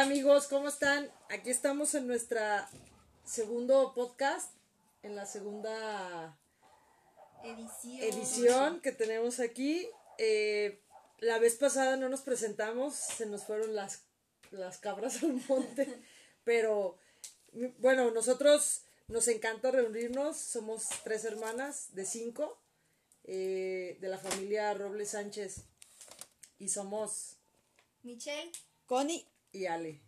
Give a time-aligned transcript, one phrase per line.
[0.00, 1.12] Hola amigos, ¿cómo están?
[1.28, 2.70] Aquí estamos en nuestra
[3.22, 4.50] segundo podcast,
[5.02, 6.38] en la segunda
[7.44, 8.00] Edición.
[8.00, 9.86] edición que tenemos aquí.
[10.16, 10.80] Eh,
[11.18, 14.04] la vez pasada no nos presentamos, se nos fueron las,
[14.52, 16.02] las cabras al monte,
[16.44, 16.96] pero
[17.76, 22.58] bueno, nosotros nos encanta reunirnos, somos tres hermanas de cinco,
[23.24, 25.64] eh, de la familia Robles Sánchez,
[26.58, 27.36] y somos
[28.02, 28.50] Michelle.
[28.86, 30.00] Connie, y Ale.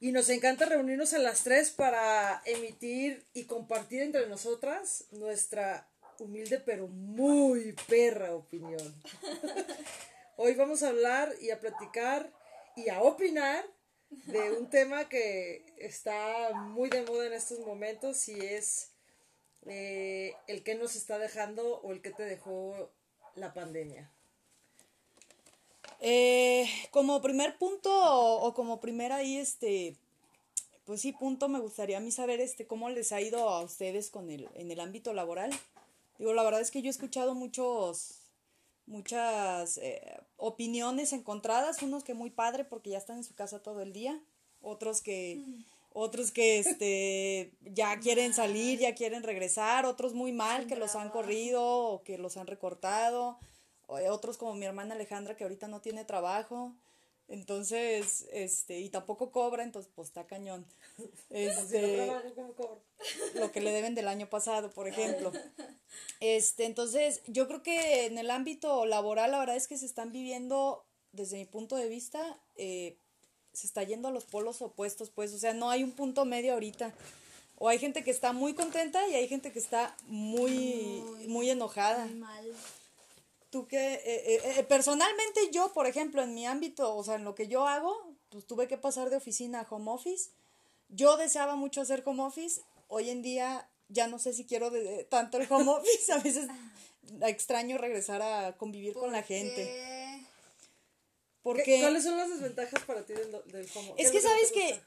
[0.00, 5.88] Y nos encanta reunirnos a las tres para emitir y compartir entre nosotras nuestra
[6.18, 9.02] humilde pero muy perra opinión.
[10.36, 12.32] Hoy vamos a hablar y a platicar
[12.76, 13.64] y a opinar
[14.26, 18.92] de un tema que está muy de moda en estos momentos y es
[19.66, 22.92] eh, el que nos está dejando o el que te dejó
[23.34, 24.11] la pandemia.
[26.02, 29.96] Eh, como primer punto o, o como primera ahí, este,
[30.84, 34.10] pues sí, punto, me gustaría a mí saber este, cómo les ha ido a ustedes
[34.10, 35.50] con el, en el ámbito laboral.
[36.18, 38.18] Digo, la verdad es que yo he escuchado muchos,
[38.86, 43.80] muchas eh, opiniones encontradas, unos que muy padre porque ya están en su casa todo
[43.80, 44.20] el día,
[44.60, 45.40] otros que,
[45.92, 51.10] otros que este, ya quieren salir, ya quieren regresar, otros muy mal que los han
[51.10, 53.38] corrido o que los han recortado,
[53.86, 56.74] otros como mi hermana Alejandra que ahorita no tiene trabajo.
[57.28, 60.66] Entonces, este, y tampoco cobra, entonces pues está cañón.
[61.30, 62.12] Este,
[63.34, 65.32] lo que le deben del año pasado, por ejemplo.
[66.20, 70.12] Este, entonces, yo creo que en el ámbito laboral, la verdad es que se están
[70.12, 72.96] viviendo, desde mi punto de vista, eh,
[73.54, 76.52] se está yendo a los polos opuestos, pues, o sea, no hay un punto medio
[76.52, 76.92] ahorita.
[77.56, 82.04] O hay gente que está muy contenta y hay gente que está muy, muy enojada.
[82.06, 82.44] Muy mal.
[83.52, 87.24] Tú que, eh, eh, eh, personalmente yo, por ejemplo, en mi ámbito, o sea, en
[87.24, 87.94] lo que yo hago,
[88.30, 90.30] pues tuve que pasar de oficina a home office.
[90.88, 92.62] Yo deseaba mucho hacer home office.
[92.88, 96.10] Hoy en día ya no sé si quiero de- de- tanto el home office.
[96.14, 96.48] A veces
[97.26, 99.64] extraño regresar a convivir con la gente.
[101.42, 104.20] Porque Porque ¿Qué- ¿Cuáles son las desventajas para ti del, del home ¿Qué es que
[104.22, 104.80] sabes que,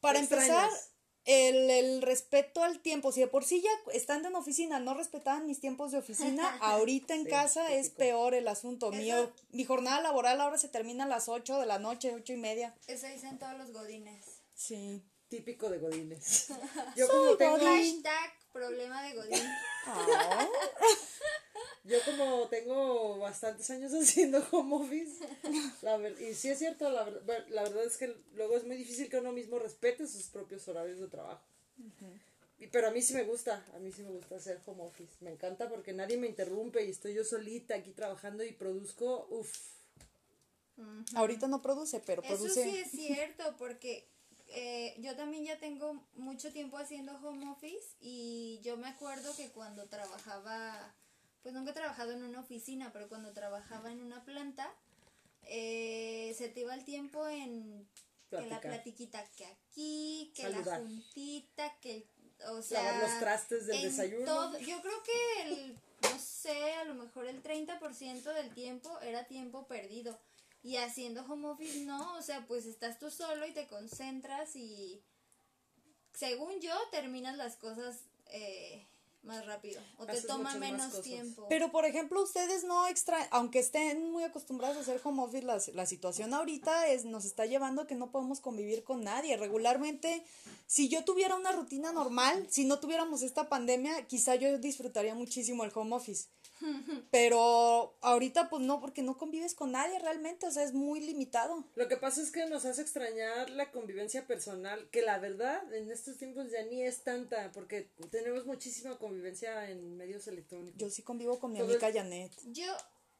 [0.00, 0.90] para ¿Qué empezar, extrañas?
[1.30, 5.46] El, el respeto al tiempo, si de por sí ya estando en oficina no respetaban
[5.46, 8.90] mis tiempos de oficina, ahorita en Sí, casa es peor el asunto.
[8.92, 12.36] Eso- mi jornada laboral ahora se termina a las 8 de la noche, ocho y
[12.38, 12.74] media.
[12.86, 14.24] eso dicen todos los godines.
[14.54, 15.02] Sí.
[15.28, 16.48] Típico de Godines.
[16.96, 18.02] Yo Soy como tengo, Godín.
[18.02, 19.48] Hashtag problema de godín.
[21.84, 25.26] Yo como tengo bastantes años haciendo home office,
[25.82, 28.64] la ver- y sí es cierto, la, ver- ver- la verdad es que luego es
[28.64, 31.42] muy difícil que uno mismo respete sus propios horarios de trabajo.
[32.58, 35.12] Y, pero a mí sí me gusta, a mí sí me gusta hacer home office.
[35.20, 39.56] Me encanta porque nadie me interrumpe y estoy yo solita aquí trabajando y produzco, uff.
[41.14, 42.64] Ahorita no produce, pero Eso produce.
[42.64, 44.06] sí es cierto, porque
[44.48, 49.50] eh, yo también ya tengo mucho tiempo haciendo home office y yo me acuerdo que
[49.50, 50.94] cuando trabajaba,
[51.42, 54.72] pues nunca he trabajado en una oficina, pero cuando trabajaba en una planta,
[55.44, 57.86] eh, se te iba el tiempo en
[58.30, 60.66] que la platiquita que aquí, que Saludar.
[60.66, 62.06] la juntita, que el-
[62.50, 64.24] o sea, Lavar los trastes del desayuno.
[64.26, 69.24] todo- yo creo que el, no sé, a lo mejor el 30% del tiempo era
[69.26, 70.18] tiempo perdido.
[70.68, 75.02] Y haciendo home office no, o sea, pues estás tú solo y te concentras y
[76.12, 78.86] según yo terminas las cosas eh,
[79.22, 81.46] más rápido o te toma menos tiempo.
[81.48, 85.58] Pero, por ejemplo, ustedes no extra, aunque estén muy acostumbrados a hacer home office, la,
[85.72, 89.38] la situación ahorita es, nos está llevando a que no podemos convivir con nadie.
[89.38, 90.22] Regularmente,
[90.66, 95.64] si yo tuviera una rutina normal, si no tuviéramos esta pandemia, quizá yo disfrutaría muchísimo
[95.64, 96.28] el home office.
[97.10, 101.64] Pero ahorita, pues no, porque no convives con nadie realmente, o sea, es muy limitado.
[101.74, 105.90] Lo que pasa es que nos hace extrañar la convivencia personal, que la verdad en
[105.90, 110.78] estos tiempos ya ni es tanta, porque tenemos muchísima convivencia en medios electrónicos.
[110.78, 112.32] Yo sí convivo con mi Todo amiga Janet.
[112.46, 112.64] yo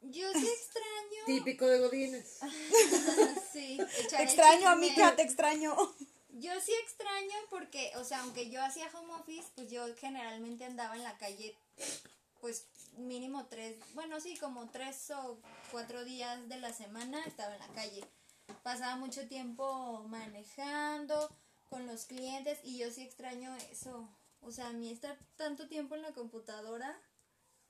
[0.00, 2.38] yo sí extraño Típico de Godines.
[3.52, 3.78] sí,
[4.10, 5.74] Te extraño, amiga, te extraño.
[6.30, 10.94] Yo sí extraño porque, o sea, aunque yo hacía home office, pues yo generalmente andaba
[10.94, 11.56] en la calle,
[12.40, 15.38] pues mínimo tres, bueno, sí, como tres o
[15.70, 18.04] cuatro días de la semana estaba en la calle.
[18.62, 21.30] Pasaba mucho tiempo manejando
[21.68, 24.08] con los clientes y yo sí extraño eso.
[24.40, 27.00] O sea, a mí estar tanto tiempo en la computadora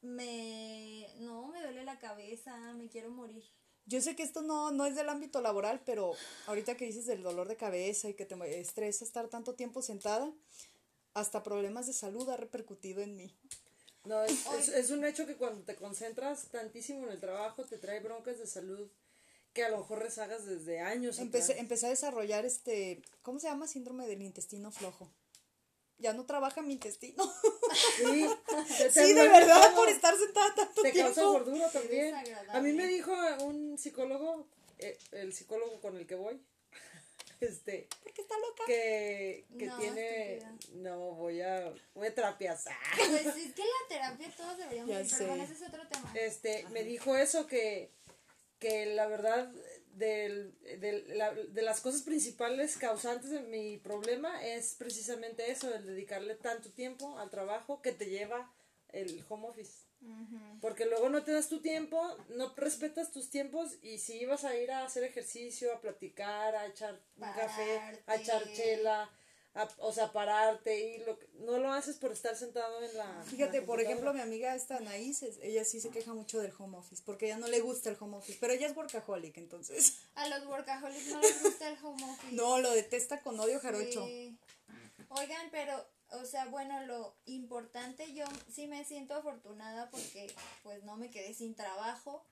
[0.00, 1.08] me...
[1.18, 3.44] No, me duele la cabeza, me quiero morir.
[3.86, 6.12] Yo sé que esto no, no es del ámbito laboral, pero
[6.46, 10.30] ahorita que dices del dolor de cabeza y que te estresa estar tanto tiempo sentada,
[11.14, 13.34] hasta problemas de salud ha repercutido en mí.
[14.04, 17.78] No, es, es, es un hecho que cuando te concentras tantísimo en el trabajo te
[17.78, 18.88] trae broncas de salud
[19.52, 21.18] que a lo mejor rezagas desde años.
[21.18, 21.60] Empecé, atrás.
[21.62, 23.66] empecé a desarrollar este, ¿cómo se llama?
[23.66, 25.10] Síndrome del intestino flojo.
[25.98, 27.24] Ya no trabaja mi intestino.
[27.96, 29.74] Sí, te- te sí, de verdad, todo.
[29.74, 31.32] por estar sentada tanto Te causa tiempo.
[31.32, 32.14] gordura también.
[32.50, 33.12] A mí me dijo
[33.42, 34.46] un psicólogo,
[34.78, 36.40] eh, el psicólogo con el que voy,
[37.52, 38.62] este, Porque está loca.
[38.66, 40.58] que, que No, tiene, estúpida.
[40.74, 42.64] no, voy a, voy a terapias.
[42.96, 45.52] Pues es que la terapia todos deberíamos Ya ir, pero bueno, sé.
[45.54, 46.12] ese es otro tema.
[46.14, 47.90] Este, me dijo eso que,
[48.58, 49.50] que la verdad
[49.92, 55.84] del, del- la- de las cosas principales causantes de mi problema es precisamente eso, el
[55.86, 58.52] dedicarle tanto tiempo al trabajo que te lleva
[58.90, 59.87] el home office.
[60.60, 62.00] Porque luego no te das tu tiempo,
[62.30, 66.66] no respetas tus tiempos y si ibas a ir a hacer ejercicio, a platicar, a
[66.66, 69.10] echar un café, a echar chela,
[69.54, 73.22] a- o sea, pararte y lo, que- no lo haces por estar sentado en la...
[73.22, 76.52] en Fíjate, la por ejemplo, mi amiga esta Anaís, ella sí se queja mucho del
[76.58, 79.98] home office, porque ella no le gusta el home office, pero ella es workaholic, entonces.
[80.14, 82.32] A los workaholics no les gusta el home office.
[82.34, 84.04] No, lo detesta con odio jarocho.
[84.06, 84.36] Sí.
[85.10, 90.32] Oigan, pero, o sea, bueno, lo importante, yo sí me siento afortunada porque
[90.62, 92.24] pues no me quedé sin trabajo,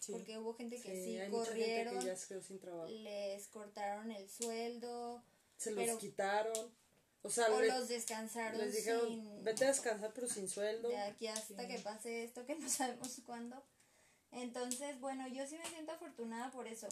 [0.00, 0.12] Sí.
[0.12, 2.88] porque hubo gente que Sí, sí, corrieron, que ya se quedó sin trabajo.
[2.90, 5.22] les cortaron el sueldo,
[5.56, 6.70] Se los quitaron.
[7.22, 9.42] O sea, o le- los descansaron les dijeron, sin...
[9.44, 10.88] vete a descansar pero sin sueldo.
[10.88, 13.62] de aquí hasta que pase esto que no sabemos cuándo.
[14.32, 16.86] Entonces, bueno, yo sí me siento afortunada por eso.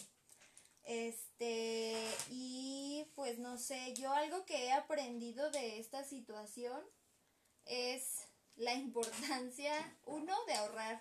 [0.85, 1.97] Este,
[2.31, 6.79] y pues no sé, yo algo que he aprendido de esta situación
[7.65, 8.21] es
[8.57, 9.73] la importancia,
[10.07, 11.01] uno, de ahorrar.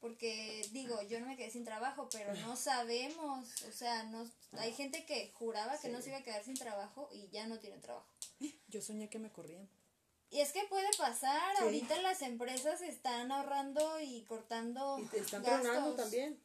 [0.00, 4.72] Porque digo, yo no me quedé sin trabajo, pero no sabemos, o sea, no, hay
[4.72, 7.78] gente que juraba que no se iba a quedar sin trabajo y ya no tiene
[7.78, 8.06] trabajo.
[8.68, 9.68] Yo soñé que me corrían.
[10.28, 11.62] Y es que puede pasar, Sí.
[11.62, 15.96] ahorita las empresas están ahorrando y cortando Y te están gastos.
[15.96, 16.38] también.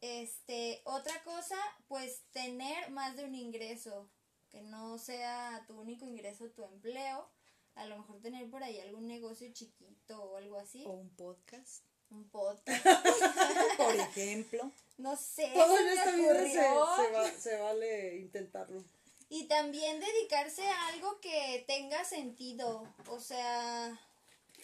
[0.00, 1.56] Este, otra cosa,
[1.88, 4.08] pues tener más de un ingreso,
[4.50, 7.28] que no sea tu único ingreso tu empleo,
[7.74, 11.84] a lo mejor tener por ahí algún negocio chiquito o algo así, O un podcast,
[12.10, 12.84] un podcast,
[13.76, 14.70] por ejemplo.
[14.98, 16.96] no sé, Todo en esta vida se, ocurrió.
[17.06, 18.84] se, va- se vale intentarlo.
[19.30, 22.88] Y también dedicarse a algo que tenga sentido.
[23.10, 24.00] O sea,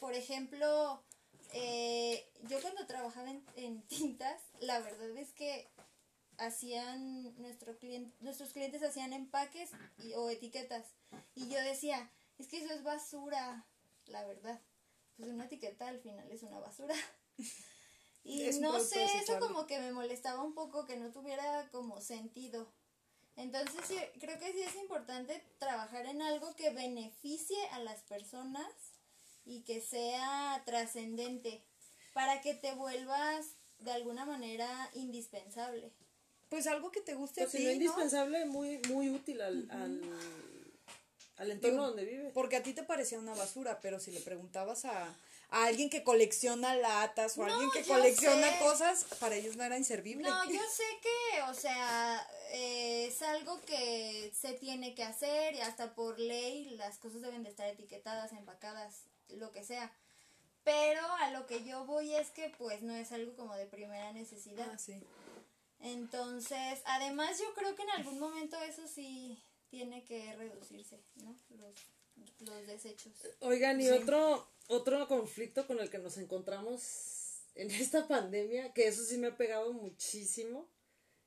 [0.01, 1.03] por ejemplo,
[1.55, 5.69] eh, yo cuando trabajaba en, en tintas, la verdad es que
[6.39, 10.85] hacían nuestro clien- nuestros clientes hacían empaques y- o etiquetas.
[11.35, 13.65] Y yo decía, es que eso es basura,
[14.07, 14.61] la verdad.
[15.17, 16.95] Pues una etiqueta al final es una basura.
[18.27, 22.01] Y Es no sé, eso como que me molestaba un poco que no tuviera como
[22.01, 22.67] sentido.
[23.37, 28.67] Entonces sí, creo que sí es importante trabajar en algo que beneficie a las personas
[29.45, 31.63] y que sea trascendente
[32.13, 33.47] para que te vuelvas
[33.79, 35.93] de alguna manera indispensable.
[36.49, 37.75] Pues algo que te guste Pues a si ti, no ¿no?
[37.77, 40.01] indispensable, muy, muy útil al, al,
[41.37, 42.31] al entorno Digo, donde vive.
[42.31, 45.15] Porque a ti te parecía una basura, pero si le preguntabas a,
[45.51, 48.59] a alguien que colecciona latas o a No, alguien que colecciona sé.
[48.61, 50.29] cosas, para ellos no era inservible.
[50.29, 55.61] No, yo sé que, o sea, eh, es algo que se tiene que hacer y
[55.61, 59.03] hasta por ley las cosas deben de estar etiquetadas, empacadas,
[59.37, 59.93] lo que sea.
[60.65, 64.13] Pero a lo que yo voy es que pues no es algo como de primera
[64.13, 64.71] necesidad.
[64.73, 65.03] Ah, sí.
[65.81, 71.37] Entonces, además yo creo que en algún momento eso sí tiene que reducirse, ¿no?
[71.51, 71.75] Los,
[72.41, 73.13] los desechos.
[73.41, 79.05] Oigan, y otro, otro conflicto con el que nos encontramos en esta pandemia, que eso
[79.05, 80.69] sí me ha pegado muchísimo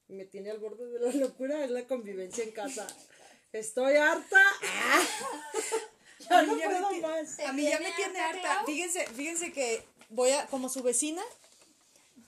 [0.08, 2.88] y me tiene al borde de la locura, es la convivencia en casa.
[3.52, 4.44] Estoy harta.
[6.30, 7.40] Ya A mí no ya me puedo ti- más.
[7.48, 8.64] A mí ya me tiene harta?
[8.66, 11.22] Fíjense, fíjense que voy a, como su vecina,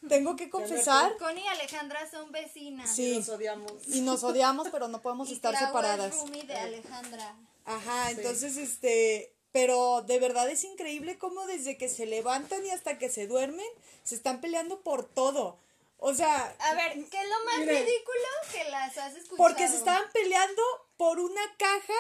[0.07, 2.93] tengo que confesar, Connie y Alejandra son vecinas.
[2.95, 3.17] Sí.
[3.17, 3.73] Nos odiamos.
[3.87, 6.15] y nos odiamos, pero no podemos Y estar Clau separadas.
[6.31, 7.35] de Alejandra.
[7.65, 12.97] Ajá, entonces, este, pero de verdad es increíble cómo desde que se levantan y hasta
[12.97, 13.65] que se duermen,
[14.03, 15.57] se están peleando por todo.
[15.97, 17.85] O sea, A ver, ¿qué es lo más Miren.
[17.85, 19.37] ridículo que las has escuchado?
[19.37, 20.61] porque se estaban peleando
[20.95, 21.93] por una caja,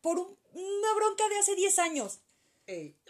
[0.00, 2.18] por un- una bronca de hace 10 años.
[2.66, 2.96] Ey.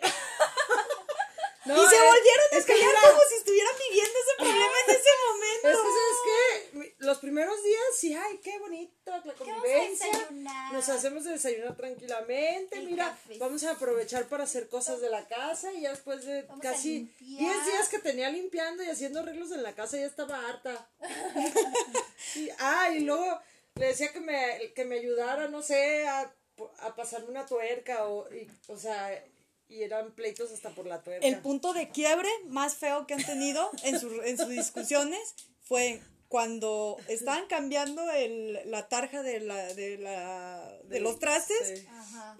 [1.64, 4.74] y se es- volvieron a es que pelear mira, como si estuvieran viviendo ese problema
[4.86, 5.36] en ese momento.
[5.66, 6.94] Es que, ¿sabes qué?
[6.98, 10.28] Los primeros días, sí, ay, qué bonito, la convivencia.
[10.72, 12.78] Nos hacemos de desayunar tranquilamente.
[12.78, 13.44] El Mira, cafecito.
[13.44, 15.72] vamos a aprovechar para hacer cosas de la casa.
[15.72, 17.54] Y ya después de Vamos casi limpiar.
[17.54, 20.88] 10 días que tenía limpiando y haciendo arreglos en la casa, ya estaba harta.
[22.36, 23.40] y, ah, y luego
[23.76, 26.32] le decía que me, que me ayudara, no sé, a,
[26.80, 28.06] a pasarme una tuerca.
[28.08, 29.25] O, y, o sea,
[29.68, 31.26] y eran pleitos hasta por la tuerca.
[31.26, 36.00] El punto de quiebre más feo que han tenido en, su- en sus discusiones fue
[36.28, 41.86] cuando estaban cambiando el, la tarja de, la, de, la, de los trastes Sí.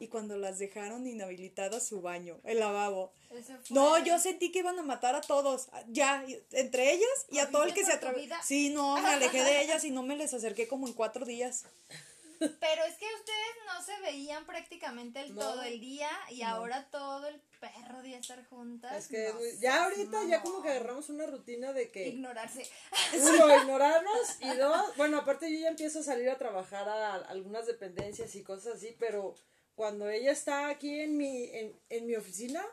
[0.01, 3.13] Y cuando las dejaron inhabilitadas su baño, el lavabo.
[3.71, 7.65] No, yo sentí que iban a matar a todos, ya, entre ellas y a todo
[7.65, 8.47] el que se ¿Corriste por tu atravesó.
[8.47, 11.65] Sí, no, me alejé de ellas y no me les acerqué como en cuatro días.
[12.39, 15.41] Pero es que ustedes no se veían prácticamente el No.
[15.41, 18.97] todo el día y ahora todo el perro día estar juntas.
[18.97, 22.69] Es que no ya ahorita ya como que agarramos una rutina de que Ignorarse.
[23.15, 27.67] uno ignorarnos y dos, bueno, aparte yo ya empiezo a salir a trabajar a algunas
[27.67, 29.35] dependencias y cosas así, pero
[29.75, 32.65] cuando ella está aquí en mi en, en mi oficina,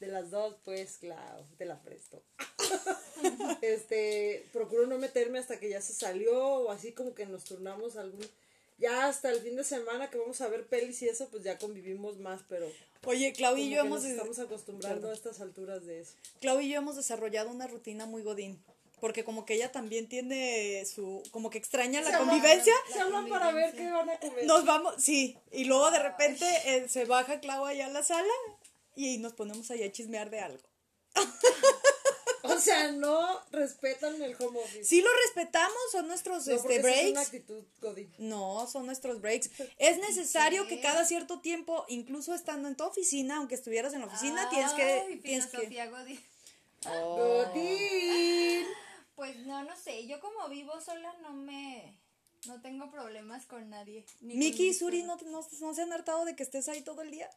[0.00, 2.22] de las dos, pues claro, te la presto.
[3.62, 7.96] este, procuro no meterme hasta que ya se salió o así como que nos turnamos
[7.96, 8.24] algún
[8.78, 11.58] ya hasta el fin de semana que vamos a ver pelis y eso, pues ya
[11.58, 12.66] convivimos más, pero
[13.04, 16.12] Oye, Clau y yo hemos, nos estamos acostumbrando a estas alturas de eso.
[16.40, 18.62] Clau y yo hemos desarrollado una rutina muy godín.
[19.00, 22.74] Porque como que ella también tiene su, como que extraña la hablan- convivencia.
[22.92, 24.44] Se hablan para ver qué van a comer.
[24.44, 25.38] Nos vamos, sí.
[25.52, 28.32] Y luego de repente eh, se baja Clau allá a la sala
[28.96, 30.64] y nos ponemos allá a chismear de algo.
[32.48, 34.84] O sea, no respetan el home office.
[34.84, 37.26] Sí lo respetamos, son nuestros no, este, esa es una breaks.
[37.26, 37.64] actitud.
[38.18, 39.50] No, son nuestros breaks.
[39.78, 40.76] Es necesario qué?
[40.76, 44.72] que cada cierto tiempo, incluso estando en tu oficina, aunque estuvieras en la oficina, tienes
[44.72, 44.82] que...
[44.82, 45.86] Ay, Tienes que...
[45.88, 46.20] Godín.
[46.86, 47.16] Oh.
[47.16, 48.66] Godín.
[49.18, 50.06] Pues no, no sé.
[50.06, 51.98] Yo como vivo sola no me.
[52.46, 54.06] No tengo problemas con nadie.
[54.20, 55.02] Miki y Suri.
[55.02, 57.28] ¿no, no, no se han hartado de que estés ahí todo el día?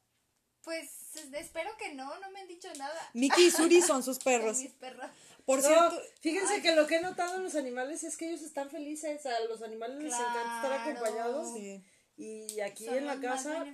[0.63, 0.89] Pues
[1.33, 3.09] espero que no, no me han dicho nada.
[3.13, 4.57] Miki y Suri son sus perros.
[4.59, 5.09] mis perros.
[5.45, 8.41] Por No, cierto, fíjense que lo que he notado en los animales es que ellos
[8.41, 9.25] están felices.
[9.25, 11.53] A los animales les encanta estar acompañados.
[11.55, 11.83] Sí.
[12.17, 13.65] Y aquí Son en la casa,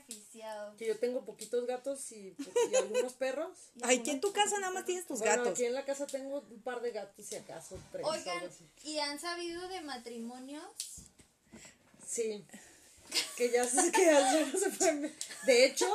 [0.77, 2.33] que yo tengo poquitos gatos y,
[2.71, 3.51] y algunos perros.
[3.81, 5.51] Ay, aquí en tu casa nada más tienes tus bueno, gatos.
[5.53, 8.69] aquí en la casa tengo un par de gatos, si acaso, tres Oigan, algo así.
[8.89, 10.63] ¿y han sabido de matrimonios?
[12.07, 12.45] Sí.
[13.35, 15.13] Que ya se, que ya no se pueden.
[15.45, 15.93] De hecho,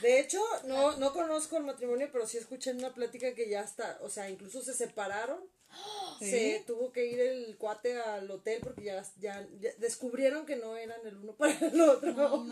[0.00, 3.60] de hecho, no, no conozco el matrimonio, pero sí escuché en una plática que ya
[3.62, 5.40] está, o sea, incluso se separaron.
[6.18, 6.30] ¿Sí?
[6.30, 10.76] Se tuvo que ir el cuate al hotel porque ya, ya, ya descubrieron que no
[10.76, 12.46] eran el uno para el otro.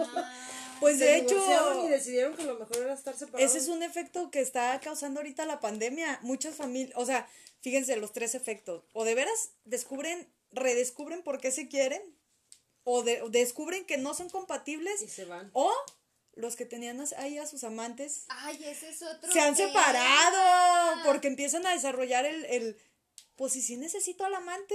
[0.80, 1.36] Pues Se de hecho,
[1.84, 3.50] y decidieron que lo mejor era estar separados.
[3.50, 6.18] ese es un efecto que está causando ahorita la pandemia.
[6.22, 7.28] Muchas familias, o sea,
[7.60, 8.84] fíjense los tres efectos.
[8.92, 12.02] O de veras descubren, redescubren por qué se quieren,
[12.84, 15.50] o, de- o descubren que no son compatibles, Y se van.
[15.54, 15.72] o
[16.36, 19.32] los que tenían ahí a sus amantes Ay, ese es otro.
[19.32, 19.68] se han tema.
[19.68, 22.78] separado porque empiezan a desarrollar el, el
[23.36, 24.74] pues si sí necesito al amante,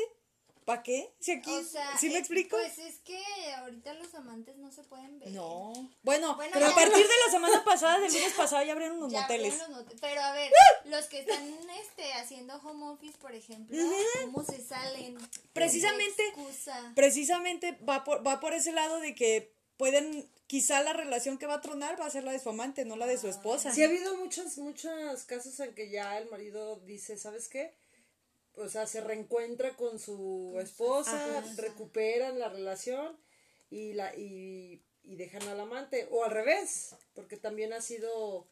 [0.65, 1.11] ¿para qué?
[1.19, 2.57] Si aquí, O sea, ¿sí me eh, explico?
[2.57, 3.19] Pues es que
[3.57, 5.29] ahorita los amantes no se pueden ver.
[5.31, 5.73] no.
[6.03, 9.11] Bueno, Bueno, pero a partir de la semana pasada, del lunes pasado, ya abrieron los
[9.11, 9.57] Ya moteles.
[9.69, 10.51] los Pero a ver,
[10.85, 11.43] los que están
[11.81, 13.77] este, haciendo home office, por ejemplo,
[14.23, 15.17] ¿cómo se salen?
[15.53, 16.33] Precisamente-.
[16.95, 21.55] Precisamente va por, va por ese lado de que pueden, quizá la relación que va
[21.55, 23.73] a tronar va a ser la de su amante, no la de su esposa.
[23.73, 27.73] Sí ha habido muchos, muchos casos en que ya el marido dice, ¿sabes qué?
[28.53, 31.43] O sea, se reencuentra con su esposa, Ajá.
[31.57, 33.17] recuperan la relación
[33.71, 36.07] y la y, y dejan al amante.
[36.11, 38.45] O al revés, porque también ha sido,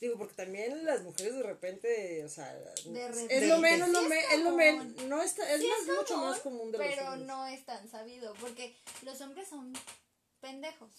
[0.00, 2.52] digo, porque también las mujeres de repente, o sea,
[2.86, 5.08] De es lo menos, Sí lo es me- es lo men- común.
[5.08, 7.64] no está, es Sí más, es mucho común, más común de los Pero no es
[7.64, 9.72] tan sabido, porque los hombres son
[10.42, 10.90] pendejos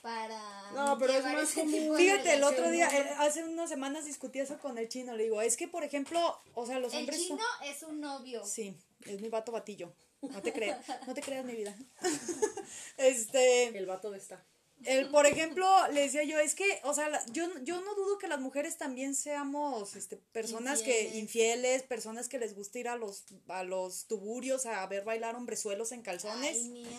[0.00, 1.96] para No, pero es más común.
[1.96, 5.14] Fíjate, el otro día, eh, hace unas semanas discutí eso con el chino.
[5.14, 8.00] Le digo, es que, por ejemplo, o sea, los El hombres son- chino es un
[8.00, 8.42] novio.
[8.46, 9.92] Sí, es mi vato batillo.
[10.22, 11.76] No te creas, no te creas mi vida.
[12.96, 14.42] este, El vato de esta.
[14.84, 18.18] El, por ejemplo, le decía yo, es que, o sea, la- yo, yo no dudo
[18.18, 21.18] que las mujeres también seamos este, personas que Infieles.
[21.22, 25.92] infieles, personas que les gusta ir a los, a los tuburios a ver bailar hombrezuelos
[25.92, 26.56] en calzones.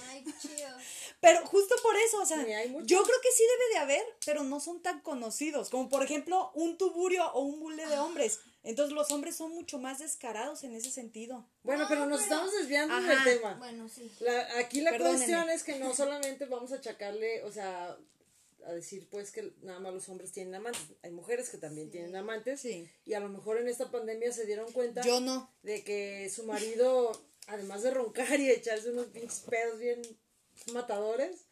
[0.09, 0.25] Ay.
[1.21, 4.59] Pero justo por eso, o sea, yo creo que sí debe de haber, pero no
[4.59, 8.39] son tan conocidos, como por ejemplo un tuburio o un bule de hombres.
[8.67, 11.47] Entonces los hombres son mucho más descarados en ese sentido.
[11.63, 13.07] Bueno, No, pero nos pero- estamos desviando Ajá.
[13.25, 13.53] del tema.
[13.55, 14.11] Bueno, sí.
[14.19, 15.17] La- aquí la Perdónenme.
[15.19, 17.97] cuestión es que no solamente vamos a achacarle, o sea,
[18.65, 20.81] a decir pues que nada más los hombres tienen amantes.
[21.01, 22.59] Hay mujeres que también tienen amantes.
[22.59, 22.89] Sí.
[23.05, 25.49] Y a lo mejor en esta pandemia se dieron cuenta Yo no.
[25.63, 27.11] de que su marido,
[27.47, 30.01] además de roncar y echarse unos pinches pedos bien
[30.73, 31.45] matadores,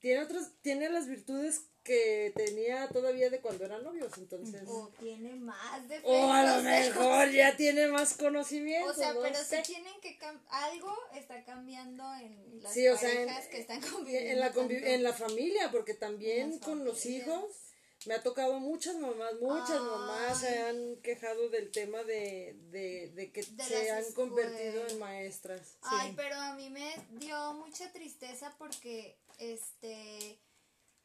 [0.00, 4.12] tiene otras, tiene las virtudes que tenía todavía de cuando eran novios.
[4.18, 4.62] Entonces.
[4.66, 8.90] O tiene más de O a lo mejor ya tiene más conocimiento.
[8.90, 9.56] O sea, no pero sé.
[9.64, 10.18] sí tienen que
[10.50, 14.30] algo está cambiando en las Sí, o sea, en, parejas que están conviviendo.
[14.32, 14.86] en la convi- tanto.
[14.88, 17.44] en la familia, porque también con los hijos,
[18.04, 23.30] Me ha tocado muchas mamás, muchas mamás se han quejado del tema de, de, de
[23.30, 25.76] que De se han convertido en maestras.
[25.82, 30.36] Ay, pero a mí me dio mucha tristeza porque, este,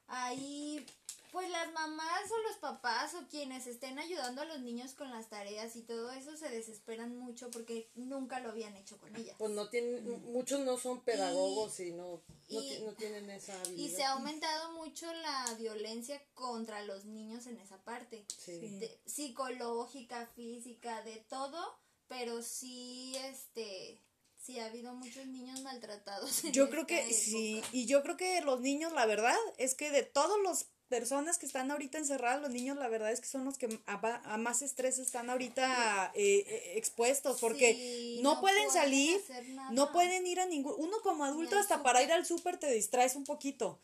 [0.08, 0.86] ahí,
[1.32, 5.30] pues las mamás o los papás o quienes estén ayudando a los niños con las
[5.30, 9.36] tareas y todo eso se desesperan mucho porque nunca lo habían hecho con ellas.
[9.38, 13.54] Pues no tienen, muchos no son pedagogos y, no, no, y- ti- no tienen esa
[13.54, 13.98] Y habilidad.
[13.98, 18.26] se ha aumentado mucho la violencia contra los niños en esa parte.
[18.38, 18.58] Sí.
[18.80, 24.00] De- psicológica, física, de todo, pero sí, este,
[24.48, 26.46] sí ha habido muchos niños maltratados.
[26.46, 29.92] en Yo creo que sí, y yo creo que los niños, la verdad, es que
[29.92, 33.44] de todas las personas que están ahorita encerradas, los niños, la verdad es que son
[33.44, 38.42] los que a, a más estrés están ahorita eh, eh, expuestos, porque Sí, no, no
[38.42, 39.22] pueden pueden salir,
[39.72, 43.18] no pueden ir a ningún, uno como adulto hasta para ir al súper te distraes
[43.18, 43.80] un poquito.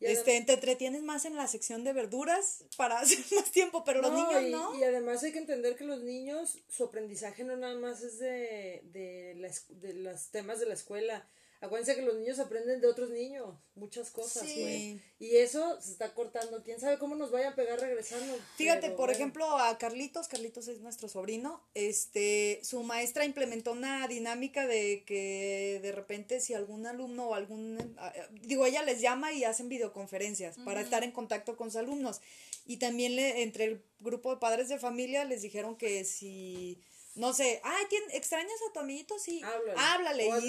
[0.00, 4.12] Este, te entretienes más en la sección de verduras para hacer más tiempo, pero los
[4.12, 4.74] No, niños y, no.
[4.78, 8.82] y además hay que entender que los niños, su aprendizaje no nada más es de,
[8.92, 11.26] de, la es- de los temas de la escuela.
[11.60, 14.98] Acuérdense que los niños aprenden de otros niños, muchas cosas, Sí.
[15.18, 15.30] pues.
[15.30, 16.62] Y eso se está cortando.
[16.62, 18.36] ¿Quién sabe cómo nos vayan a pegar regresando?
[18.56, 19.12] Fíjate, Pero por bueno.
[19.18, 25.80] ejemplo, a Carlitos, Carlitos es nuestro sobrino, este, su maestra implementó una dinámica de que
[25.82, 27.96] de repente si algún alumno o algún,
[28.42, 32.20] digo, ella les llama y hacen videoconferencias para estar en contacto con sus alumnos.
[32.66, 36.78] Y también le, entre el grupo de padres de familia les dijeron que si,
[37.16, 39.18] no sé, ay, ¿tien- ¿extrañas a tu amiguito?
[39.18, 39.74] Sí, Háblale.
[39.80, 40.40] háblale y dale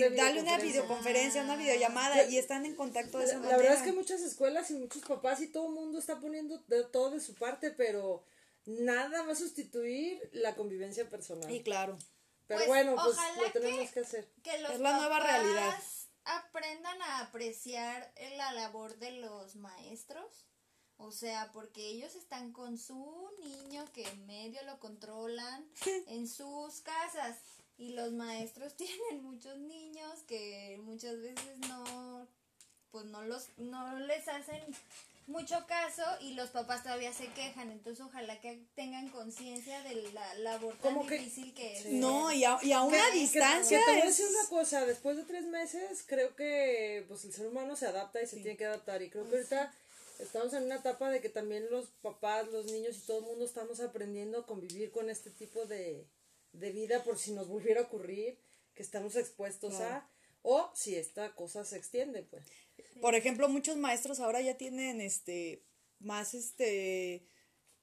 [0.42, 0.58] una videoconferencia.
[0.60, 3.58] videoconferencia, una videollamada y están en contacto de esa La, manera.
[3.58, 6.58] la verdad es que muchas escuelas y muchos papás y todo el mundo está poniendo
[6.68, 8.24] de- todo de su parte, pero
[8.66, 11.50] nada va a sustituir la convivencia personal.
[11.52, 11.98] Y claro.
[12.48, 14.32] pero Pues, bueno, pues ojalá lo tenemos que- que hacer.
[14.44, 15.80] que los Es la nueva papás realidad.
[16.26, 20.47] aprendan a apreciar la labor de los maestros.
[21.00, 25.66] O sea, porque ellos están con su niño que en medio lo controlan
[26.08, 27.38] en sus casas.
[27.78, 32.28] Y los maestros tienen muchos niños que muchas veces no,
[32.92, 34.64] pues no los, no les hacen
[35.28, 37.70] mucho caso y los papás todavía se quejan.
[37.70, 41.86] Entonces ojalá que tengan conciencia de la labor tan Como difícil que es.
[41.86, 44.50] No, y a, y a una Que- distancia que te voy a es- decir una
[44.50, 48.38] cosa, después de tres meses creo que pues el ser humano se adapta y se
[48.38, 49.72] tiene que adaptar y creo que ahorita
[50.20, 53.46] estamos en una etapa de que también los papás, los niños y todo el mundo
[53.46, 56.08] estamos aprendiendo a convivir con este tipo de,
[56.54, 58.40] de vida por si nos volviera a ocurrir
[58.74, 60.10] que estamos expuestos a
[60.44, 62.46] o si esta cosa se extiende pues.
[63.02, 65.64] Por ejemplo, muchos maestros ahora ya tienen este
[66.00, 67.26] más este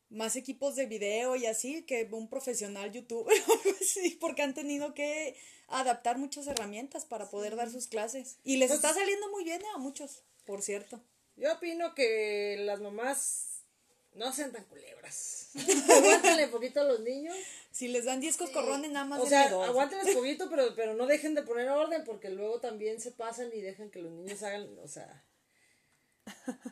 [0.08, 3.36] más equipos de video y así que un profesional youtuber
[3.80, 8.38] así, porque han tenido que adaptar muchas herramientas para poder dar sus clases.
[8.44, 11.02] Y les Pues- está saliendo muy bien a muchos, por cierto.
[11.36, 13.54] Yo opino que las mamás
[14.14, 15.50] no sean tan culebras.
[15.90, 17.36] Aguántenle poquito a los niños.
[17.72, 21.34] Si les dan 10 coscorrones, nada más O sea, aguántenles poquito, pero, pero no dejen
[21.34, 24.88] de poner orden porque luego también se pasan y dejan que los niños hagan, o
[24.88, 25.24] sea...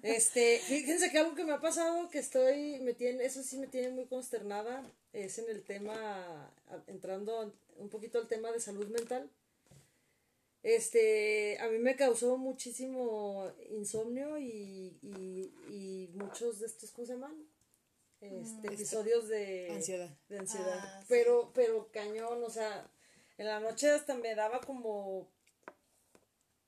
[0.02, 3.66] Este, fíjense que algo que me ha pasado que estoy, me tiene, eso sí me
[3.66, 6.50] tiene muy consternada, es en el tema,
[6.86, 9.28] entrando un poquito al tema de salud mental.
[10.62, 17.14] Este, a mí me causó muchísimo insomnio y, y, y muchos de estos, ¿cómo se
[17.14, 17.34] llaman?
[18.20, 20.16] Este, episodios de Ansiedad.
[20.28, 20.78] de ansiedad.
[20.80, 21.06] Ah, sí.
[21.08, 22.88] pero, pero cañón, o sea,
[23.36, 25.28] en la noche hasta me daba como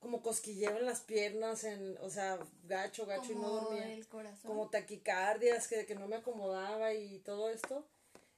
[0.01, 3.91] como cosquilleo en las piernas, en, o sea, gacho, gacho y no dormía.
[3.91, 4.51] el corazón.
[4.51, 7.87] Como taquicardias, que, que no me acomodaba y todo esto.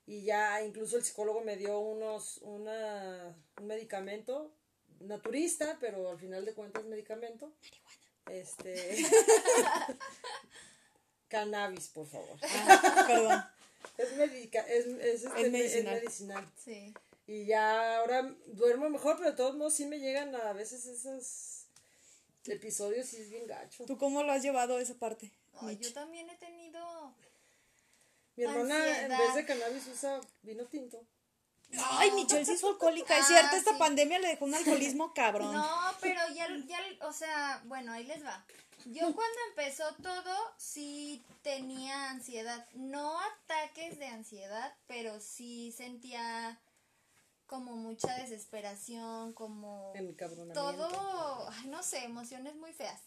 [0.05, 4.53] Y ya incluso el psicólogo me dio unos, una, un medicamento
[5.01, 7.51] naturista, pero al final de cuentas medicamento.
[8.29, 8.97] Este.
[11.27, 12.37] Cannabis, por favor.
[12.43, 13.43] Ah, perdón.
[13.97, 15.95] Es, medica es, es, este, Es medicinal.
[15.95, 16.51] es medicinal.
[16.57, 16.93] Sí.
[17.25, 21.67] Y ya ahora duermo mejor, pero de todos modos sí me llegan a veces esos
[22.45, 23.85] episodios y es bien gacho.
[23.85, 25.31] ¿Tú cómo lo has llevado esa parte?
[25.61, 25.87] Ay, Mitch?
[25.87, 27.13] yo también he tenido.
[28.35, 31.03] Mi hermana en vez de cannabis usa vino tinto.
[31.91, 33.77] Ay, Michelle se hizo alcohólica, es Ah, cierto, esta sí.
[33.79, 35.53] pandemia le dejó un alcoholismo cabrón.
[35.53, 35.69] No,
[36.01, 38.45] pero ya, ya, o sea, bueno, ahí les va.
[38.85, 42.65] Yo cuando empezó todo, sí tenía ansiedad.
[42.73, 46.61] No ataques de ansiedad, pero sí sentía
[47.47, 49.93] como mucha desesperación, como
[50.53, 53.01] todo, ay, no sé, emociones muy feas.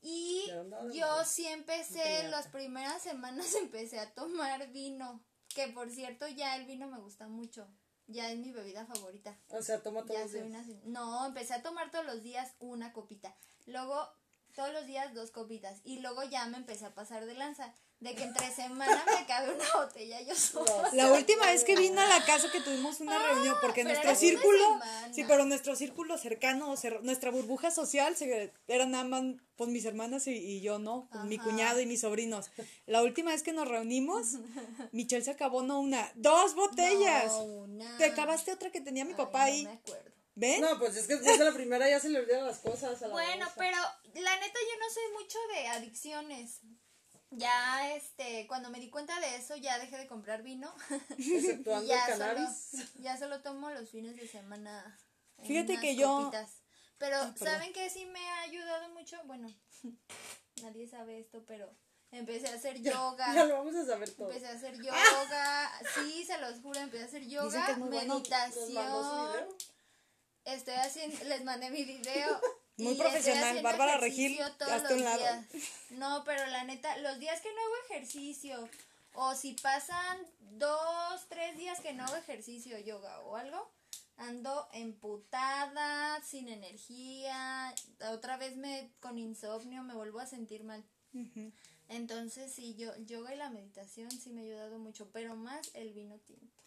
[0.00, 0.50] Y
[0.92, 5.22] yo sí empecé, las primeras semanas empecé a tomar vino.
[5.54, 7.66] Que por cierto, ya el vino me gusta mucho.
[8.06, 9.36] Ya es mi bebida favorita.
[9.50, 10.66] O sea, toma todos Ya los días.
[10.66, 10.80] una...
[10.84, 13.34] No, empecé a tomar todos los días una copita.
[13.66, 14.08] Luego
[14.54, 15.80] todos los días dos copitas.
[15.84, 17.74] Y luego ya me empecé a pasar de lanza.
[18.00, 20.88] De que entre semana me acabé una botella yo sola.
[20.92, 24.14] La última vez que vine a la casa que tuvimos una reunión, porque Ah, nuestro
[24.14, 24.80] círculo,
[25.12, 29.24] sí, pero nuestro círculo cercano, cer- nuestra burbuja social, se, eran nada más
[29.56, 31.08] pues, mis hermanas y, y yo, ¿no?
[31.10, 32.52] Con mi cuñado y mis sobrinos.
[32.86, 34.34] La última vez que nos reunimos,
[34.92, 37.32] Michelle se acabó no una, dos botellas.
[37.32, 37.98] No, una.
[37.98, 39.64] Te acabaste otra que tenía mi Ay, papá no ahí.
[39.64, 40.10] me acuerdo.
[40.36, 40.60] ¿Ven?
[40.60, 43.02] No, pues es que después de la primera ya se le olvidan las cosas.
[43.02, 43.76] A la Bueno, pero
[44.14, 46.60] la neta yo no soy mucho de adicciones.
[47.30, 50.74] Ya, este, cuando me di cuenta de eso, ya dejé de comprar vino.
[51.18, 52.70] Exceptuando ya el solo, cannabis.
[52.96, 54.98] ya solo tomo los fines de semana.
[55.44, 56.30] Fíjate unas que yo-.
[56.98, 57.34] Pero, Ah.
[57.38, 59.16] ¿saben qué sí me ha ayudado mucho?
[59.24, 59.48] Bueno,
[60.62, 61.70] nadie sabe esto, pero
[62.10, 63.32] empecé a hacer yoga.
[63.34, 64.30] Ya lo vamos a saber todo.
[64.30, 65.70] Empecé a hacer yoga.
[65.94, 68.14] Sí, se los juro, empecé a hacer yoga, que bueno.
[68.18, 69.32] ¿Nos mandó su meditación.
[69.32, 69.58] video?
[70.44, 72.40] Estoy haciendo, les mandé mi video.
[72.78, 75.18] Muy profesional, Bárbara Regil, hazte un lado.
[75.18, 75.44] días.
[75.90, 78.68] No, pero la neta, los días que no hago ejercicio,
[79.14, 80.18] o si pasan
[80.52, 83.68] dos, tres días que no hago ejercicio, yoga o algo,
[84.16, 87.74] ando emputada, sin energía,
[88.12, 90.84] otra vez me con insomnio, me vuelvo a sentir mal.
[91.88, 95.92] Entonces, sí, yo, yoga y la meditación sí me ha ayudado mucho, pero más el
[95.94, 96.57] vino tinto.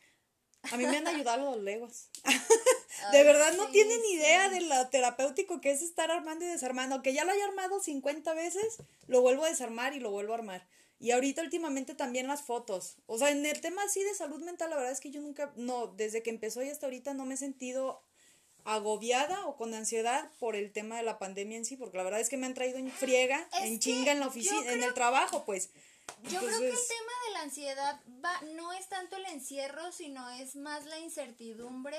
[0.71, 2.09] A mí me han ayudado los legos.
[2.23, 4.13] Ay, De verdad no sí, tienen sí.
[4.13, 7.01] idea de lo terapéutico que es estar armando y desarmando.
[7.01, 10.37] Que ya lo haya armado 50 veces, lo vuelvo a desarmar y lo vuelvo a
[10.37, 10.67] armar.
[10.99, 12.97] Y ahorita últimamente también las fotos.
[13.07, 15.51] O sea, en el tema así de salud mental, la verdad es que yo nunca,
[15.55, 18.03] no, desde que empezó y hasta ahorita no me he sentido
[18.65, 22.19] agobiada o con ansiedad por el tema de la pandemia en sí, porque la verdad
[22.19, 24.93] es que me han traído en friega, Es en chinga en la oficina, en el
[24.93, 25.71] trabajo, pues.
[26.29, 30.29] Yo creo que el tema de la ansiedad va, no es tanto el encierro, sino
[30.29, 31.97] es más la incertidumbre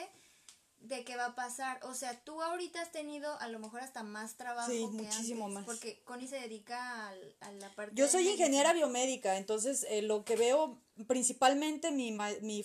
[0.79, 1.79] de qué va a pasar.
[1.85, 5.45] O sea, tú ahorita has tenido a lo mejor hasta más trabajo Sí, que muchísimo
[5.47, 5.65] antes, más.
[5.65, 10.25] Porque Connie se dedica al- a, la parte Yo soy ingeniera biomédica, entonces eh, lo
[10.25, 12.65] que veo principalmente mi, mi,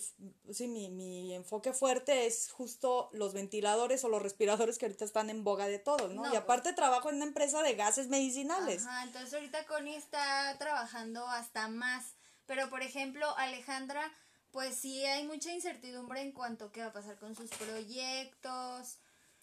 [0.51, 5.29] sí, mi, mi enfoque fuerte es justo los ventiladores o los respiradores que ahorita están
[5.29, 6.21] en boga de todos, ¿no?
[6.23, 8.83] No, y pues- aparte trabajo en una empresa de gases medicinales.
[8.85, 12.16] Ajá, entonces ahorita Connie está trabajando hasta más.
[12.47, 14.11] Pero por ejemplo, Alejandra,
[14.51, 18.97] pues sí hay mucha incertidumbre en cuanto a qué va a pasar con sus proyectos.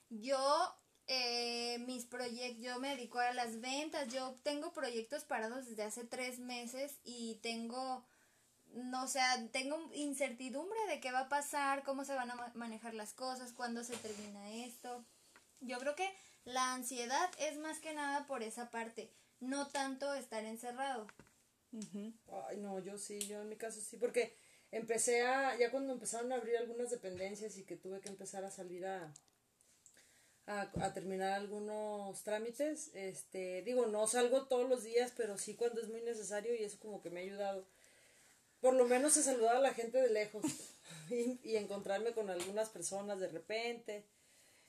[0.09, 0.75] Yo,
[1.07, 4.13] eh, mis proyectos, yo me dedico a las ventas.
[4.13, 8.05] Yo tengo proyectos parados desde hace tres meses y tengo,
[8.73, 9.09] no o
[9.53, 13.53] tengo incertidumbre de qué va a pasar, cómo se van a ma- manejar las cosas,
[13.53, 15.05] cuándo se termina esto.
[15.61, 16.11] Yo creo que
[16.45, 21.07] la ansiedad es más que nada por esa parte, no tanto estar encerrado.
[22.49, 24.33] Ay, no, yo sí, yo en mi caso sí, porque
[24.71, 28.51] empecé a, ya cuando empezaron a abrir algunas dependencias y que tuve que empezar a
[28.51, 29.13] salir a,
[30.47, 35.89] a, terminar algunos trámites, este, digo, no salgo todos los días, pero sí cuando es
[35.89, 37.67] muy necesario y eso como que me ha ayudado.
[38.61, 40.45] Por lo menos a saludar a la gente de lejos
[41.11, 44.05] y encontrarme con algunas personas de repente.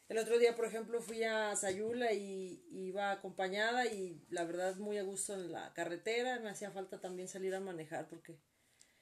[0.07, 4.97] El otro día, por ejemplo, fui a Sayula y iba acompañada y la verdad muy
[4.99, 6.39] a gusto en la carretera.
[6.39, 8.37] Me hacía falta también salir a manejar porque...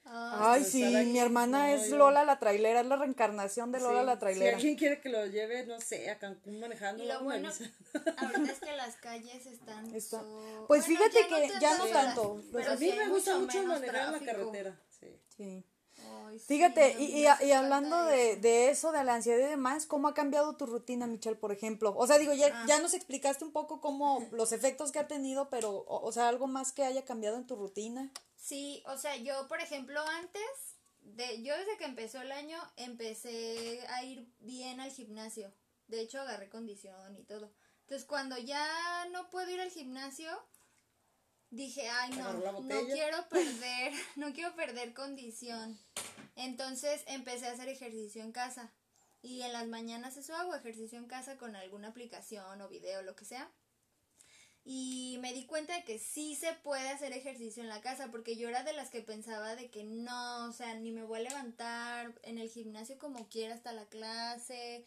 [0.05, 3.79] Ay, Pues, sí, mi hermana no, es yo- Lola la trailera, es la reencarnación de
[3.79, 4.55] Lola Sí, la Si trailera.
[4.57, 7.49] alguien quiere que lo lleve, no sé, a Cancún manejando, Y lo bueno,
[8.17, 9.93] ahorita es que las calles están...
[9.95, 13.39] Está- so- Pues bueno, fíjate que tanto ya no tanto, pero a mí me gusta
[13.39, 14.79] mucho manejar en la carretera.
[14.89, 15.19] Sí.
[15.37, 15.65] Sí.
[16.27, 18.41] Ay, Fíjate, y, y, y hablando de, eso.
[18.41, 21.93] de eso, de la ansiedad y demás, ¿cómo ha cambiado tu rutina, Michelle, por ejemplo?
[21.95, 22.65] O sea, digo, ya, Ah.
[22.67, 26.27] ya nos explicaste un poco cómo los efectos que ha tenido, pero, o, o sea,
[26.29, 28.11] algo más que haya cambiado en tu rutina.
[28.35, 30.41] Sí, o sea, yo, por ejemplo, antes,
[31.01, 35.53] de, yo desde que empezó el año, empecé a ir bien al gimnasio.
[35.87, 37.51] De hecho, agarré condición y todo.
[37.81, 38.65] Entonces, cuando ya
[39.11, 40.29] no puedo ir al gimnasio,
[41.53, 45.79] dije, ay, no, no quiero perder, no quiero perder condición.
[46.35, 48.71] Entonces, empecé a hacer ejercicio en casa.
[49.21, 53.15] Y en las mañanas eso hago, ejercicio en casa con alguna aplicación o video, lo
[53.15, 53.49] que sea.
[54.65, 58.35] Y me di cuenta de que sí se puede hacer ejercicio en la casa, porque
[58.35, 61.23] yo era de las que pensaba de que no, o sea, ni me voy a
[61.23, 64.85] levantar en el gimnasio como quiera hasta la clase,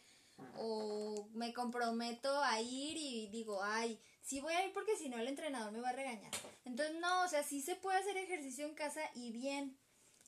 [0.57, 5.17] o me comprometo a ir y digo, ay, sí voy a ir porque si no
[5.17, 6.31] el entrenador me va a regañar.
[6.65, 9.77] Entonces, no, o sea, sí se puede hacer ejercicio en casa y bien.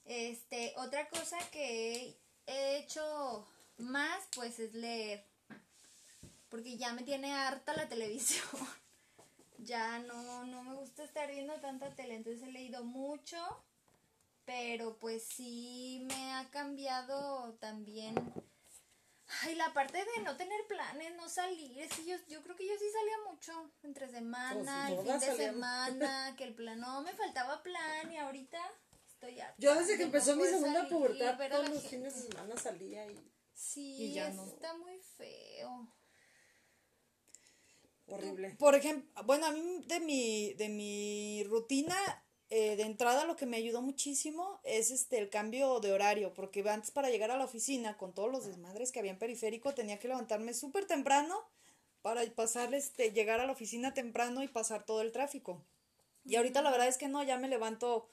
[0.05, 3.45] Este, otra cosa que he hecho
[3.77, 5.25] más, pues es leer,
[6.47, 8.47] porque ya me tiene harta la televisión
[9.59, 13.38] ya no, no me gusta estar viendo tanta tele, entonces he leído mucho,
[14.45, 18.15] pero pues sí me ha cambiado también
[19.43, 22.65] Ay, la parte de no tener planes, no salir, es que yo, yo creo que
[22.67, 25.37] yo sí salía mucho entre semana, Pues, el fin de salíamos.
[25.55, 28.59] semana, que el plan, no, me faltaba plan y ahorita
[29.07, 32.31] estoy harta Yo desde que no empezó mi segunda salir, pubertad, todos los fines de
[32.31, 34.47] semana salía y Sí, Y ya eso no.
[34.51, 35.93] está muy feo.
[38.07, 38.55] horrible.
[38.57, 41.95] Por ejemplo, bueno, a mí de mi, de mi rutina,
[42.49, 46.67] eh, de entrada lo que me ayudó muchísimo es este el cambio de horario, porque
[46.67, 49.99] antes para llegar a la oficina con todos los desmadres que había en periférico tenía
[49.99, 51.43] que levantarme súper temprano
[52.01, 55.63] para pasar, este, llegar a la oficina temprano y pasar todo el tráfico.
[56.25, 58.07] Y ahorita la verdad es que no, ya me levanto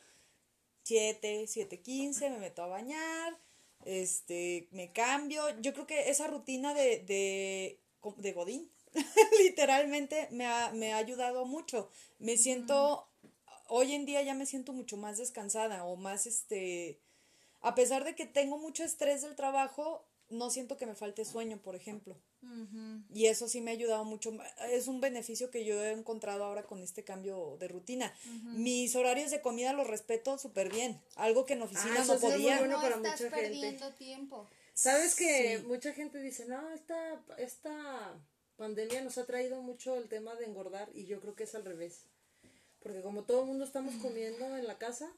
[0.82, 3.38] 7, 7, 15, me meto a bañar,
[3.84, 5.42] este, me cambio.
[5.60, 7.80] Yo creo que esa rutina de, de,
[8.18, 8.70] de Godín,
[9.44, 11.90] literalmente me ha, me ha ayudado mucho.
[12.18, 13.08] Me siento,
[13.68, 17.00] hoy en día ya me siento mucho más descansada o más, este,
[17.60, 21.58] a pesar de que tengo mucho estrés del trabajo, no siento que me falte sueño,
[21.62, 22.16] por ejemplo.
[23.12, 24.36] Y eso sí me ha ayudado mucho.
[24.70, 28.12] Es un beneficio que yo he encontrado ahora con este cambio de rutina.
[28.54, 31.00] Mis horarios de comida los respeto súper bien.
[31.16, 32.58] Algo que en oficina Ah, eso no sí es muy podía.
[32.58, 33.36] bueno no para estás mucha gente.
[33.50, 34.48] perdiendo tiempo.
[34.74, 35.66] ¿Sabes que Sí.
[35.66, 38.14] mucha gente dice, no, esta, esta
[38.56, 41.64] pandemia nos ha traído mucho el tema de engordar y yo creo que es al
[41.64, 42.02] revés.
[42.86, 45.12] Porque como todo el mundo estamos comiendo en la casa,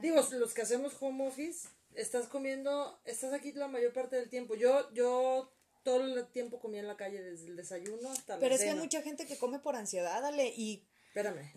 [0.00, 4.54] digo, los que hacemos home office, estás comiendo, estás aquí la mayor parte del tiempo.
[4.54, 8.54] Yo, yo todo el tiempo comía en la calle, desde el desayuno hasta la Pero
[8.54, 11.52] es que hay mucha gente que come por ansiedad, dale, y Espérame.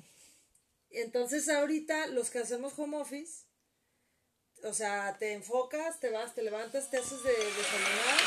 [0.90, 3.46] Entonces ahorita los que hacemos home office,
[4.64, 8.20] o sea, te enfocas, te vas, te levantas, te haces de desayunar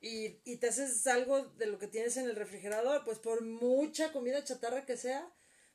[0.00, 4.12] y, y te haces algo de lo que tienes en el refrigerador, pues por mucha
[4.12, 5.28] comida chatarra que sea,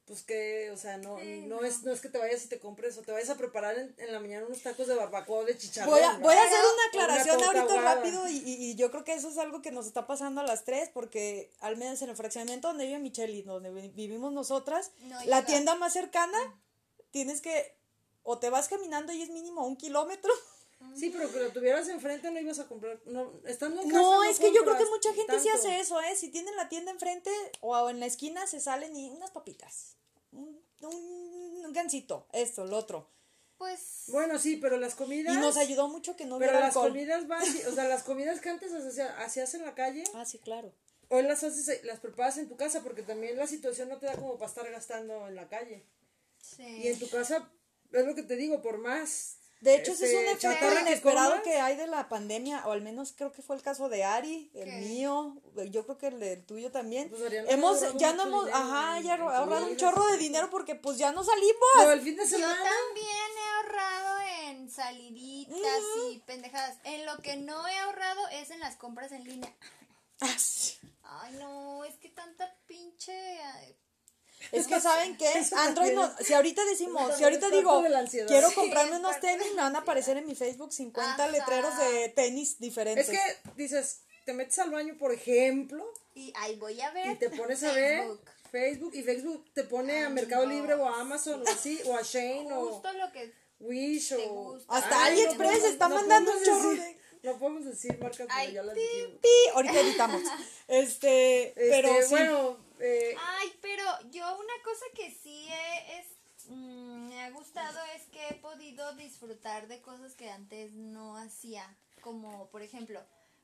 [0.09, 2.97] pues que, o sea, no, no, es, no es que te vayas y te compres
[2.97, 5.55] o te vayas a preparar en, en la mañana unos tacos de barbacoa o de
[5.55, 5.91] chicharrón.
[5.93, 6.19] Voy a, ¿no?
[6.21, 9.37] voy a hacer una aclaración ahorita rápido y, y- y yo creo que eso es
[9.37, 12.87] algo que nos está pasando a las tres porque al menos en el fraccionamiento donde
[12.87, 16.39] vive Michelle y donde vi- vivimos nosotras, No la tienda más cercana
[17.11, 17.77] tienes que
[18.23, 20.33] o te vas caminando y es mínimo un kilómetro.
[20.95, 24.23] Sí, pero que lo tuvieras enfrente no ibas a comprar, no, estando en casa No,
[24.23, 26.15] es que yo creo que mucha gente sí hace eso, ¿eh?
[26.15, 27.29] Si tienen la tienda enfrente
[27.61, 29.95] o en la esquina se salen y unas papitas,
[30.31, 33.09] un, un, un gansito, esto, lo otro.
[33.57, 35.35] Pues Bueno, sí, pero las comidas...
[35.35, 36.91] Y nos ayudó mucho que no Pero hubiera las alcohol.
[36.93, 40.39] comidas van, o sea, las comidas que antes hacía- hacías en la calle, Ah, sí,
[40.39, 40.71] claro.
[41.09, 44.15] hoy las haces, las preparas en tu casa, porque también la situación no te da
[44.15, 45.83] como para estar gastando en la calle.
[46.41, 46.63] sí.
[46.63, 47.51] Y en tu casa,
[47.91, 49.38] es lo que te digo, por más...
[49.61, 52.65] De hecho, ese es este, un efecto que inesperado comas, que hay de la pandemia,
[52.65, 54.77] o al menos creo que fue el caso de Ari, el ¿Qué?
[54.77, 55.35] mío,
[55.69, 57.09] yo creo que el del tuyo también.
[57.09, 60.75] Pues hemos, ya no hemos, dinero ajá, ya en ahorrado un chorro de dinero porque
[60.75, 61.69] pues ya no salimos.
[61.75, 62.55] Pero el fin de Yo semana...
[62.55, 66.77] también he ahorrado en saliditas y pendejadas.
[66.85, 69.53] En lo que no he ahorrado es en las compras en línea.
[70.21, 70.35] Ah.
[71.21, 73.13] Ay, no, es que tanta pinche.
[74.51, 77.83] Es que saben que Android no, si ahorita decimos, si ahorita digo,
[78.27, 81.27] quiero comprarme unos tenis, me van a aparecer en mi Facebook 50 Ajá.
[81.27, 83.09] letreros de tenis diferentes.
[83.09, 85.83] Es que dices, te metes al baño, por ejemplo,
[86.15, 87.07] Y ahí voy a ver.
[87.11, 88.21] y te pones a ver Facebook.
[88.51, 90.51] Facebook, y Facebook te pone a Mercado no.
[90.53, 93.33] Libre o a Amazon o así, o a Shane o Justo lo que.
[93.59, 94.57] Wish o...
[94.69, 98.53] Hasta AliExpress está no mandando un chorro decir- de- No podemos decir marcas, pero Ay,
[98.53, 99.19] ya las dijimos.
[99.21, 100.21] Pi, ahorita editamos.
[100.69, 102.07] Este, Este, pero sí.
[102.11, 106.07] bueno, eh, Ay, pero yo una cosa que sí he- es,
[106.49, 111.65] mm, me ha gustado es que he podido disfrutar de cosas que antes no hacía.
[112.01, 113.01] Como, por ejemplo,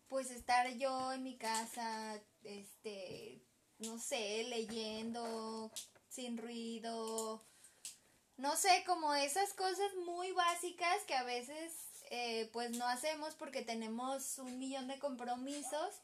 [0.08, 3.41] pues estar yo en mi casa, este,
[3.80, 5.71] no sé, leyendo
[6.10, 7.43] sin ruido.
[8.38, 11.74] No sé, como esas cosas muy básicas que a veces
[12.12, 15.95] eh, pues no hacemos porque tenemos un millón de compromisos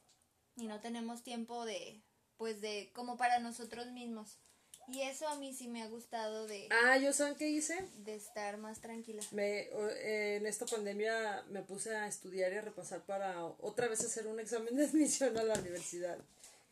[0.55, 2.01] y no tenemos tiempo de
[2.41, 4.39] pues de como para nosotros mismos
[4.87, 7.87] y eso a mí sí me ha gustado de, ah, ¿yo saben qué hice?
[7.99, 12.61] de estar más tranquila Me, eh, en esta pandemia me puse a estudiar y a
[12.61, 16.17] repasar para otra vez hacer un examen de admisión a la universidad.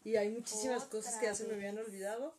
[0.04, 2.34] Y hay muchísimas Otra cosas que ya se me habían olvidado,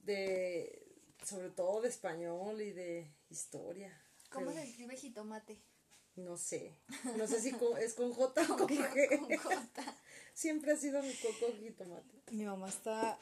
[0.00, 0.84] de,
[1.24, 3.96] sobre todo de español y de historia.
[4.30, 5.62] cómo Pero se escribe jitomate
[6.16, 6.74] No sé,
[7.16, 9.18] no sé si con- es con J o con G.
[9.18, 9.96] Con J.
[10.34, 12.22] Siempre ha sido mi coco jitomate.
[12.30, 13.18] Mi mamá está.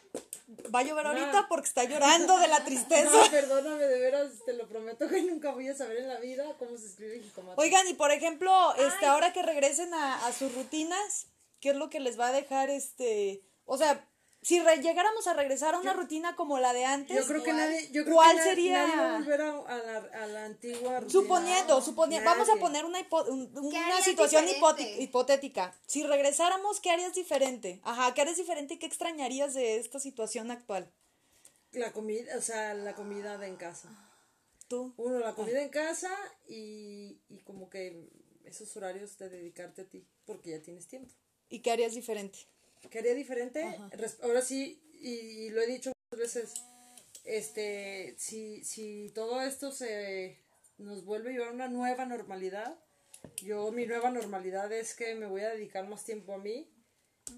[0.75, 1.11] Va a llover No.
[1.11, 3.11] ahorita porque está llorando de la tristeza.
[3.11, 6.45] No, perdóname, de veras, te lo prometo que nunca voy a saber en la vida
[6.59, 7.61] cómo se escribe jitomate.
[7.61, 11.27] Oigan, y por ejemplo, este, ahora que regresen a, a sus rutinas,
[11.61, 13.43] ¿qué es lo que les va a dejar este?
[13.65, 14.09] O sea,
[14.43, 17.53] si re- llegáramos a regresar a una rutina como la de antes, Yo creo que
[17.53, 18.87] nadie, yo creo ¿cuál que sería?
[18.87, 21.11] nadie va a volver a, a la, a la antigua rutina.
[21.11, 24.47] Suponiendo, suponiendo, vamos a poner una, hipo- un- una situación
[24.99, 25.75] hipotética.
[25.87, 27.81] Si regresáramos, ¿qué harías diferente?
[27.85, 30.91] Ajá, ¿qué harías diferente y qué extrañarías de esta situación actual?
[31.73, 33.89] La comida, o sea, la comida de en casa.
[34.69, 34.95] Tú.
[34.97, 36.11] Uno, la comida en casa
[36.49, 38.09] y, y como que
[38.45, 41.13] esos horarios de dedicarte a ti, porque ya tienes tiempo.
[41.49, 42.39] ¿Y qué harías diferente?
[42.89, 43.65] ¿Qué haría diferente?
[44.23, 46.55] Ahora sí, y, y lo he dicho muchas veces,
[47.25, 50.39] este, si, si todo esto se
[50.79, 52.79] nos vuelve a llevar a una nueva normalidad,
[53.43, 56.69] yo mi nueva normalidad es que me voy a dedicar más tiempo a mí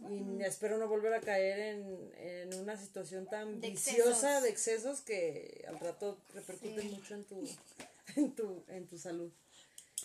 [0.09, 4.43] y espero no volver a caer en, en una situación tan De viciosa excesos.
[4.43, 7.49] de excesos que al rato repercuten mucho en tu,
[8.17, 9.31] en tu, en tu salud.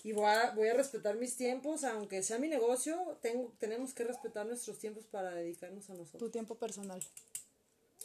[0.04, 4.04] Y voy a, voy a respetar mis tiempos, aunque sea mi negocio, tengo, tenemos que
[4.04, 6.20] respetar nuestros tiempos para dedicarnos a nosotros.
[6.20, 7.02] Tu tiempo personal.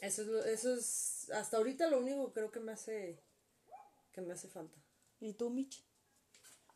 [0.01, 3.19] Eso es, lo- eso es hasta ahorita lo único que creo que me hace,
[4.11, 4.77] que me hace falta.
[5.21, 5.81] ¿Y tú, Mitch?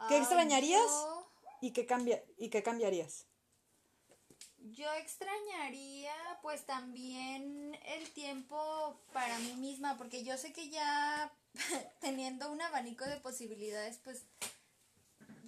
[0.08, 0.82] ¿Qué extrañarías?
[0.86, 3.26] yo- ¿Y qué, cambia ¿Y qué cambiarías?
[4.60, 11.34] Yo extrañaría pues también el tiempo para mí misma, porque yo sé que ya
[12.02, 14.24] teniendo un abanico de posibilidades pues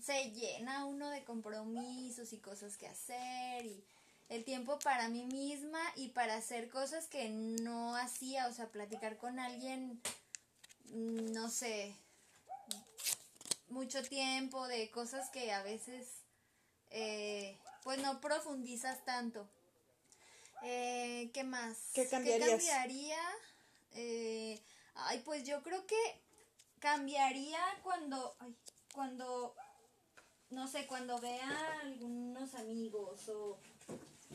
[0.02, 3.84] se llena uno de compromisos y cosas que hacer y
[4.30, 9.18] el tiempo para mí misma y para hacer cosas que no hacía, o sea, platicar
[9.18, 10.02] con alguien,
[10.86, 11.96] mm, no sé,
[13.70, 16.08] mucho tiempo de cosas que a veces
[16.92, 19.48] eh, pues no profundizas tanto.
[20.64, 21.78] Eh, ¿Qué más?
[21.94, 22.50] ¿Qué cambiarías?
[22.50, 23.22] cambiaría?
[23.94, 24.60] Eh,
[24.96, 26.22] ay, pues yo creo que
[26.80, 28.56] cambiaría cuando, ay,
[28.94, 29.56] cuando,
[30.52, 33.58] no sé, cuando vea algunos amigos o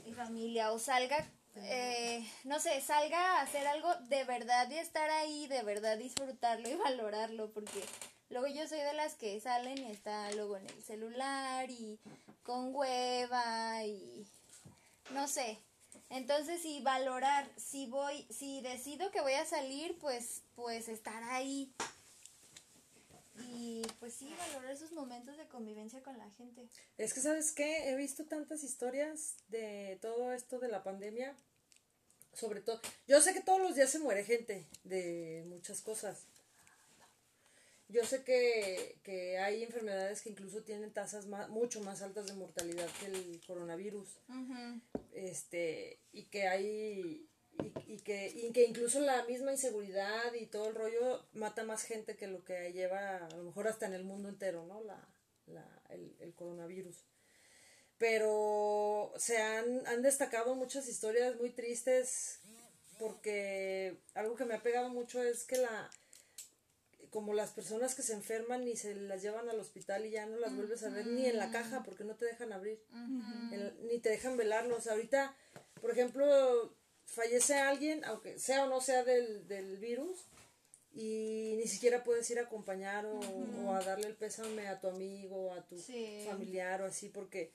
[0.04, 5.08] mi familia o salga, eh, no sé, salga a hacer algo de verdad y estar
[5.10, 7.84] ahí, de verdad disfrutarlo y valorarlo, porque
[8.30, 11.98] luego yo soy de las que salen y está luego en el celular y
[12.42, 14.26] con hueva y
[15.10, 15.58] no sé.
[16.10, 21.72] Entonces, si valorar, si voy, si decido que voy a salir, pues, pues estar ahí.
[23.36, 26.68] Y pues sí, valorar esos momentos de convivencia con la gente.
[26.98, 27.90] Es que, ¿sabes qué?
[27.90, 31.34] He visto tantas historias de todo esto de la pandemia.
[32.32, 36.26] Sobre todo, yo sé que todos los días se muere gente de muchas cosas.
[37.88, 42.34] Yo sé que, que hay enfermedades que incluso tienen tasas más, mucho más altas de
[42.34, 44.08] mortalidad que el coronavirus.
[45.12, 47.28] este y que hay
[47.62, 51.82] y, y que, y que incluso la misma inseguridad y todo el rollo mata más
[51.84, 54.82] gente que lo que lleva a lo mejor hasta en el mundo entero, ¿no?
[54.82, 55.06] La,
[55.46, 56.96] la, el, el coronavirus.
[57.98, 62.40] Pero se han, han destacado muchas historias muy tristes
[62.98, 65.90] porque algo que me ha pegado mucho es que la
[67.10, 70.36] como las personas que se enferman y se las llevan al hospital y ya no
[70.36, 72.82] las vuelves a ver ni en la caja porque no te dejan abrir
[73.82, 74.88] ni te dejan velarlos.
[74.88, 75.36] Ahorita,
[75.80, 76.74] por ejemplo,
[77.14, 80.18] fallece alguien, aunque sea o no sea del, del virus,
[80.92, 84.88] y ni siquiera puedes ir a acompañar o, o a darle el pésame a tu
[84.88, 86.22] amigo, a tu Sí.
[86.26, 87.50] familiar o así, porque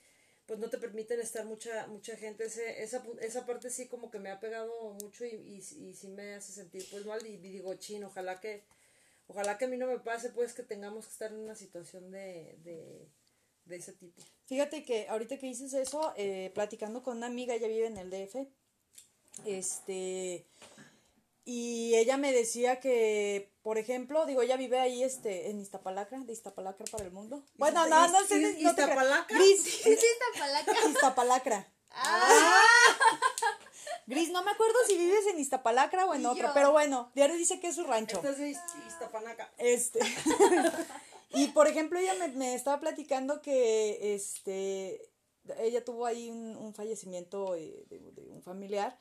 [0.45, 2.45] pues no te permiten estar mucha mucha gente.
[2.45, 6.07] Ese, esa, esa parte sí como que me ha pegado mucho y, y, y sí
[6.09, 8.63] me hace sentir pues mal y, digo, chin, ojalá que
[9.27, 12.09] ojalá que a mí no me pase pues que tengamos que estar en una situación
[12.11, 13.07] de, de,
[13.65, 14.21] de ese tipo.
[14.47, 18.09] Fíjate que ahorita que dices eso, eh, platicando con una amiga, ella vive en el
[18.09, 18.47] DF,
[19.45, 20.45] este,
[21.45, 26.33] y ella me decía que, por ejemplo, digo, ella vive ahí, este, en Iztapalacra, de
[26.33, 27.43] Iztapalacra para el mundo.
[27.55, 28.89] Bueno, no, no sé, ¿Iz- no creas.
[28.89, 29.37] Iztapalacra?
[29.37, 30.73] Gris, ¿Es esta palaca?
[30.89, 31.71] Iztapalacra.
[34.05, 36.53] Gris, no me acuerdo si vives en Iztapalacra o en otro, yo.
[36.53, 38.17] pero bueno, diario dice que es su rancho.
[38.17, 39.51] Esta es de Iz- Iztapanaca.
[39.57, 39.99] Este.
[41.31, 45.01] y por ejemplo, ella me, me estaba platicando que este
[45.59, 48.97] ella tuvo ahí un, un fallecimiento eh, de, de un familiar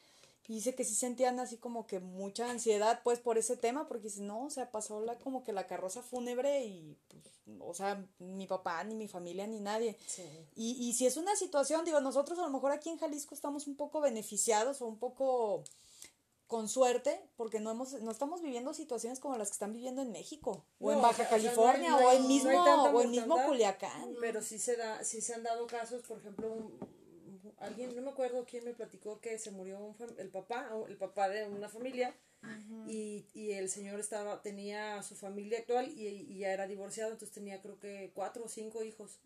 [0.48, 4.04] y dice que sí sentían así como que mucha ansiedad pues por ese tema porque
[4.04, 7.22] dice no o sea pasó la como que la carroza fúnebre y pues,
[7.60, 10.22] o sea mi papá ni mi familia ni nadie Sí.
[10.56, 13.66] y, y si es una situación, digo, nosotros a lo mejor aquí en Jalisco estamos
[13.66, 15.62] un poco beneficiados o un poco
[16.46, 20.10] con suerte, porque no hemos, no estamos viviendo situaciones como las que están viviendo en
[20.12, 22.28] México, o en Baja o sea, no hay- California, no hay- o en no hay
[22.34, 22.62] mismo,
[22.94, 23.36] o en mismo.
[23.44, 24.16] Culiacán.
[24.18, 26.97] Pero sí se da, sí se han dado casos, por ejemplo, un-
[27.60, 30.96] alguien, no me acuerdo quién me platicó que se murió un fam- el papá, el
[30.96, 32.14] papá de una familia,
[32.86, 37.34] y, y el señor estaba, tenía su familia actual y, y ya era divorciado, entonces
[37.34, 39.18] tenía creo que cuatro o cinco hijos.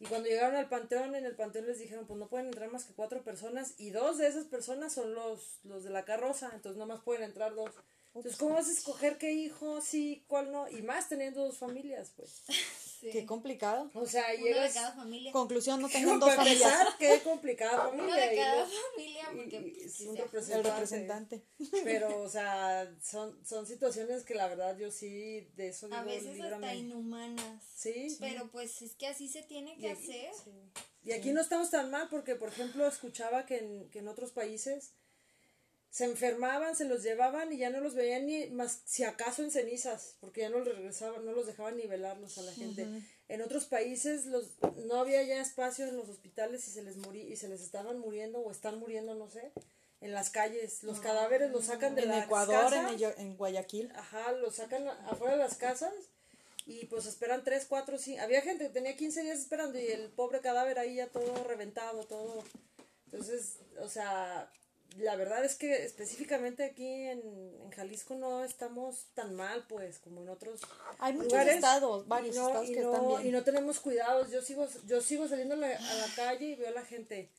[0.00, 2.84] Y cuando llegaron al panteón, en el panteón les dijeron, pues no pueden entrar más
[2.84, 6.78] que cuatro personas y dos de esas personas son los, los de la carroza, entonces
[6.78, 7.74] nomás pueden entrar dos.
[8.14, 10.68] Entonces, ¿cómo vas a escoger qué hijo sí, cuál no?
[10.68, 12.42] Y más teniendo dos familias, pues.
[12.98, 13.10] Sí.
[13.12, 13.88] Qué complicado.
[13.94, 14.74] O sea, Uno de llegas...
[14.74, 15.30] cada familia.
[15.30, 16.60] Conclusión, no tengan dos familias.
[16.72, 18.04] empezar, qué complicada familia.
[18.04, 20.56] Uno de y cada familia, porque y- y es un sea.
[20.58, 21.44] El representante.
[21.84, 26.02] Pero, o sea, son, son situaciones que la verdad yo sí, de eso digo, A
[26.02, 27.62] veces hasta inhumanas.
[27.72, 28.16] Sí.
[28.18, 30.30] Pero pues es que así se tiene Y que aquí- hacer.
[30.42, 30.50] sí.
[31.04, 34.32] Y aquí no estamos tan mal porque, por ejemplo, escuchaba que en, que en otros
[34.32, 34.94] países
[35.98, 39.50] se enfermaban, se los llevaban y ya no los veían ni más, si acaso en
[39.50, 42.86] cenizas, porque ya no los regresaban, no los dejaban nivelarlos a la gente.
[43.26, 44.52] En otros países los,
[44.86, 47.98] no había ya espacio en los hospitales y se les morí, y se les estaban
[47.98, 49.50] muriendo o están muriendo, no sé,
[50.00, 50.84] en las calles.
[50.84, 52.92] Los cadáveres los sacan de En las Ecuador, en, casas.
[52.92, 53.90] Ello- en Guayaquil.
[53.96, 55.92] Ajá, los sacan afuera de las casas
[56.64, 58.22] y pues esperan 3, 4, 5.
[58.22, 62.04] Había gente que tenía 15 días esperando y el pobre cadáver ahí ya todo reventado,
[62.04, 62.44] todo.
[63.06, 64.48] Entonces, o sea,
[64.96, 67.20] la verdad es que específicamente aquí en,
[67.62, 70.60] en Jalisco no estamos tan mal, pues, como en otros
[70.98, 71.54] Hay muchos lugares.
[71.56, 73.26] estados, varios y no, estados y que no- están bien.
[73.26, 74.30] Y no tenemos cuidados.
[74.30, 77.30] Yo sigo, yo sigo saliendo a la, a la calle y veo a la gente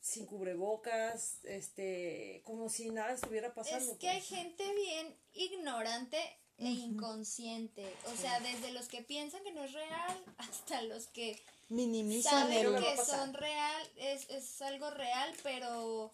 [0.00, 3.92] sin cubrebocas, este, como si nada estuviera pasando.
[3.92, 4.28] Es que hay pues.
[4.28, 6.18] gente bien ignorante
[6.58, 7.92] e inconsciente.
[8.06, 12.66] O sea, desde los que piensan que no es real hasta los que Minimizan saben
[12.74, 12.82] el...
[12.82, 16.12] que son real, es, es algo real, pero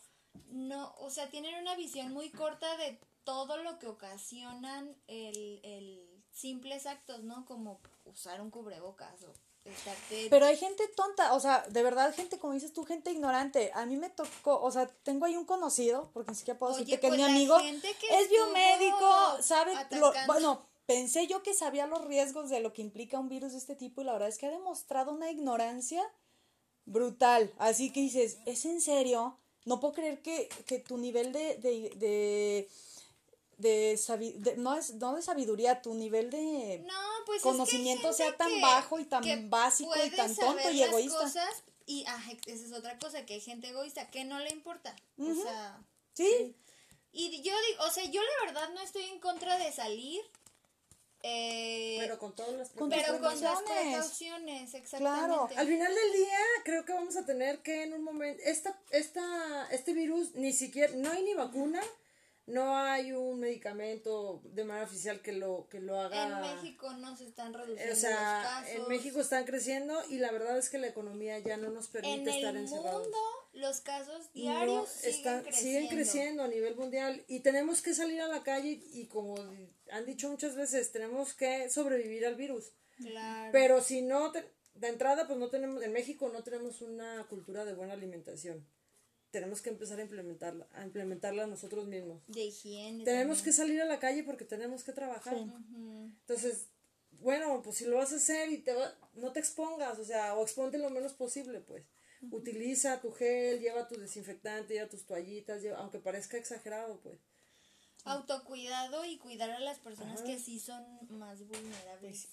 [0.50, 6.22] no, o sea, tienen una visión muy corta de todo lo que ocasionan el, el
[6.30, 7.44] simples actos, ¿no?
[7.44, 9.32] Como usar un cubrebocas o
[9.64, 10.26] estarte...
[10.30, 13.70] Pero hay gente tonta, o sea, de verdad, gente, como dices tú, gente ignorante.
[13.74, 16.84] A mí me tocó, o sea, tengo ahí un conocido, porque ni siquiera puedo Oye,
[16.84, 21.54] decirte que pues es mi la amigo, es biomédico, sabe, lo- bueno, pensé yo que
[21.54, 24.28] sabía los riesgos de lo que implica un virus de este tipo y la verdad
[24.28, 26.02] es que ha demostrado una ignorancia
[26.84, 27.52] brutal.
[27.58, 29.38] Así que dices, ¿es en serio?
[29.64, 32.68] No puedo creer que, que tu nivel de, de, de,
[33.58, 33.96] de
[34.38, 36.82] de- no, es, no de sabiduría, tu nivel de...
[36.86, 36.94] No,
[37.26, 40.70] pues es que hay conocimiento sea tan que- bajo y tan básico y tan tonto
[40.70, 41.18] y egoísta.
[41.18, 44.94] cosas y ajá, esa es otra cosa, que hay gente egoísta que no le importa.
[45.18, 45.80] O sea,
[46.14, 46.54] Sí,
[47.12, 50.20] y yo digo, o sea, yo la verdad no estoy en contra de salir,
[51.22, 53.82] eh, Pero con todas las Con pero con las precauciones.
[53.84, 55.18] precauciones, exactamente.
[55.26, 55.48] Claro.
[55.56, 59.68] Al final del día, creo que vamos a tener que en un momento, esta, esta,
[59.70, 61.80] este virus ni siquiera, no hay ni vacuna,
[62.46, 66.24] no hay un medicamento de manera oficial que lo, que lo haga.
[66.24, 68.10] En México no se están reduciendo o sea,
[68.42, 68.74] los casos.
[68.76, 72.14] en México están creciendo y la verdad es que la economía ya no nos permite
[72.22, 73.02] En estar el encerrados.
[73.04, 73.18] mundo
[73.52, 75.60] los casos No, diarios siguen, están- creciendo.
[75.80, 79.36] siguen creciendo a nivel mundial y tenemos que salir a la calle y como
[79.90, 82.72] han dicho muchas veces, tenemos que sobrevivir al virus.
[82.96, 83.50] Claro.
[83.52, 87.64] Pero si no, te- de entrada, pues no tenemos, en México no tenemos una cultura
[87.66, 88.66] de buena alimentación.
[89.32, 92.22] Tenemos que empezar a implementarla, a implementarla nosotros mismos.
[92.28, 93.02] de higiene.
[93.04, 93.44] Tenemos también.
[93.44, 95.34] que salir a la calle porque tenemos que trabajar.
[95.36, 96.66] Entonces,
[97.12, 100.34] bueno, pues si lo vas a hacer y te va- no te expongas, o sea,
[100.34, 101.84] o exponte lo menos posible, pues.
[102.30, 107.18] Utiliza tu gel, lleva tu desinfectante, lleva tus toallitas, lleva- aunque parezca exagerado, pues.
[108.04, 112.00] Autocuidado y cuidar a las personas que sí son más vulnerables.
[112.26, 112.28] Pues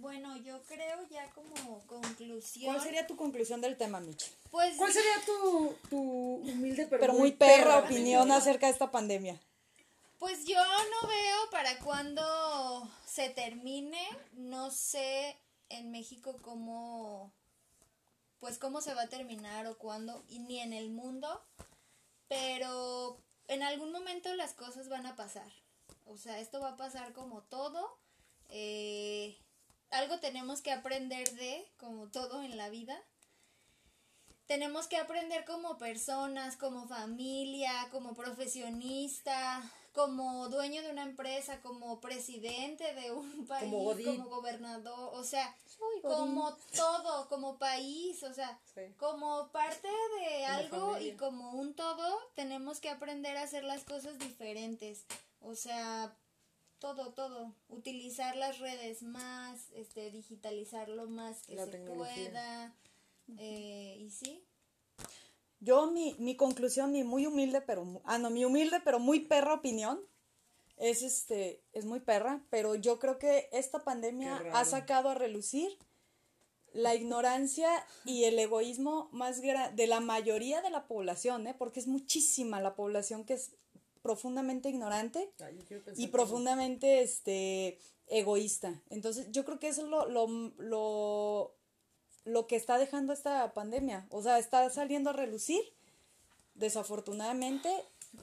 [0.00, 2.72] bueno, yo creo ya como conclusión.
[2.72, 4.30] ¿Cuál sería tu conclusión del tema, Mitch?
[4.50, 9.40] Pues ¿Cuál sería tu, tu humilde pero, Pero muy perra opinión acerca de esta pandemia.
[10.18, 14.00] Pues yo no veo para cuando se termine,
[14.32, 15.36] no sé
[15.68, 17.32] en México cómo,
[18.40, 21.44] pues cómo se va a terminar o cuándo, y ni en el mundo,
[22.28, 23.18] pero
[23.48, 25.52] en algún momento las cosas van a pasar.
[26.06, 27.98] O sea, esto va a pasar como todo.
[28.48, 29.36] Eh,
[29.90, 32.96] algo tenemos que aprender de, como todo en la vida.
[34.46, 39.60] Tenemos que aprender como personas, como familia, como profesionista,
[39.92, 43.72] como dueño de una empresa, como presidente de un país,
[44.04, 48.82] Como gobernador, o sea, Soy como todo, como país, o sea, Sí.
[48.98, 51.12] como parte de Como algo familia.
[51.12, 55.06] y como un todo, tenemos que aprender a hacer las cosas diferentes.
[55.40, 56.14] O sea,
[56.78, 57.54] todo, todo.
[57.68, 62.14] Utilizar las redes más, este, digitalizarlo más que La se tecnología.
[62.30, 62.74] pueda.
[63.38, 64.44] eh, y sí.
[65.60, 69.20] Yo, mi, mi conclusión, mi muy humilde, pero, mu- ah, no, mi humilde, pero muy
[69.20, 70.00] perra opinión,
[70.76, 75.76] es este, es muy perra, pero yo creo que esta pandemia ha sacado a relucir
[76.74, 77.70] la ignorancia
[78.04, 81.54] y el egoísmo más de la mayoría de la población, ¿eh?
[81.58, 83.52] porque es muchísima la población que es
[84.06, 85.48] profundamente ignorante yo
[85.96, 87.78] y que- profundamente este
[88.08, 88.80] egoísta.
[88.90, 90.26] Entonces, yo creo que eso es lo, lo,
[90.58, 91.52] lo
[92.24, 94.06] lo que está dejando esta pandemia.
[94.10, 95.62] O sea, está saliendo a relucir,
[96.54, 97.70] desafortunadamente,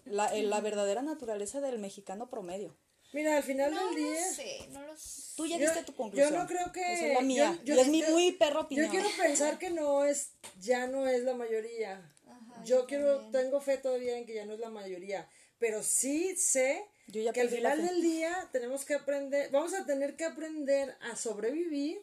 [0.05, 2.75] la, eh, la verdadera naturaleza del mexicano promedio.
[3.13, 4.25] Mira, al final No del lo día.
[4.33, 5.21] sé, no lo sé.
[5.37, 6.31] Tú ya Yo- diste tu conclusión.
[6.33, 6.81] Yo no creo que.
[6.93, 7.59] Esa es la mía.
[7.63, 8.87] yo- y es yo- mi yo- muy perro opinión.
[8.87, 12.11] Yo quiero pensar que no es, ya no es la mayoría.
[12.27, 13.31] Ajá, yo yo quiero, también.
[13.43, 15.29] tengo fe todavía en que ya no es la mayoría.
[15.63, 19.85] Pero sí sé Yo ya que al final del día tenemos que aprender, vamos a
[19.85, 22.01] tener que aprender a sobrevivir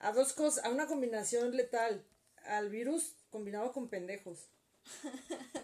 [0.00, 2.04] a dos cosas, a una combinación letal,
[2.44, 4.50] al virus combinado con pendejos.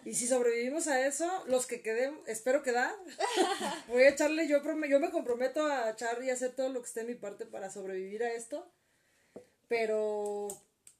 [0.03, 2.95] Y si sobrevivimos a eso, los que queden, espero quedar,
[3.87, 7.01] voy a echarle, yo, yo me comprometo a echar y hacer todo lo que esté
[7.01, 8.67] en mi parte para sobrevivir a esto,
[9.67, 10.47] pero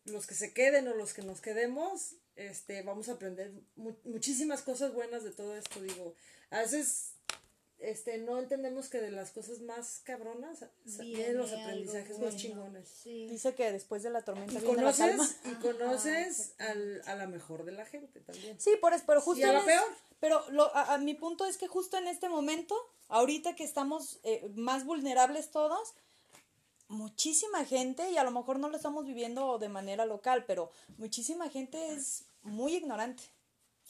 [0.04, 4.62] los que se queden o los que nos quedemos, este, vamos a aprender mu- muchísimas
[4.62, 6.16] cosas buenas de todo esto, digo,
[6.50, 7.12] a veces
[7.78, 12.88] este, no entendemos que de las cosas más cabronas vienen los aprendizajes más chingones.
[12.88, 13.28] Sí.
[13.28, 15.18] Dice que después de la tormenta Y viene la calma.
[15.18, 18.60] conoces, y conoces al, a la mejor de la gente también.
[18.60, 19.86] Sí, por eso, pero justo Y a la es- peor.
[20.22, 22.76] Pero lo, a, a mi punto es que justo en este momento,
[23.10, 25.94] ahorita que estamos eh, más vulnerables todos,
[26.88, 31.50] muchísima gente, y a lo mejor no lo estamos viviendo de manera local, pero muchísima
[31.50, 33.24] gente es muy ignorante,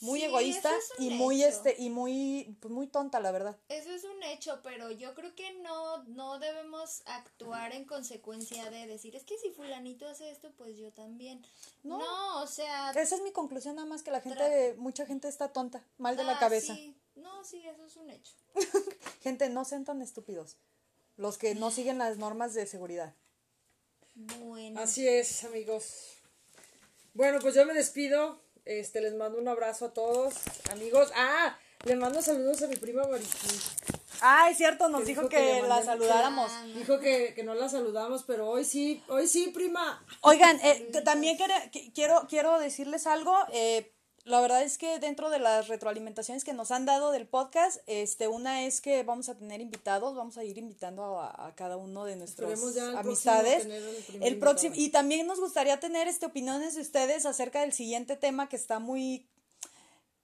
[0.02, 3.58] muy Sí, egoísta es y muy este y muy pues muy tonta, la verdad.
[3.70, 8.88] Eso es un hecho, pero yo creo que no, no debemos actuar en consecuencia de
[8.88, 11.46] decir, es que si fulanito hace esto, pues yo también.
[11.84, 11.98] No.
[11.98, 12.92] No, o sea...
[12.92, 16.24] Esa es mi conclusión nada más que la gente mucha gente está tonta, mal de
[16.24, 16.76] la ah, cabeza.
[16.76, 16.96] sí.
[17.16, 18.34] No, sí, eso es un hecho.
[19.22, 20.58] Gente, no sean tan estúpidos.
[21.18, 23.14] Los que no siguen las normas de seguridad.
[24.16, 24.80] Bueno.
[24.82, 26.14] Así es, amigos.
[27.14, 28.42] Bueno, pues yo me despido.
[28.66, 30.34] Este, les mando un abrazo a todos,
[30.72, 31.12] amigos.
[31.16, 33.48] Ah, le mando saludos a mi prima Mariquí.
[34.22, 36.52] Ah, es cierto, nos Que dijo dijo que, la saludáramos.
[36.74, 40.04] Dijo que, que no la saludamos, pero hoy sí, hoy sí, prima.
[40.22, 41.38] Oigan, eh, también
[41.94, 43.38] quiero, quiero decirles algo.
[43.52, 43.92] eh,
[44.26, 48.28] la verdad es que dentro de las retroalimentaciones que nos han dado del podcast, este,
[48.28, 52.06] una es que vamos a tener invitados, vamos a ir invitando a, a cada uno
[52.06, 52.60] de nuestras
[52.98, 53.68] amistades.
[54.22, 58.50] el próximo, y también nos gustaría tener este opiniones de ustedes acerca del siguiente tema
[58.50, 59.28] que está muy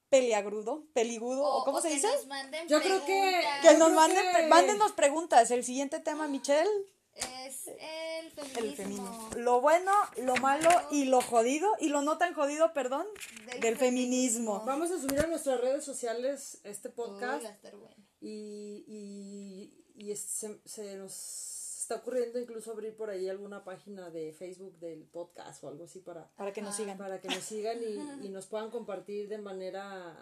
[0.08, 2.06] peliagrudo, peligudo, o, cómo se que dice?
[2.08, 3.60] nos manden Yo creo que- preguntas.
[3.62, 5.50] Que Yo nos creo manden, que- pre- mándenos preguntas.
[5.50, 6.68] El siguiente tema, Michelle,
[7.14, 8.58] Es el feminismo.
[8.64, 9.30] el feminismo.
[9.36, 9.92] Lo bueno,
[10.22, 13.06] lo malo y lo jodido, y lo no tan jodido, perdón,
[13.46, 14.62] del, Del feminismo.
[14.64, 17.94] Vamos a subir a nuestras redes sociales este podcast bueno.
[18.20, 21.12] y, y, y es- se, se nos
[21.82, 25.98] está ocurriendo incluso abrir por ahí alguna página de Facebook del podcast o algo así
[25.98, 26.96] para, Para que nos sigan.
[26.96, 27.96] para que nos sigan y,
[28.26, 30.16] y nos puedan compartir de manera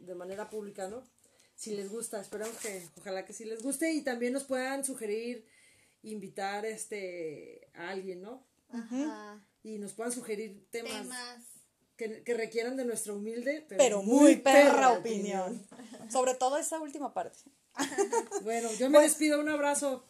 [0.00, 1.04] de manera pública, ¿no?
[1.54, 5.46] Si les gusta, esperamos que ojalá que sí les guste y también nos puedan sugerir
[6.02, 8.44] invitar este a alguien, ¿no?
[8.70, 9.44] Ajá.
[9.62, 11.44] Y nos puedan sugerir temas, Temas.
[11.96, 15.64] Que, que requieran de nuestra humilde pero, Pero muy perra opinión.
[16.10, 17.38] Sobre todo esa última parte.
[18.42, 20.04] Bueno, yo me despido, un abrazo.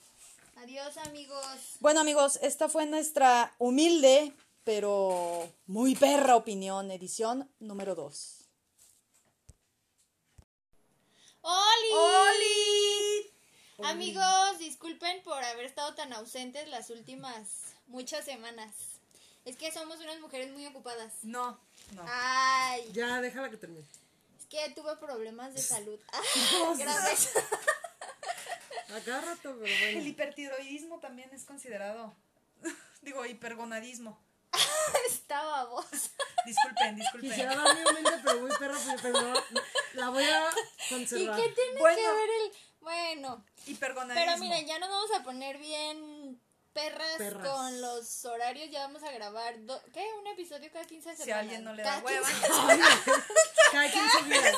[0.56, 1.76] Adiós, amigos.
[1.80, 4.32] Bueno, amigos, esta fue nuestra humilde,
[4.64, 8.48] pero muy perra opinión, edición número 2.
[11.42, 13.01] ¡Oli!
[13.84, 18.74] Amigos, disculpen por haber estado tan ausentes las últimas muchas semanas.
[19.44, 21.12] Es que somos unas mujeres muy ocupadas.
[21.22, 21.58] No,
[21.92, 22.04] no.
[22.08, 23.84] Ay, Ya, déjala que termine.
[24.38, 25.98] es que tuve problemas de salud.
[26.78, 27.32] Gracias.
[28.94, 30.08] A cada rato, pero El bueno.
[30.08, 32.14] hipertiroidismo también es considerado,
[33.02, 34.18] digo, hipergonadismo.
[35.08, 35.86] Estaba vos.
[36.44, 37.30] Disculpen, disculpen.
[37.30, 39.34] Quisiera dar mi humilde, pero muy perra, pero no,
[39.94, 41.40] la voy a ¿Y conservar.
[41.40, 41.96] qué tiene Bueno.
[41.96, 42.52] que ver el.?
[42.82, 44.24] Bueno, Hipergonadismo.
[44.26, 46.40] pero miren, ya nos vamos a poner bien
[46.72, 47.46] perras, Perras.
[47.48, 48.70] con los horarios.
[48.70, 49.54] Ya vamos a grabar.
[49.64, 50.04] do- ¿Qué?
[50.20, 51.24] Un episodio cada 15 semanas.
[51.24, 52.28] Si a alguien no le da Cada hueva.
[52.28, 52.48] 15
[53.72, 54.56] Cada 15 días.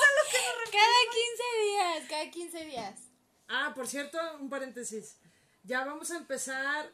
[0.72, 3.00] Cada 15 días, cada 15 días.
[3.48, 5.16] Ah, por cierto, un paréntesis.
[5.62, 6.90] Ya vamos a empezar,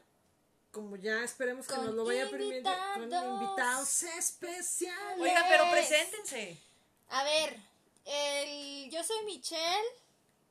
[0.71, 4.03] como ya esperemos que Con nos lo vaya permitiendo, con invitados.
[4.03, 5.19] especiales.
[5.19, 6.61] Oiga, pero preséntense.
[7.09, 7.57] A ver,
[8.05, 9.87] el, yo soy Michelle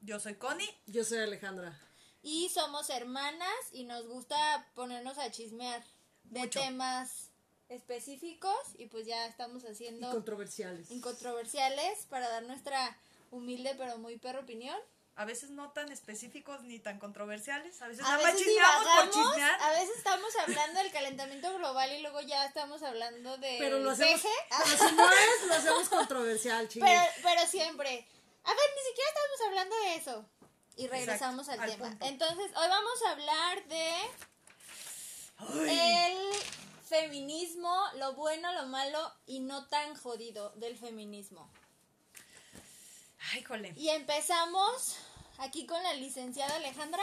[0.01, 0.69] Yo soy Connie.
[0.87, 1.79] Yo soy Alejandra.
[2.23, 5.83] y somos hermanas y nos gusta ponernos a chismear
[6.25, 6.61] de Mucho.
[6.61, 7.31] temas
[7.69, 10.91] específicos y pues ya estamos Y haciendo controversiales.
[10.91, 12.97] incontroversiales para dar nuestra
[13.31, 14.77] humilde pero muy perra opinión.
[15.17, 17.81] A veces no tan específicos ni tan controversiales.
[17.83, 19.61] A veces A nada más veces chismeamos por chismear.
[19.61, 23.91] a veces estamos hablando del calentamiento global y luego ya estamos hablando de Pero lo
[23.91, 24.35] hacemos, peje.
[24.65, 26.89] pero si no es, lo hacemos controversial, chicos.
[26.91, 28.07] Pero, pero siempre.
[28.45, 30.25] A ver, ni siquiera estamos hablando de eso.
[30.77, 31.89] Y regresamos Exacto, al, al tema.
[31.91, 32.07] punto.
[32.07, 33.93] Entonces, hoy vamos a hablar de
[35.69, 36.33] el
[36.89, 41.51] feminismo, lo bueno, lo malo y no tan jodido del feminismo.
[43.33, 43.73] Ay, jole.
[43.77, 44.97] Y empezamos
[45.39, 47.03] aquí con la licenciada Alejandra.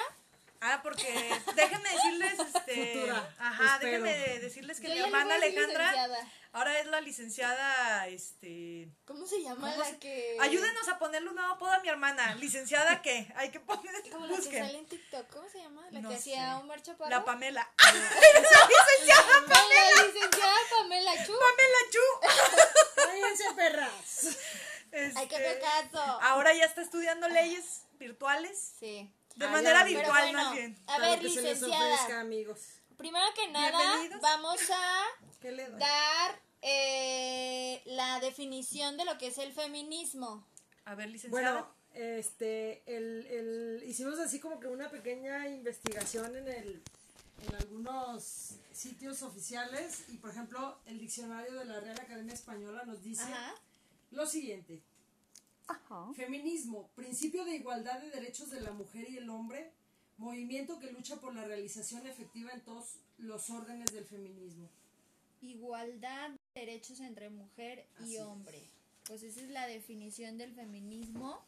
[0.60, 4.04] Ah, porque déjenme decirles, este, Futura, ajá, espero.
[4.04, 6.32] déjenme decirles que Yo mi hermana Alejandra licenciada.
[6.54, 10.38] Ahora es la licenciada, este, ¿Cómo se llama ¿Cómo la se- que...
[10.40, 14.26] ayúdenos a ponerle un nuevo apodo a mi hermana, licenciada qué, hay que poner, Como
[14.26, 15.86] la que busquen, sale en TikTok, ¿cómo se llama?
[15.92, 16.58] La No que hacía.
[16.60, 17.10] Omar Chaparro.
[17.10, 17.92] la Pamela, La
[20.06, 21.34] licenciada Pamela Chu.
[21.34, 22.00] Pamela Chu,
[22.96, 24.38] Cállense, perras.
[25.16, 26.00] Hay que Este, caso.
[26.22, 29.12] ahora ya está estudiando leyes virtuales, Sí.
[29.36, 31.94] de Ah, manera ya, virtual bueno, más bien, a ver, que se les licenciada.
[31.94, 32.60] ofrezca, amigos.
[32.98, 34.22] Primero que nada, Bienvenidos.
[34.22, 35.04] vamos a
[35.42, 35.80] ¿Qué le doy?
[35.80, 40.46] dar eh, la definición de lo que es el feminismo.
[40.86, 46.48] a ver, licenciada, Bueno, este, el, el, hicimos así como que una pequeña investigación en
[46.48, 46.82] el,
[47.48, 53.04] en algunos sitios oficiales y por ejemplo el diccionario de la Real Academia Española nos
[53.04, 53.54] dice Ajá.
[54.12, 54.82] lo siguiente.
[55.68, 56.12] Ajá.
[56.16, 59.72] Feminismo, principio de igualdad de derechos de la mujer y el hombre,
[60.18, 64.70] movimiento que lucha por la realización efectiva en todos los órdenes del feminismo.
[65.42, 68.22] Igualdad de derechos entre mujer y es.
[68.22, 68.62] hombre.
[69.08, 71.42] Pues esa es la definición del feminismo.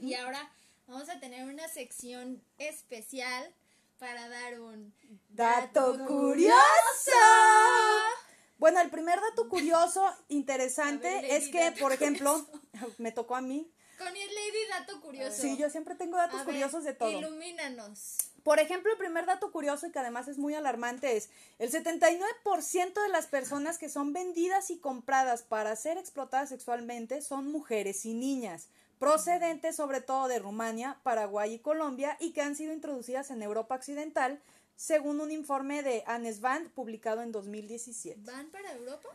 [0.00, 0.50] Y ahora
[0.86, 3.52] vamos a tener una sección especial
[3.98, 4.92] para dar un
[5.28, 6.52] Dato curioso.
[8.58, 12.46] Bueno, el primer dato curioso, interesante, ver, es que, por ejemplo,
[12.98, 13.68] me tocó a mí.
[14.02, 15.40] Con el Lady Dato Curioso.
[15.40, 17.10] Sí, yo siempre tengo datos A ver, curiosos de todo.
[17.10, 18.16] Ilumínanos.
[18.42, 21.30] Por ejemplo, el primer dato curioso y que además es muy alarmante es
[21.60, 27.52] el 79% de las personas que son vendidas y compradas para ser explotadas sexualmente son
[27.52, 28.66] mujeres y niñas,
[28.98, 33.76] procedentes sobre todo de Rumania, Paraguay y Colombia y que han sido introducidas en Europa
[33.76, 34.40] Occidental,
[34.82, 38.20] según un informe de Annes Van publicado en 2017.
[38.24, 39.08] ¿Van para Europa?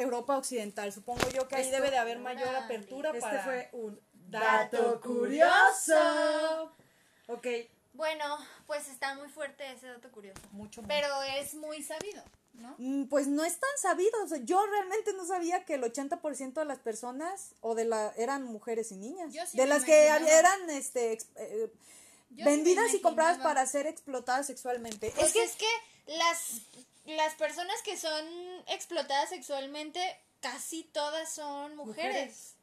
[0.00, 3.44] Europa Occidental, supongo yo que ahí Esto- debe de haber mayor apertura Este para...
[3.44, 6.72] fue un Dato curioso.
[7.28, 7.46] Ok,
[7.92, 8.24] Bueno,
[8.66, 10.40] pues está muy fuerte ese dato curioso.
[10.52, 10.82] Mucho.
[10.88, 11.06] Pero
[11.38, 12.22] es muy sabido,
[12.54, 12.74] ¿no?
[12.78, 14.10] Mm, Pues no es tan sabido.
[14.24, 18.12] o sea, yo realmente no sabía que el 80% de las personas o de la
[18.16, 19.32] eran mujeres y niñas.
[19.32, 21.70] Yo sí de las que eran este eh,
[22.30, 25.12] Yo vendidas y compradas para ser explotadas sexualmente.
[25.14, 26.62] Pues es que es que las,
[27.04, 28.24] las personas que son
[28.68, 30.00] explotadas sexualmente,
[30.40, 32.54] casi todas son mujeres.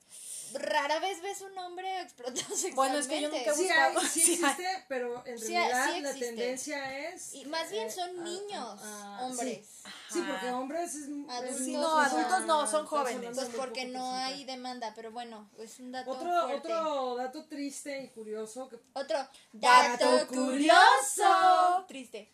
[0.54, 2.76] Rara vez ves un hombre explotado sexualmente.
[2.76, 4.00] Bueno, es que yo nunca he sí, buscado.
[4.02, 7.34] hay- sí Sí existe, pero en Sí, realidad sí la tendencia es...
[7.34, 8.80] Y más bien eh, son niños,
[9.22, 9.68] hombres.
[9.68, 11.04] Sí, sí, porque hombres es...
[11.30, 11.62] Adultos.
[11.62, 13.36] es- no, adultos no, son jóvenes.
[13.36, 16.74] Pues porque no hay demanda, pero bueno, es un dato Otro, fuerte.
[16.74, 18.78] otro dato triste y curioso que...
[18.94, 19.18] Otro
[19.54, 21.86] Dato dato curioso.
[21.88, 22.32] Triste.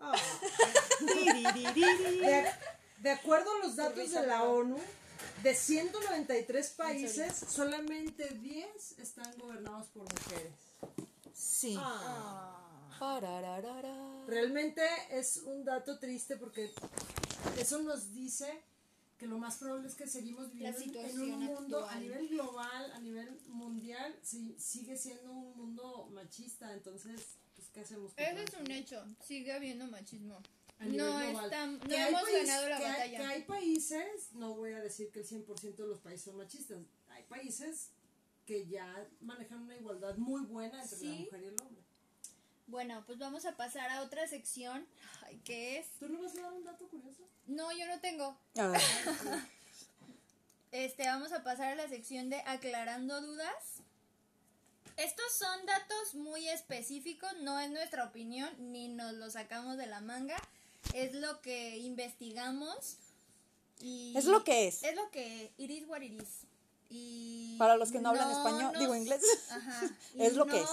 [0.00, 0.12] ah,
[2.98, 4.78] de acuerdo a los datos de la ONU,
[5.42, 10.52] de 193 países, solamente 10 están gobernados por mujeres.
[11.34, 11.76] Sí.
[11.78, 12.60] Ah.
[12.98, 14.24] Parararara.
[14.26, 16.72] Realmente es un dato triste porque
[17.58, 18.62] eso nos dice
[19.18, 22.98] que lo más probable es que seguimos viviendo en- un mundo a nivel global, a
[23.00, 26.72] nivel mundial, sí, sigue siendo un mundo machista.
[26.72, 27.20] Entonces,
[27.54, 28.12] pues, ¿qué hacemos?
[28.16, 28.58] Ese es eso?
[28.60, 29.04] un hecho.
[29.26, 30.40] Sigue habiendo machismo.
[30.86, 31.44] No, global.
[31.44, 33.18] están, no Que hay hemos país- ganado la que hay- batalla.
[33.18, 36.78] que hay países, no voy a decir que el 100% de los países son machistas,
[37.08, 37.90] hay países
[38.46, 41.82] que ya manejan una igualdad muy buena entre la mujer y el hombre.
[42.66, 44.86] Bueno, pues vamos a pasar a otra sección,
[45.44, 45.86] que es...
[45.98, 47.22] ¿Tú no vas a dar un dato curioso?
[47.46, 48.38] No, yo no tengo.
[48.56, 48.80] A ver.
[50.72, 53.54] Este, vamos a pasar a la sección de aclarando dudas.
[54.96, 60.00] Estos son datos muy específicos, no es nuestra opinión, ni nos lo sacamos de la
[60.00, 60.36] manga.
[60.92, 62.96] Es lo que investigamos.
[63.80, 64.82] Y Es lo que es.
[64.82, 66.28] Es lo que it is what it is.
[66.90, 69.22] Y Para los que no hablan español, nos- digo inglés.
[69.50, 69.90] Ajá.
[70.18, 70.64] Es lo que es.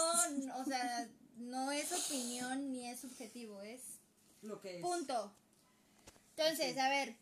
[0.46, 3.82] no, O sea, no es opinión ni es subjetivo, es
[4.44, 4.82] Lo que es.
[4.82, 5.32] Punto.
[6.38, 7.16] Entonces, a ver,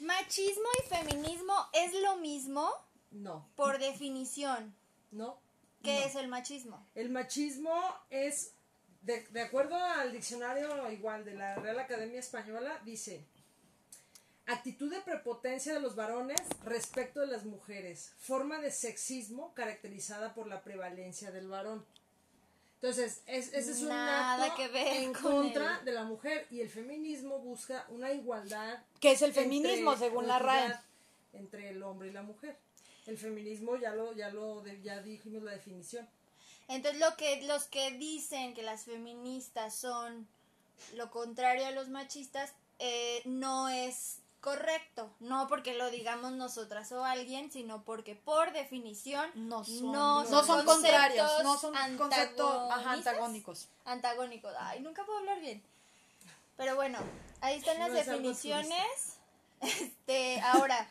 [0.00, 2.70] machismo y feminismo es lo mismo
[3.10, 4.74] No, por definición.
[5.10, 5.38] no.
[5.82, 6.06] ¿Qué no.
[6.06, 6.84] es el machismo?
[6.96, 7.72] El machismo
[8.10, 8.50] es,
[9.02, 13.24] de, de acuerdo al diccionario igual de la Real Academia Española, dice,
[14.46, 20.46] actitud de prepotencia de los varones respecto de las mujeres, forma de sexismo caracterizada por
[20.46, 21.84] la prevalencia del varón.
[22.76, 26.46] Entonces, es- ese es un Nada acto que ver en con contra de la mujer
[26.50, 28.78] y el feminismo busca una igualdad.
[29.00, 30.74] ¿Qué es el entre- feminismo según la RAE?
[31.32, 32.56] Entre el hombre y la mujer.
[33.06, 36.08] El feminismo ya lo, ya lo, ya dijimos la definición.
[36.68, 40.28] Entonces, lo que los que dicen que las feministas son
[40.94, 47.04] lo contrario a los machistas, eh, no es correcto, no porque lo digamos nosotras o
[47.04, 52.92] alguien, sino porque por definición No son, no no son contrarios, no son conceptos ajá,
[52.92, 53.68] antagónicos.
[53.84, 54.54] antagónicos.
[54.58, 55.62] Ay, nunca puedo hablar bien.
[56.56, 56.98] Pero bueno,
[57.40, 59.14] ahí están las No definiciones.
[59.60, 60.88] Este, ahora,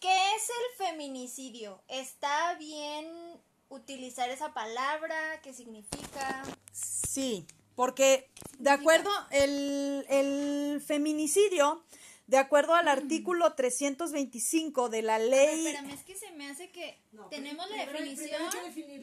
[0.00, 1.78] ¿qué es el feminicidio?
[1.88, 3.25] ¿Está bien
[3.68, 5.40] utilizar esa palabra?
[5.42, 6.42] ¿Qué significa?
[6.72, 11.84] Sí, porque de acuerdo, el, el feminicidio,
[12.26, 15.66] de acuerdo al artículo 325 de la ver, ley...
[15.66, 18.42] espérame, es que se me hace que No, tenemos la definición.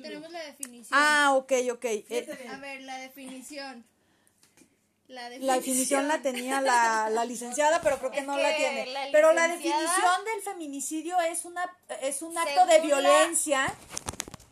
[0.02, 0.90] Tenemos la definición.
[0.92, 1.86] Ah, ok, ok.
[1.86, 2.48] Eh.
[2.52, 3.86] A ver, la definición.
[5.08, 5.48] La definición.
[5.48, 8.86] La definición la tenía la, la licenciada, pero creo que Es no que la tiene.
[8.88, 11.70] la pero la definición del feminicidio es una
[12.02, 13.74] es un acto de violencia,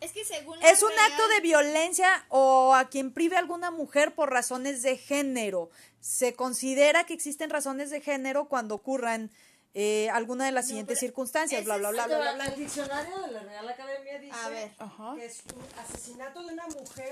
[0.02, 3.72] Es que según es un Real- acto de violencia o a quien prive a alguna
[3.72, 5.70] mujer por razones de género.
[6.02, 9.30] Se considera que existen razones de género cuando ocurran
[9.74, 12.45] eh, alguna de las siguientes pero circunstancias, bla, bla, bla, bla, bla, bla.
[12.47, 14.72] El diccionario de la Real Academia dice A ver.
[15.16, 17.12] Que es un asesinato de una mujer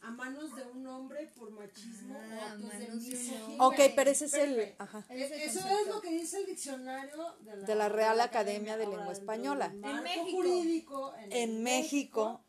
[0.00, 3.56] a manos de un hombre por machismo Ah, o actos de misoginia.
[3.64, 4.74] Ok, pero ese es el...
[4.78, 5.04] Ajá.
[5.08, 8.86] El Eso es lo que dice el diccionario de la, De la Real Academia de
[8.86, 9.66] Lengua Española.
[9.74, 10.30] En México.
[10.30, 12.40] jurídico en, En México,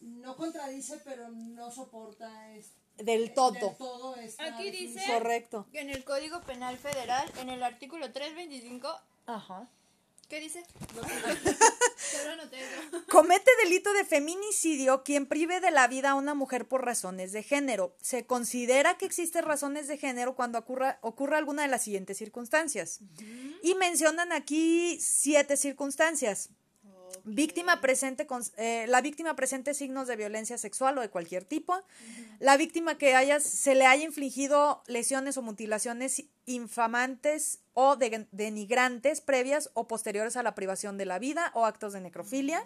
[0.00, 3.52] no contradice, pero no soporta es- del todo.
[3.52, 5.06] del todo Aquí dice-.
[5.06, 5.66] Correcto.
[5.72, 8.88] En el Código Penal Federal, en el artículo 325,
[9.26, 9.68] Ajá.
[10.28, 10.64] ¿qué dice?
[13.08, 17.42] Comete delito de feminicidio quien prive de la vida a una mujer por razones de
[17.42, 17.96] género.
[18.00, 23.00] Se considera que existen razones de género cuando ocurra, ocurra alguna de las siguientes circunstancias.
[23.62, 26.50] Y mencionan aquí siete circunstancias.
[27.24, 31.80] Víctima presente con, eh, la víctima presente signos de violencia sexual o de cualquier tipo.
[32.38, 39.20] La víctima que haya, se le haya infligido lesiones o mutilaciones infamantes o de- denigrantes
[39.20, 42.64] previas o posteriores a la privación de la vida o actos de necrofilia.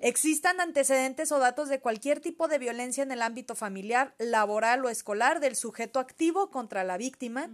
[0.00, 4.90] Existan antecedentes o datos de cualquier tipo de violencia en el ámbito familiar, laboral o
[4.90, 7.50] escolar del sujeto activo contra la víctima.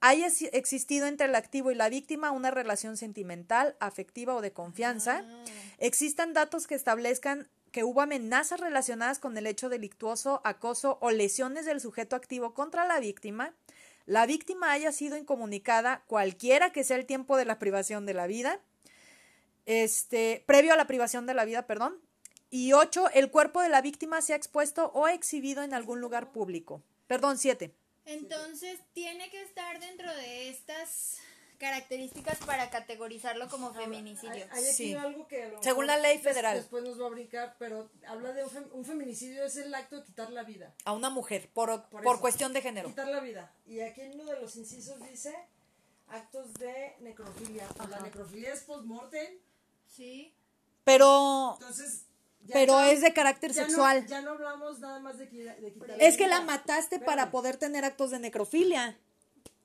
[0.00, 5.24] Haya existido entre el activo y la víctima una relación sentimental, afectiva o de confianza.
[5.78, 11.64] Existan datos que establezcan que hubo amenazas relacionadas con el hecho delictuoso, acoso o lesiones
[11.64, 13.54] del sujeto activo contra la víctima.
[14.04, 18.26] La víctima haya sido incomunicada, cualquiera que sea el tiempo de la privación de la
[18.26, 18.60] vida
[19.68, 22.00] este, previo a la privación de la vida, perdón.
[22.50, 26.82] Y ocho, el cuerpo de la víctima sea expuesto o exhibido en algún lugar público.
[27.06, 27.74] Perdón, siete.
[28.06, 31.18] Entonces, tiene que estar dentro de estas
[31.58, 34.32] características para categorizarlo como feminicidio.
[34.32, 34.94] Hay, hay aquí Sí.
[34.94, 36.56] algo que a lo Según mejor la ley federal.
[36.56, 39.96] Después nos va a brincar, pero habla de un, fem- un feminicidio, es el acto
[39.96, 40.72] de quitar la vida.
[40.86, 42.20] A una mujer, por, Por por eso.
[42.22, 42.88] cuestión de género.
[42.88, 43.52] Quitar la vida.
[43.66, 45.34] Y aquí en uno de los incisos dice
[46.06, 47.66] actos de necrofilia.
[47.76, 49.38] Pues la necrofilia es post-mortem.
[49.88, 50.34] Sí.
[50.84, 52.04] Pero, Entonces.
[52.46, 54.06] ya pero no- es de carácter ya no- sexual.
[54.06, 58.10] ya no hablamos nada más de, de Es que la mataste para poder tener actos
[58.10, 58.98] de necrofilia,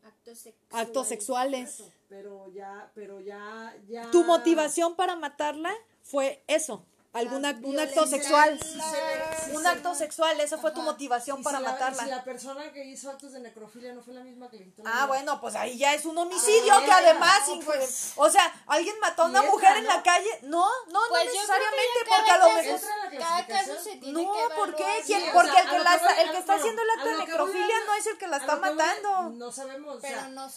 [0.03, 0.88] Actos sexuales.
[0.88, 1.69] actos sexuales.
[1.76, 4.11] Eso, Pero ya, pero ya, ya.
[4.11, 8.59] Tu motivación para matarla fue eso, algún ac- un acto sexual.
[8.59, 12.03] Se le- Un se- acto sexual, eso fue tu motivación Y para si la- matarla.
[12.03, 15.05] Si la persona que hizo actos de necrofilia no fue la misma que le Ah,
[15.05, 18.14] bueno, pues ahí ya es un homicidio Ah, que además, no, pues.
[18.16, 19.89] o sea, alguien mató a una mujer en ¿no?
[19.95, 20.30] la calle.
[20.43, 22.80] No, no, Pues no yo necesariamente, porque a lo mejor.
[23.20, 24.84] Cada caso se tiene No, que ¿por qué?
[24.84, 25.24] porque sea, el
[25.70, 28.28] que, la voy- el que está haciendo el acto de necrofilia no es el que
[28.28, 29.30] la está matando.
[29.30, 29.99] No sabemos.
[30.01, 30.49] Pero no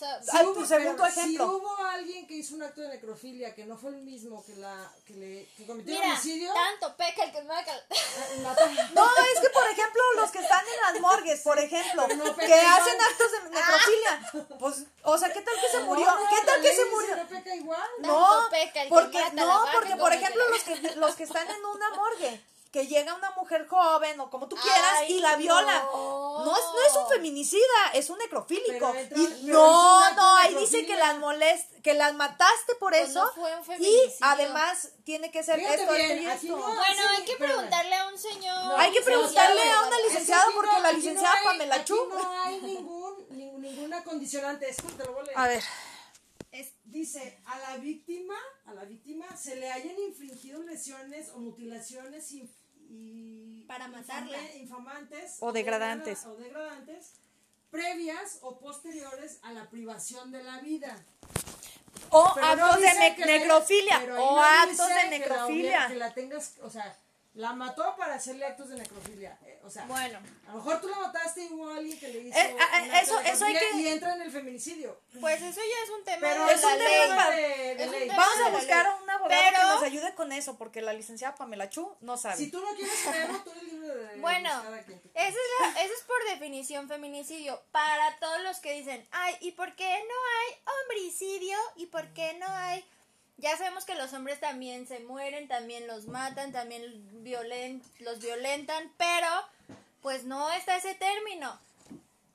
[0.61, 1.45] hubo- segundo pero ejemplo.
[1.45, 4.57] Si hubo alguien que hizo un acto de necrofilia que no fue el mismo que
[4.57, 6.15] la que le que cometió Mira,
[6.55, 7.85] tanto peca el que mata-
[8.93, 12.55] No, es que, por ejemplo, los que están en las morgues, por ejemplo, no que
[12.55, 16.07] hacen actos de necrofilia, pues, o sea, ¿qué tal que se murió?
[16.07, 17.17] No, no, ¿Qué tal que se murió?
[17.17, 17.89] No peca igual.
[17.99, 21.23] No, Tanto peca el que porque mata no, porque por ejemplo los que los que
[21.25, 22.41] están en una morgue,
[22.77, 25.83] que llega una mujer joven o como tú quieras Ay, y la viola.
[25.85, 26.45] no.
[26.45, 27.63] No es, no es un feminicida,
[27.95, 28.93] es un necrofílico.
[28.93, 33.25] Entra- Y- no, no, ahí dice que las molest, que las mataste por Pues eso
[33.25, 33.33] no
[33.65, 37.37] fue un y además tiene que ser Fíjate esto, bien, no- Bueno, sí, hay que
[37.37, 38.75] preguntarle a un señor.
[38.81, 42.09] Hay que preguntarle a una licenciada porque la licenciada hay- Pamela aquí Chu.
[42.11, 44.69] no hay ningún, ningún- ninguna condicionante.
[44.69, 45.39] Esto te lo voy a leer.
[45.39, 45.65] A ver,
[46.53, 52.33] Es- dice, a la víctima, a la víctima se le hayan infringido lesiones o mutilaciones
[52.33, 52.53] inf-
[52.89, 54.39] y Para matarla.
[54.55, 56.25] infamantes O degradantes.
[56.25, 57.13] degra- o degradantes
[57.71, 61.05] previas o posteriores a la privación de la vida.
[62.11, 64.07] o Pero no actos de ne- necrofilia o
[64.37, 65.87] no actos dice de que la obli- necrofilia.
[65.89, 66.97] Que la tengas, o sea,
[67.37, 69.39] La mató para hacerle actos de necrofilia.
[69.45, 70.19] Eh, o sea, Bueno,
[70.49, 72.39] a lo mejor tú la mataste igual a alguien que le hizo.
[72.39, 74.99] Eh, ah, acto eso- eso hay que- Y entra en el feminicidio.
[75.21, 77.09] pues eso ya es un tema Pero de es la un ley.
[77.09, 77.37] tema de,
[77.77, 78.09] de Es un ley.
[78.09, 81.35] Vamos a buscar a un abogado Pero- que nos ayude con eso, porque la licenciada
[81.35, 82.37] Pamela Chu no sabe.
[82.39, 84.51] Si tú no quieres creerlo, tú eres libre de Bueno,
[85.15, 87.63] Eso es, la- eso es por definición feminicidio.
[87.71, 90.59] Para todos los que dicen, ay, ¿y por qué no hay
[90.89, 91.59] homicidio?
[91.77, 92.83] ¿Y por qué no hay...?
[93.39, 96.83] Ya sabemos que los hombres también se mueren, también los matan, también
[97.23, 99.29] violen, los violentan, pero
[100.01, 101.59] pues no está ese término.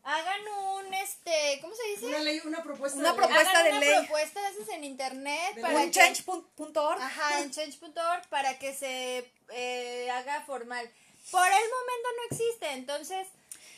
[0.04, 2.06] Hagan un, este, ¿cómo se dice?
[2.08, 3.28] Una ley, una propuesta Una de ley.
[3.28, 3.96] propuesta Hagan de una ley.
[4.00, 5.84] propuesta de esas en internet De para ley.
[5.86, 7.02] un que- change.org.
[7.02, 10.90] Ajá, en change.org para que se eh, haga formal.
[11.30, 13.28] Por el momento no existe, entonces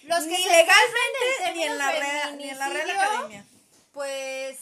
[0.03, 3.11] los que ni se legalmente encuentran ni en la Real, ni en la Real feminicidio,
[3.15, 3.45] Academia.
[3.93, 4.57] Pues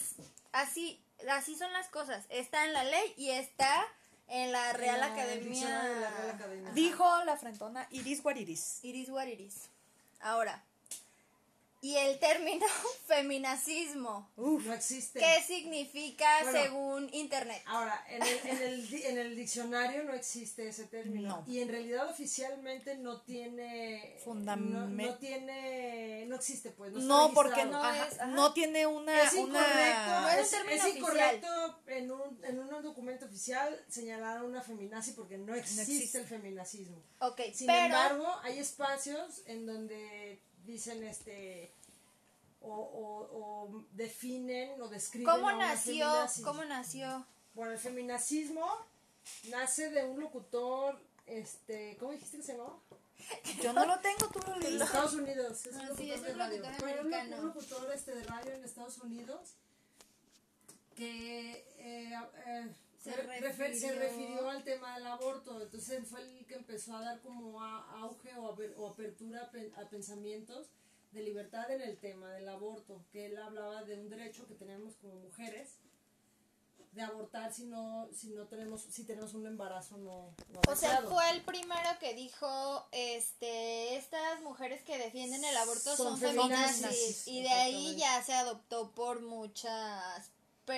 [0.52, 1.00] así,
[1.30, 2.26] así son las cosas.
[2.30, 3.86] Está en la ley y está
[4.28, 5.82] en la Real Academia.
[5.82, 6.72] de la Real Academia.
[6.72, 8.80] Dijo la frentona Iris Guariris.
[8.84, 9.70] Iris what it is.
[10.22, 10.64] Ahora,
[11.84, 12.66] y el término
[13.08, 14.32] feminacismo.
[14.38, 15.20] No existe.
[15.20, 16.60] ¿Qué significa Bueno.
[16.62, 17.62] según internet?
[17.66, 21.30] Ahora, en el, en, el, en el diccionario no existe ese término.
[21.30, 21.44] No.
[21.52, 24.16] Y en realidad oficialmente no tiene.
[24.24, 26.26] Fundamen- No, no tiene.
[26.28, 26.94] No existe, pues.
[26.94, 28.28] No, porque no, ajá, es, ajá.
[28.28, 29.24] no tiene una.
[29.24, 30.40] Es incorrecto, una...
[30.40, 35.82] Es incorrecto en un, en un documento oficial señalar a una feminazi porque no existe,
[35.82, 36.18] existe.
[36.20, 37.02] el feminacismo.
[37.20, 41.74] Ok, Sin pero embargo, hay espacios en donde dicen este
[42.62, 46.08] o, o, o definen o describen ¿cómo a nació?
[46.44, 47.26] ¿Cómo nació?
[47.54, 48.66] Bueno, el feminacismo
[49.50, 52.78] nace de un locutor, este, ¿cómo dijiste que se llamaba?
[53.62, 54.82] Yo no lo tengo, tú lo En.
[54.82, 55.66] Estados Unidos.
[55.66, 56.64] Es Ah, un sí, locutor es de un radio.
[56.64, 56.74] un
[57.14, 57.38] americano.
[57.40, 59.56] un locutor este, de radio en Estados Unidos
[60.96, 62.70] que eh, eh,
[63.04, 65.60] Se re- refer- se refirió- refirió al tema del aborto.
[65.62, 69.50] Entonces fue el que empezó a dar como a- auge o, aper- o apertura a,
[69.52, 70.68] pen- a pensamientos
[71.12, 74.96] de libertad en el tema del aborto, que él hablaba de un derecho que tenemos
[74.96, 75.78] como mujeres
[76.94, 81.02] de abortar si no si no tenemos si tenemos un embarazo no, no O sea,
[81.04, 86.76] fue el primero que dijo, este, estas mujeres que defienden el aborto Son son, feminazis.
[86.82, 90.30] feminazis, Y de ahí ya se adoptó por muchas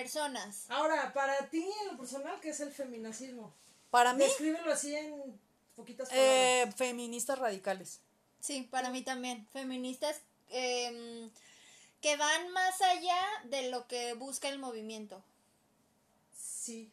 [0.02, 0.64] personas.
[0.68, 3.52] Ahora, para ti en lo personal, ¿qué es el feminacismo?
[3.90, 5.40] Para mí, Descríbelo así en
[5.76, 6.32] poquitas palabras.
[6.34, 8.00] eh, feministas radicales.
[8.40, 9.46] Sí, para mí también.
[9.52, 10.20] Feministas
[10.50, 11.30] em,
[12.00, 15.22] que van más allá de lo que busca el movimiento.
[16.36, 16.90] Sí.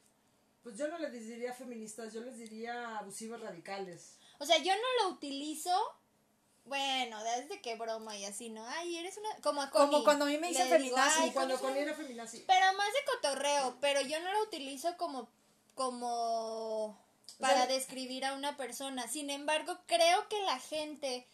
[0.64, 4.18] Pues yo no les diría feministas, yo les diría abusivas radicales.
[4.40, 5.72] O sea, yo no lo utilizo.
[6.66, 8.66] Bueno, desde que broma y así, ¿no?
[8.68, 9.30] Ay, eres una.
[9.42, 10.04] Como a Como Connie.
[10.04, 11.84] cuando a mí me dicen digo, feminazi, "Ay, Y cuando ¿cómo con son?".
[11.84, 12.44] era feminazi.
[12.48, 15.28] Pero más de cotorreo, pero yo no lo utilizo como
[15.76, 16.98] como
[17.40, 19.08] para sea, describir a una persona.
[19.08, 21.28] Sin embargo, creo que la gente,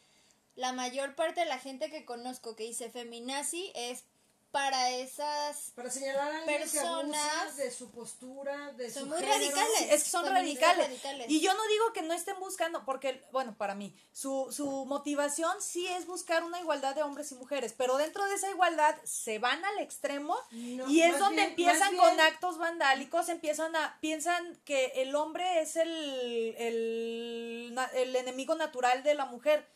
[0.56, 4.06] la mayor parte de la gente que conozco que dice feminazi es
[4.52, 9.18] para esas Para señalar a que Personas abusa de su postura, de son su muy
[9.20, 9.36] género.
[9.36, 9.82] radicales.
[9.92, 10.88] Es que son radicales.
[10.88, 11.30] radicales.
[11.30, 15.52] Y yo no digo que no estén buscando, porque, bueno, para mí, su, su motivación
[15.62, 19.38] sí es buscar una igualdad de hombres y mujeres, pero dentro de esa igualdad se
[19.38, 23.98] van al extremo No, y es donde bien- empiezan con bien- actos vandálicos, empiezan a,
[24.02, 29.68] piensan que el hombre es el, el, el enemigo natural de la mujer.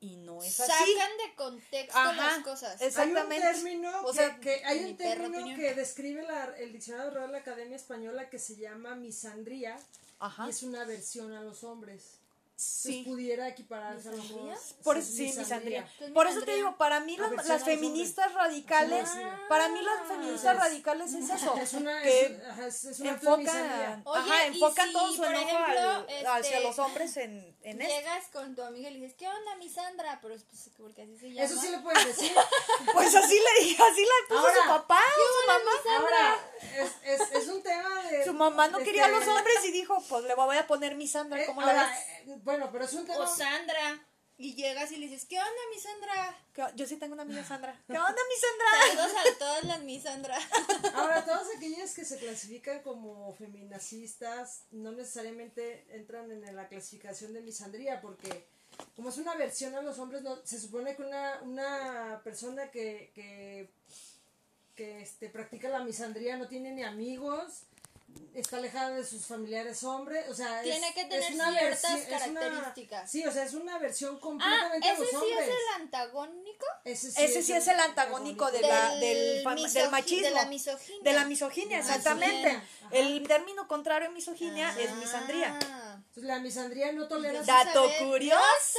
[0.00, 0.70] Y no es así.
[0.70, 2.80] Sacan de contexto Ajá, las cosas.
[2.80, 3.44] Exactamente.
[3.44, 5.60] Hay un término, O que, sea, que- hay mi un perra término opinión.
[5.60, 9.76] que describe la- el diccionario de la Academia Española que se llama misandría
[10.20, 10.46] Ajá.
[10.46, 12.14] y es una versión a los hombres.
[12.60, 13.04] Sí.
[13.06, 14.26] Pudiera equipararse a los.
[14.82, 15.82] Por Sí, eso sí, misandría.
[15.82, 15.92] misandría.
[15.96, 19.38] ¿Qué es Por eso te digo, para mí las, Aversión feministas radicales, Ah.
[19.48, 22.68] para mí las feministas Es- radicales es eso, Es una, que es, ajá,
[22.98, 27.16] una enfocan, Oye, ajá, enfocan si, todo su enojo ejemplo, al- hacia este, los hombres
[27.18, 30.18] en, Llegas con tu amiga y le dices, ¿qué onda, mi Sandra?
[30.22, 31.44] Pero es pues, porque así se llama.
[31.44, 32.32] Eso sí le puedes decir.
[32.92, 35.98] Pues así le dije, así le puso Ahora, su papá, su mamá.
[35.98, 38.24] Ahora, es, es, es un tema de.
[38.24, 41.06] Su mamá no quería a los hombres y dijo, pues le voy a poner mi
[41.08, 42.28] Sandra, eh, ¿cómo la ahora, ves?
[42.28, 43.18] eh, bueno, pero es un tema.
[43.24, 44.00] O Sandra.
[44.40, 46.38] Y llegas y le dices, ¿qué onda, mi Sandra?
[46.54, 47.72] Que- Yo sí tengo una amiga Sandra.
[47.88, 49.02] ¿Qué onda, mi Sandra?
[49.02, 50.38] Saludos a todas las mi Sandra.
[50.94, 57.40] Ahora, todas aquellas que se clasifican como feminacistas no necesariamente entran en la clasificación de
[57.40, 58.46] misandría, porque
[58.94, 63.10] como es una versión a los hombres, no, se supone que una, una persona que,
[63.16, 63.68] que,
[64.76, 67.64] que este, practica la misandría no tiene ni amigos,
[68.34, 71.84] está alejada de sus familiares hombres, o sea, Tiene es- que es tener una ciertas
[71.84, 73.10] es una- características.
[73.10, 75.48] sí, o sea, es una versión Ah, completamente ese de sí los hombres.
[75.48, 76.66] es el antagónico.
[76.84, 80.22] Ese Ese sí es el antagónico de la, Del del, del machismo.
[80.24, 81.02] de la misoginia.
[81.02, 82.48] De la misoginia, la exactamente.
[82.52, 82.68] misoginia.
[82.92, 85.58] El término contrario a misoginia es misandría.
[86.18, 88.08] Entonces, la misandría no tolera Dato saber.
[88.08, 88.78] curioso.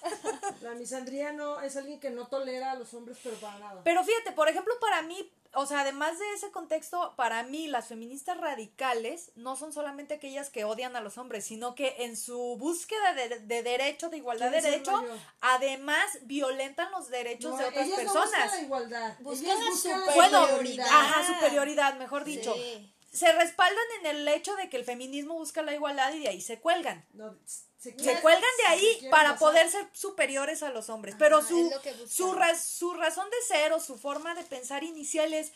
[0.62, 3.82] la misandría no es alguien que no tolera a los hombres pero para nada.
[3.84, 7.88] Pero fíjate, por ejemplo, para mí, o sea, además de ese contexto, para mí las
[7.88, 12.56] feministas radicales no son solamente aquellas que odian a los hombres, sino que en su
[12.58, 15.02] búsqueda de, de derecho, de igualdad de derecho,
[15.42, 18.30] además violentan los derechos No, de otras ellas no personas.
[18.30, 19.16] buscan la igualdad.
[19.20, 20.14] Buscan ellas la buscan superioridad.
[20.14, 20.86] bueno, superioridad.
[20.88, 22.54] ajá, superioridad, mejor dicho.
[22.54, 22.94] Sí.
[23.12, 26.40] Se respaldan en el hecho de que el feminismo busca la igualdad y de ahí
[26.40, 27.04] se cuelgan.
[27.12, 27.36] No,
[27.78, 29.38] se, cuelgan de ahí para pasar.
[29.38, 31.16] poder ser superiores a los hombres.
[31.18, 31.72] Pero Ajá, su,
[32.08, 35.52] su, ra- su razón de ser o su forma de pensar inicial es,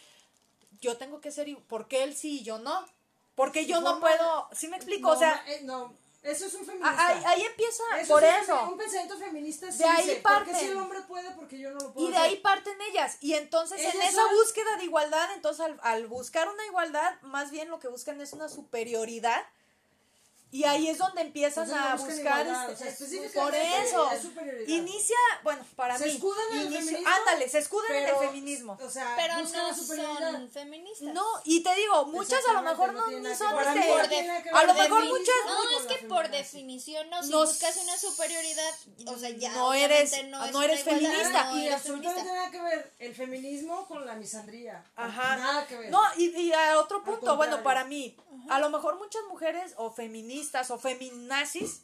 [0.80, 2.84] yo tengo que ser, ¿por qué él sí y yo no?
[3.36, 5.10] Porque yo no puedo, ¿sí me explico?
[5.10, 5.92] o sea, eh, no,
[6.24, 7.06] eso es un a- feminista.
[7.06, 8.64] ahí, ahí empieza, Eso por es eso.
[8.70, 10.56] Un pensamiento feminista sí De ahí dice, ¿por qué parten.
[10.56, 11.30] si el hombre puede?
[11.32, 12.30] Porque yo no lo puedo Y de hacer?
[12.30, 13.18] ahí parten ellas.
[13.20, 17.20] Y entonces en Ellas esa son- búsqueda de igualdad, entonces al, al buscar una igualdad,
[17.22, 19.44] más bien lo que buscan es una superioridad.
[20.54, 24.22] Y ahí es donde Entonces no a buscar igualdad, este, o sea, por eso es
[24.22, 24.68] superioridad.
[24.68, 28.78] inicia bueno para Se mí escudan en el feminismo, ándale se escudan en el feminismo
[28.80, 30.30] O sea, Pero buscan la no superioridad.
[30.30, 31.12] son feministas.
[31.12, 33.44] no y te digo muchas a lo mejor no ni son este,
[34.52, 37.96] a lo mejor muchas- No, es la que por definición, no, si No buscas una
[37.98, 38.74] superioridad,
[39.08, 41.44] o sea, ya no eres- no, eres feminista.
[41.46, 42.32] no y eres absolutamente feminista.
[42.32, 44.84] nada que ver el feminismo con la misandría.
[44.94, 45.36] Ajá.
[45.36, 45.90] Nada que ver.
[45.90, 48.16] No, y, y a otro punto, bueno, para mí,
[48.48, 51.82] a lo mejor muchas mujeres o feministas o feminazis,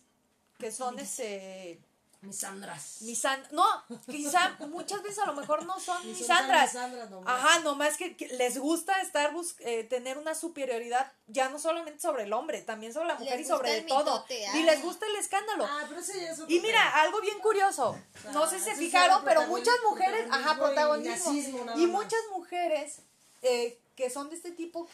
[0.58, 1.80] que son este
[2.22, 2.98] Misandras.
[3.00, 3.64] misan no,
[4.10, 6.72] quizá muchas veces a lo mejor no son Ni misandras.
[6.74, 7.34] tan misandras nomás.
[7.34, 11.98] Ajá, nomás que, que les gusta estar bus eh, tener una superioridad ya no solamente
[11.98, 14.00] sobre el hombre, también sobre la Les mujer y sobre el todo.
[14.00, 14.64] mitote, Y ah.
[14.66, 15.64] les gusta el escándalo.
[15.64, 17.98] Ah, pero ese ya es otro Y mira, algo bien curioso.
[18.34, 22.98] No sé si se ese fijaron, pero muchas mujeres, ajá, protagonismo y nazismo muchas mujeres
[23.40, 24.86] eh, que son de este tipo,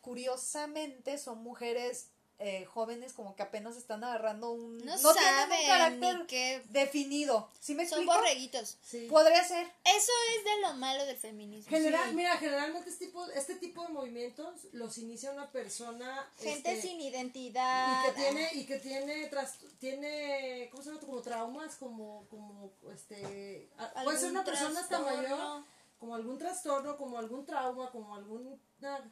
[0.00, 2.06] curiosamente, son mujeres
[2.40, 4.78] eh, jóvenes como que apenas están agarrando un...
[4.78, 7.48] No tienen un carácter definido.
[7.60, 8.14] ¿Sí me Son explico?
[8.20, 8.76] borreguitos.
[8.82, 9.06] Sí.
[9.10, 9.66] Podría ser.
[9.84, 11.68] Eso es de lo malo del feminismo.
[11.68, 12.14] General, Sí.
[12.14, 17.00] Mira, generalmente este tipo, este tipo de movimientos los inicia una persona Gente este, sin
[17.00, 18.04] identidad.
[18.04, 21.00] y que tiene y que tiene tras- tiene ¿cómo se llama?
[21.00, 25.64] como traumas como como este a- puede ser una persona hasta mayor.
[25.98, 28.56] Como algún trastorno como algún trauma como alguna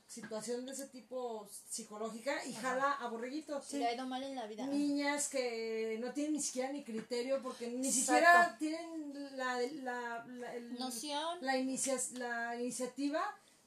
[0.06, 4.46] situación de ese tipo psicológica y jala a borreguitos Le ha ido mal en la
[4.46, 4.64] vida.
[4.66, 8.00] niñas que no tienen ni siquiera ni criterio porque ni Exacto.
[8.00, 11.38] siquiera tienen la, la, la- el- Noción.
[11.40, 13.20] la, inicia- la iniciativa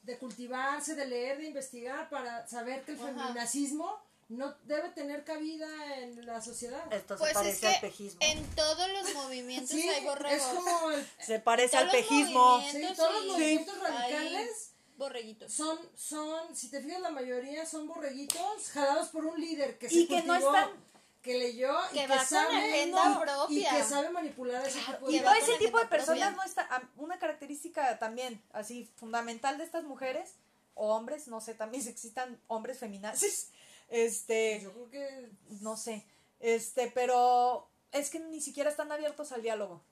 [0.04, 3.34] de cultivarse, de leer, de investigar para saber que el Ajá.
[4.30, 5.68] No debe tener cabida
[5.98, 6.82] en la sociedad.
[6.94, 8.20] Esto Pues se parece es que al pejismo.
[8.22, 10.48] en todos los movimientos Sí, hay borregos.
[10.48, 12.64] es como el, Se parece al pejismo.
[12.72, 15.52] sí, todos los movimientos radicales borreguitos.
[15.52, 19.96] son, son, si te fijas, la mayoría son borreguitos jalados por un líder que se
[19.96, 20.90] Y que no cultivó, están-
[21.24, 25.14] que leyó y Que que, va sabe agenda y- que sabe manipular ese tipo de
[25.14, 25.90] Y que todo ese tipo de propia.
[25.90, 26.82] personas no está.
[26.98, 30.36] Una característica también, así, fundamental de estas mujeres,
[30.76, 33.50] o hombres, no sé, también si existan hombres feminazis,
[33.90, 35.30] este, Yo creo que
[35.62, 36.06] no sé,
[36.40, 39.84] este, pero es que ni siquiera están abiertos al diálogo.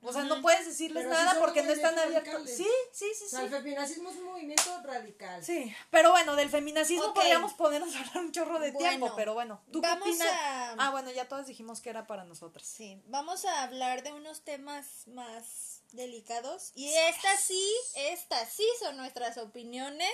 [0.00, 2.48] O sea, no puedes decirles Pero sí nada porque no están abiertos.
[2.48, 3.54] Sí, sí, sí, o sea, el sí.
[3.56, 5.44] feminacismo es un movimiento radical.
[5.44, 7.16] Sí, pero bueno, del feminacismo Ok.
[7.16, 10.28] podríamos ponernos a hablar un chorro de Bueno, tiempo, pero bueno, ¿tú qué vamos opinas?
[10.28, 12.64] a- Ah, bueno, ya todas dijimos que era para nosotras.
[12.66, 16.70] Sí, vamos a hablar de unos temas más delicados.
[16.74, 20.08] Y estas sí, estas sí son nuestras opiniones.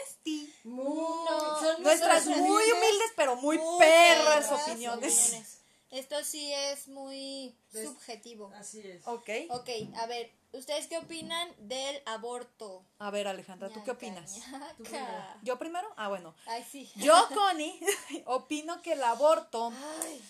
[0.64, 5.59] Muy, No, son Nuestras muy humildes, pero muy, perras opiniones.
[5.95, 8.51] Esto sí es muy Des- subjetivo.
[8.57, 9.07] Así es.
[9.07, 9.28] Ok.
[9.51, 12.84] Ok, a ver, ¿ustedes qué opinan del aborto?
[12.99, 14.40] A ver, Alejandra, ¿tú qué opinas?
[14.76, 14.84] Tú.
[15.42, 15.86] ¿Yo primero?
[15.97, 16.34] Ah, bueno.
[16.47, 16.90] Ay, sí.
[16.97, 17.78] Yo, Connie,
[18.26, 19.72] opino que el aborto,
[20.03, 20.20] Ay.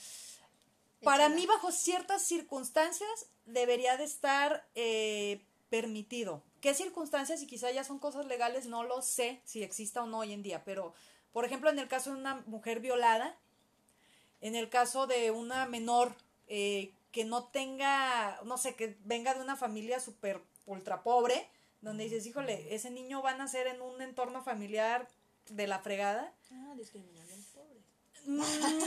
[1.03, 1.35] para Échala.
[1.35, 6.43] mí, bajo ciertas circunstancias, debería de estar eh, permitido.
[6.61, 7.41] ¿Qué circunstancias?
[7.43, 10.43] Y quizá ya son cosas legales, no lo sé si exista o no hoy en
[10.43, 10.93] día, pero,
[11.33, 13.39] por ejemplo, en el caso de una mujer violada,
[14.45, 16.15] en el caso de una menor
[16.49, 21.49] eh, que no tenga, no sé, que venga de una familia súper ultra pobre,
[21.81, 25.09] donde dices, híjole, ese niño va a nacer en un entorno familiar
[25.49, 26.31] de la fregada.
[26.53, 27.25] Ah, discriminando.
[28.27, 28.43] Mm,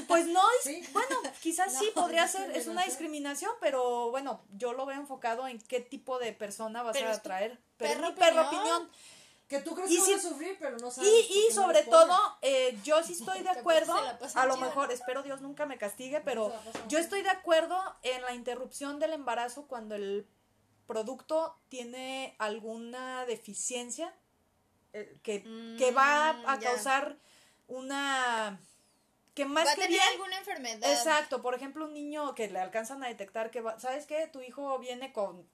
[0.08, 0.84] pues no, Sí.
[0.94, 5.60] bueno, quizás sí podría ser, es una discriminación, pero bueno, yo lo veo enfocado en
[5.60, 7.60] qué tipo de persona vas Pero a atraer.
[7.78, 8.68] Pero es perra mi perra opinión.
[8.68, 8.92] opinión.
[9.48, 11.10] Que tú crees Y que si- vas a sufrir, pero no sabes.
[11.10, 13.96] Y, y sobre todo, eh, yo sí estoy de acuerdo,
[14.36, 16.54] a lo mejor, espero Dios nunca me castigue, pero
[16.90, 20.28] yo estoy de acuerdo en la interrupción del embarazo cuando el
[20.86, 24.14] producto tiene alguna deficiencia
[24.94, 25.44] eh, que,
[25.78, 26.70] que va Mm, a ya.
[26.72, 27.18] causar
[27.68, 28.60] una...
[29.34, 30.10] que más Va a que tener bien...
[30.14, 30.92] alguna enfermedad.
[30.92, 34.28] Exacto, por ejemplo, un niño que le alcanzan a detectar que va, ¿sabes qué?
[34.28, 35.48] Tu hijo viene con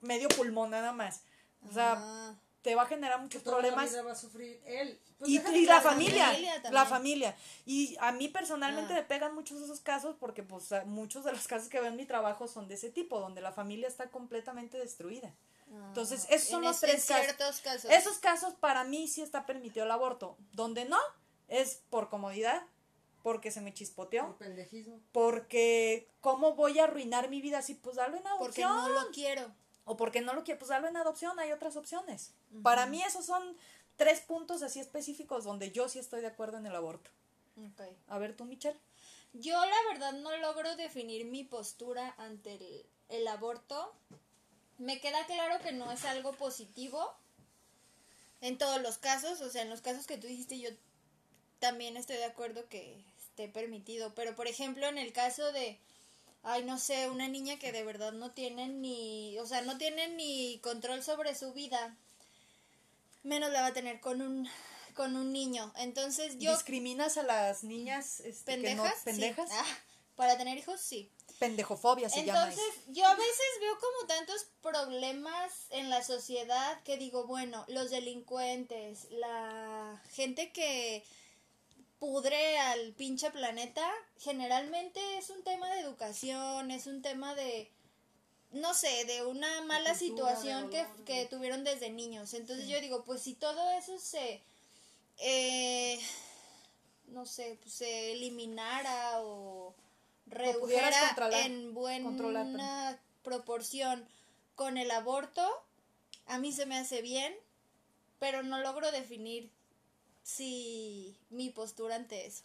[0.00, 1.22] medio pulmón nada más.
[1.68, 2.34] O sea, Ah.
[2.62, 5.00] Te va a generar muchos toda problemas la va a sufrir él.
[5.18, 6.30] Pues y, la familia,
[6.70, 7.36] la familia.
[7.66, 8.96] Y a mí personalmente Ah.
[8.96, 11.96] me pegan muchos de esos casos porque pues muchos de los casos que veo en
[11.96, 15.34] mi trabajo son de ese tipo, donde la familia está completamente destruida.
[15.88, 17.06] Entonces, esos son los es- tres
[17.62, 17.90] casos.
[17.90, 20.36] Esos casos para mí sí está permitido el aborto.
[20.52, 20.98] Donde no,
[21.48, 22.62] es por comodidad,
[23.22, 24.98] porque se me chispoteó, Por pendejismo.
[25.12, 28.94] porque cómo voy a arruinar mi vida así, pues darlo en Porque adopción.
[28.94, 29.52] no lo quiero.
[29.90, 32.30] O porque no lo quiero, pues darlo en adopción, hay otras opciones.
[32.62, 33.56] Para mí esos son
[33.96, 37.10] tres puntos así específicos donde yo sí estoy de acuerdo en el aborto.
[37.56, 37.82] Ok.
[38.06, 38.78] A ver tú, Michelle.
[39.32, 43.92] Yo la verdad no logro definir mi postura ante el, el aborto.
[44.78, 47.12] Me queda claro que no es algo positivo
[48.40, 50.70] en todos los casos, o sea, en los casos que tú dijiste yo
[51.58, 55.80] también estoy de acuerdo que esté permitido, pero por ejemplo en el caso de,
[56.42, 60.08] ay no sé, una niña que de verdad no tiene ni, o sea, no tiene
[60.08, 61.96] ni control sobre su vida,
[63.22, 64.48] menos la va a tener con un
[64.94, 65.72] con un niño.
[65.76, 69.04] Entonces yo ¿Discriminas a las niñas este, no- pendejas, sí.
[69.04, 69.50] pendejas?
[69.52, 69.78] Ah,
[70.16, 71.10] para tener hijos sí.
[71.38, 72.92] Pendejofobia se llama Entonces, eso.
[72.92, 79.06] yo a veces veo como tantos problemas en la sociedad que digo, bueno, los delincuentes,
[79.10, 81.02] la gente que
[82.00, 83.88] pudre al pinche planeta,
[84.18, 87.70] generalmente es un tema de educación, es un tema de,
[88.52, 92.32] no sé, de una mala cultura, situación que, que tuvieron desde niños.
[92.34, 94.42] Entonces yo digo, pues si todo eso se,
[95.18, 96.00] eh,
[97.08, 99.74] no sé, pues se eliminara o
[100.26, 104.08] redujera en buena proporción
[104.54, 105.46] con el aborto,
[106.26, 107.34] a mí se me hace bien,
[108.18, 109.50] pero no logro definir
[110.22, 112.44] si mi postura ante eso,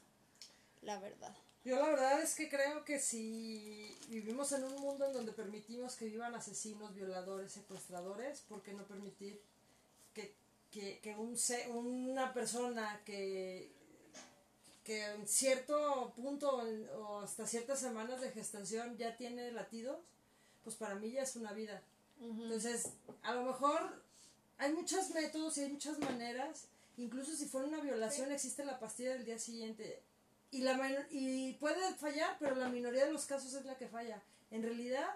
[0.82, 1.36] la verdad.
[1.64, 5.96] Yo la verdad es que creo que si vivimos en un mundo en donde permitimos
[5.96, 9.42] que vivan asesinos, violadores, secuestradores, ¿por qué no permitir
[10.14, 10.34] que,
[10.72, 13.72] que, que un se- una persona que,
[14.84, 16.62] que en cierto punto
[16.98, 19.98] o hasta ciertas semanas de gestación ya tiene latidos?
[20.64, 21.82] Pues para mí ya es una vida.
[22.22, 22.90] Entonces,
[23.24, 24.04] a lo mejor
[24.58, 26.66] hay muchos métodos y hay muchas maneras.
[26.98, 30.02] Incluso si fuera una violación, existe la pastilla del día siguiente.
[30.52, 34.22] Y, la y puede fallar, pero la minoría de los casos es la que falla.
[34.52, 35.08] En realidad,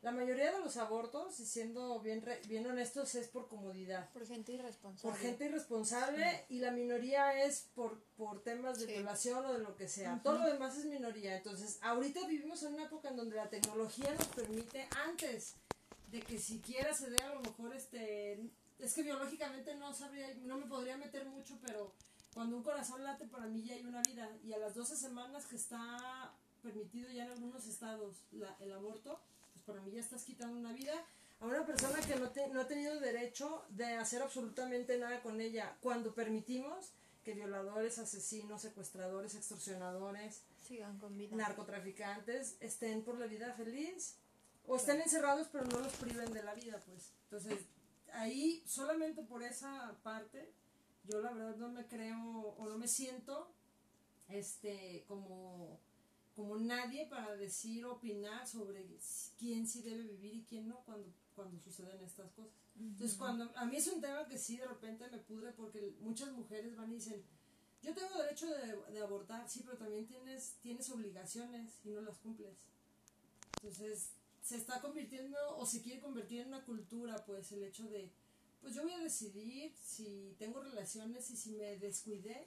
[0.00, 4.08] la mayoría de los abortos, y siendo bien, re- bien honestos, es por comodidad.
[4.12, 5.10] Por gente irresponsable.
[5.12, 8.92] Por gente irresponsable y la minoría es por, por temas de Sí.
[8.92, 10.20] violación o de lo que sea.
[10.22, 11.36] Todo lo demás es minoría.
[11.36, 15.54] Entonces, ahorita vivimos en una época en donde la tecnología nos permite, antes
[16.10, 18.40] de que siquiera se dé a lo mejor este...
[18.78, 21.92] Es que biológicamente no sabría, no me podría meter mucho, pero
[22.34, 24.28] cuando un corazón late para mí ya hay una vida.
[24.44, 29.18] Y a las 12 semanas que está permitido ya en algunos estados la- el aborto,
[29.52, 30.92] pues para mí ya estás quitando una vida
[31.40, 35.40] a una persona que no, te- no ha tenido derecho de hacer absolutamente nada con
[35.40, 35.76] ella.
[35.80, 36.90] Cuando permitimos
[37.24, 41.34] que violadores, asesinos, secuestradores, extorsionadores, Sigan con vida.
[41.36, 44.16] narcotraficantes estén por la vida feliz
[44.66, 47.10] o estén encerrados pero no los priven de la vida, pues.
[47.24, 47.64] Entonces,
[48.16, 50.52] ahí solamente por esa parte,
[51.04, 52.20] yo la verdad no me creo
[52.58, 53.50] o no me siento
[54.28, 55.78] este como
[56.34, 58.84] como nadie para decir opinar sobre
[59.38, 62.52] quién sí debe vivir y quién no cuando cuando suceden estas cosas.
[62.78, 66.32] Entonces, cuando a mí es un tema que sí de repente me pudre porque muchas
[66.32, 67.22] mujeres van y dicen,
[67.82, 72.16] yo tengo derecho de, de abortar, sí, pero también tienes, tienes obligaciones y no las
[72.18, 72.56] cumples.
[73.56, 74.10] Entonces,
[74.46, 78.12] se está convirtiendo o se quiere convertir en una cultura, pues, el hecho de,
[78.60, 82.46] pues yo voy a decidir si tengo relaciones y si me descuidé,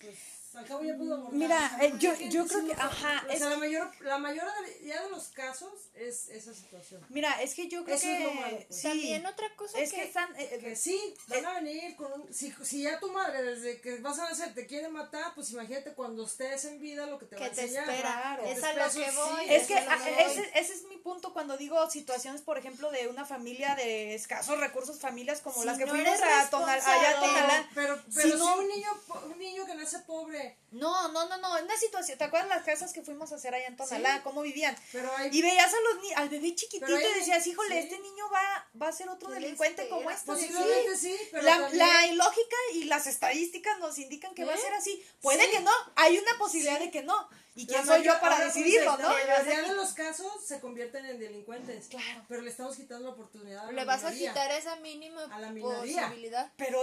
[0.00, 0.18] pues
[0.54, 1.34] al cabo ya puedo abortar.
[1.38, 3.90] Mira, O sea, eh, yo- ¿por qué yo creo que- ajá, O sea, la mayor,
[4.00, 7.04] la mayoría de los casos es esa situación.
[7.08, 8.76] Mira, es que yo creo Eso que es lo malo, pues.
[8.80, 11.96] sí, También otra cosa es que, que están eh, Que eh, sí, van a venir
[11.96, 12.32] con un...
[12.34, 15.92] Si, si ya tu madre desde que vas a nacer te quiere matar, pues imagínate
[15.94, 17.88] cuando estés en vida lo que te va que a te enseñar.
[17.88, 18.12] espera.
[18.12, 18.44] claro.
[18.44, 19.44] Es a lo que voy.
[19.48, 20.22] Es que es lo que voy.
[20.24, 24.58] ese, ese es mi punto cuando digo situaciones, por ejemplo, de una familia de escasos
[24.60, 27.26] recursos, familias como Si las que no fuimos a Tonal, allá a responsable.
[27.26, 27.68] Tonalá.
[27.74, 28.88] Pero, Si pero si, no- un niño
[29.32, 30.56] un niño que nace pobre que.
[30.72, 33.66] No, no, no, no, una situación, ¿te acuerdas las casas que fuimos a hacer allá
[33.66, 34.14] en Tonalá?
[34.16, 34.20] Sí.
[34.24, 34.74] ¿Cómo vivían?
[34.90, 35.28] Pero hay.
[35.32, 37.78] Y veías a los ni- al bebé chiquitito hay- y decías, híjole, sí.
[37.88, 40.26] este niño va, va a ser otro ¿Qué le delincuente como este.
[40.26, 44.58] Posiblemente sí, pero la, también- la lógica y las estadísticas nos indican que va a
[44.58, 45.04] ser así.
[45.20, 45.50] Puede Sí.
[45.50, 47.28] que no, hay una posibilidad de que no.
[47.54, 49.08] ¿Y quién soy yo para decidirlo, no?
[49.18, 51.88] La mayoría de los casos se convierten en delincuentes.
[51.88, 52.24] Claro.
[52.28, 55.50] Pero le estamos quitando la oportunidad a Le vas a quitar esa mínima A la
[55.50, 56.02] minoría.
[56.02, 56.50] posibilidad.
[56.56, 56.80] Pero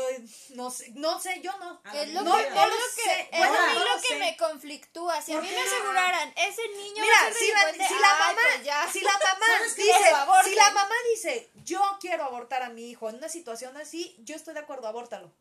[0.52, 1.82] no sé, no sé, yo no.
[1.94, 2.48] Es lo minoría.
[2.50, 4.20] que, no es lo que, es Bueno, a mí no lo lo que sé.
[4.20, 5.22] me conflictúa.
[5.24, 7.94] Si a ¿Por mí me aseguraran, ese niño va Mira, a ser si la, delincuente,
[7.96, 8.92] si la ay, mamá, pues ya.
[8.94, 13.16] si la mamá dice, si la mamá dice, yo quiero abortar a mi hijo en
[13.16, 15.34] una situación así, yo estoy de acuerdo, abórtalo.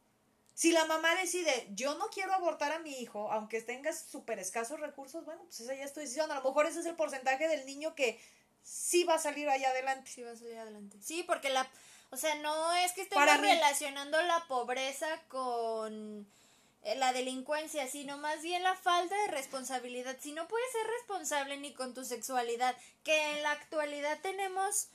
[0.58, 4.80] Si la mamá decide, yo no quiero abortar a mi hijo, aunque tengas súper escasos
[4.80, 6.32] recursos, bueno, pues esa ya es tu decisión.
[6.32, 8.20] A lo mejor ese es el porcentaje del niño que
[8.64, 10.10] sí va a salir ahí adelante.
[10.10, 10.96] Sí, va a salir adelante.
[11.00, 11.70] Sí, porque la.
[12.10, 13.46] O sea, no es que estemos Para mí.
[13.46, 16.26] relacionando la pobreza con
[16.82, 20.16] eh, la delincuencia, sino más bien la falta de responsabilidad.
[20.20, 22.74] Si no puedes ser responsable ni con tu sexualidad,
[23.04, 24.88] que en la actualidad tenemos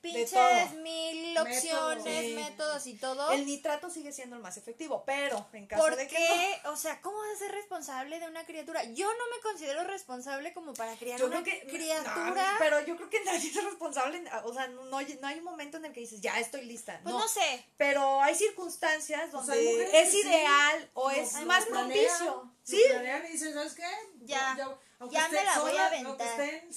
[0.00, 1.48] pinches mil Métodos.
[1.56, 2.32] opciones, Sí.
[2.34, 3.30] métodos y todo.
[3.32, 6.60] El nitrato sigue siendo el más efectivo, pero en caso ¿Por de que qué?
[6.68, 8.82] O sea, ¿cómo vas a ser responsable de una criatura?
[8.84, 12.30] Yo no me considero responsable como para criar Yo una creo que criatura.
[12.52, 15.44] no, pero yo creo que nadie es responsable, o sea, no, no hay, no un
[15.44, 17.00] momento en el que dices, ya estoy lista.
[17.02, 17.20] pues no.
[17.20, 17.64] no sé.
[17.76, 22.52] Pero hay circunstancias O sea, donde es sí, ideal o es más propicio.
[22.62, 23.84] Sí, planean y dicen, ¿sabes qué?
[24.20, 24.56] Ya,
[24.98, 26.40] aunque ya estén me la voy a solas, Aunque aventar.
[26.40, 26.74] estén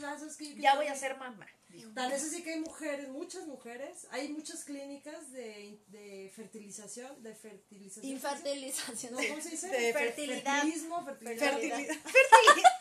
[0.00, 0.54] sea, ¿sabes qué?
[0.56, 1.46] Ya voy a ser mamá.
[1.94, 7.34] Tan es así que hay mujeres, muchas mujeres, hay muchas clínicas de, de fertilización, de
[7.34, 8.12] fertilización.
[8.12, 9.12] Infertilización.
[9.14, 9.68] No, ¿Cómo se dice?
[9.68, 10.42] De fertilidad.
[10.62, 11.50] Fertilismo, fertilidad.
[11.52, 11.96] Fertilidad.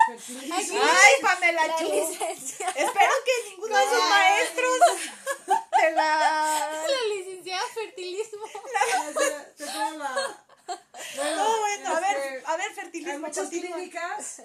[0.07, 0.79] Fertilismo.
[0.81, 1.85] Ay, Pamela La Chu.
[1.85, 4.79] Espero que ninguno de sus maestros
[5.81, 6.83] de la...
[6.87, 8.43] La licenciada fertilismo.
[9.57, 10.45] Te pongo la-
[11.15, 12.69] Bueno, No, bueno, a ver, este, a ver,
[13.11, 14.41] hay muchas clínicas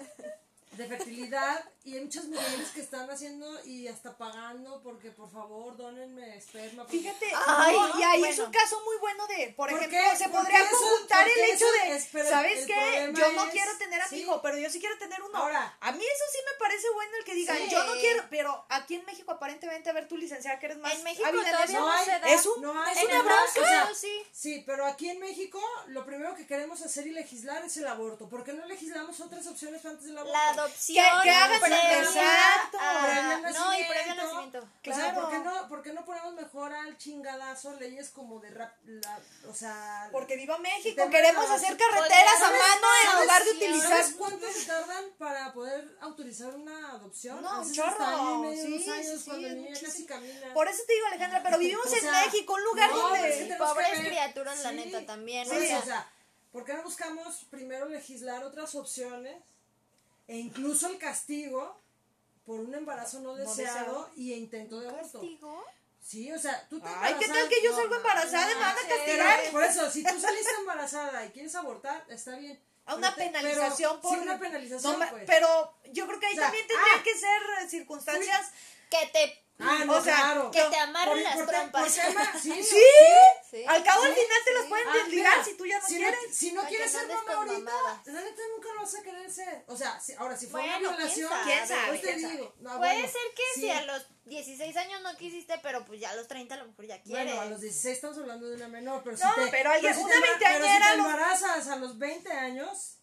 [0.71, 5.75] de fertilidad y hay muchas mujeres que están haciendo y hasta pagando porque por favor
[5.75, 6.83] donenme esperma.
[6.83, 8.45] porque- Fíjate, Ay, no, y ahí es bueno.
[8.45, 10.17] un caso muy bueno de, por, ¿Por ejemplo, qué?
[10.17, 12.09] se ¿Por podría conjuntar ¿Por el qué hecho de, es?
[12.29, 13.11] ¿sabes qué?
[13.15, 14.23] Yo no es- quiero tener a mi sí.
[14.23, 15.37] hijo, pero yo sí quiero tener uno.
[15.37, 15.75] Ahora.
[15.79, 17.69] a mí eso sí me parece bueno el que digan, Sí.
[17.69, 20.93] yo no quiero, pero aquí en México aparentemente, a ver, tú licenciada que eres más
[20.93, 22.27] En México todavía eso, No hay, se da.
[22.29, 23.43] es un, no hay, es En una bronca.
[23.61, 24.21] o sea, sí.
[24.31, 28.29] Sí, pero aquí en México lo primero que queremos hacer y legislar es el aborto.
[28.29, 30.33] ¿Por qué no legislamos otras opciones antes del aborto?
[30.33, 31.05] La adopción.
[31.05, 31.59] Que- que hagan-
[31.99, 33.51] exacto, a- previo al No, y
[33.81, 33.93] nacimiento.
[33.93, 34.57] previo nacimiento.
[34.59, 35.21] O sea, Claro.
[35.21, 39.19] ¿por qué, no, ¿por qué no ponemos mejor al chingadazo leyes como de rap, la,
[39.49, 40.09] o sea...
[40.11, 44.15] Porque viva México, queremos hacer carreteras a ¿Sabes- mano en lugar de sí, utilizar ¿Sabes
[44.17, 47.41] cuánto se tardan para poder autorizar una adopción?
[47.41, 47.89] No, A un chorro.
[47.89, 50.53] hasta año y medio, Sí, años, sí, sí, casi camina.
[50.53, 53.55] Por eso te digo, Alejandra, pero vivimos O en México, un lugar no, donde...
[53.57, 55.47] Pobres criaturas, la Sí, neta, también.
[55.47, 56.07] sea, o sea,
[56.51, 59.35] ¿por qué no buscamos primero legislar otras opciones
[60.29, 61.75] e incluso el castigo
[62.45, 64.11] por un embarazo no deseado, deseado.
[64.15, 65.19] y intento de aborto?
[65.19, 65.65] ¿Castigo?
[66.01, 68.61] Sí, o sea, tú te Ay, ¿qué tal que yo no, salgo embarazada y me
[68.61, 69.51] van a castigar?
[69.51, 72.59] Por eso, si tú saliste embarazada y quieres abortar, está bien.
[72.85, 74.17] A una Pero te- penalización pero- por...
[74.17, 75.23] Sí, una penalización, No pues.
[75.25, 78.51] Pero yo creo que ahí O sea, también tendría ah, que ser eh, circunstancias...
[78.89, 79.38] Que te.
[79.61, 80.51] Ah, no, o sea, claro.
[80.51, 81.83] que te amarren Por- las por trompas.
[81.83, 82.77] por tema- sí, ¿Sí?
[83.51, 83.63] Sí.
[83.67, 85.95] Al cabo al final te las pueden Ah, desligar mira, si tú ya no si
[85.97, 86.19] quieres.
[86.27, 89.63] No, si no quieres ser mamá ahorita, la neta nunca lo vas a querer ser.
[89.67, 92.33] O sea, si, ahora, si fue Bueno, una violación, quién sabe, pues te quién sabe.
[92.35, 92.53] digo.
[92.59, 96.11] No, Puede bueno, ser que si a los 16 años no quisiste, pero pues ya
[96.11, 97.25] a los 30 a lo mejor ya quieres.
[97.25, 99.93] Bueno, a los 16 estamos hablando de una menor, pero No, si te, pero alguien-
[99.95, 102.98] si una te veinteañera pero si te embarazas a los 20 años,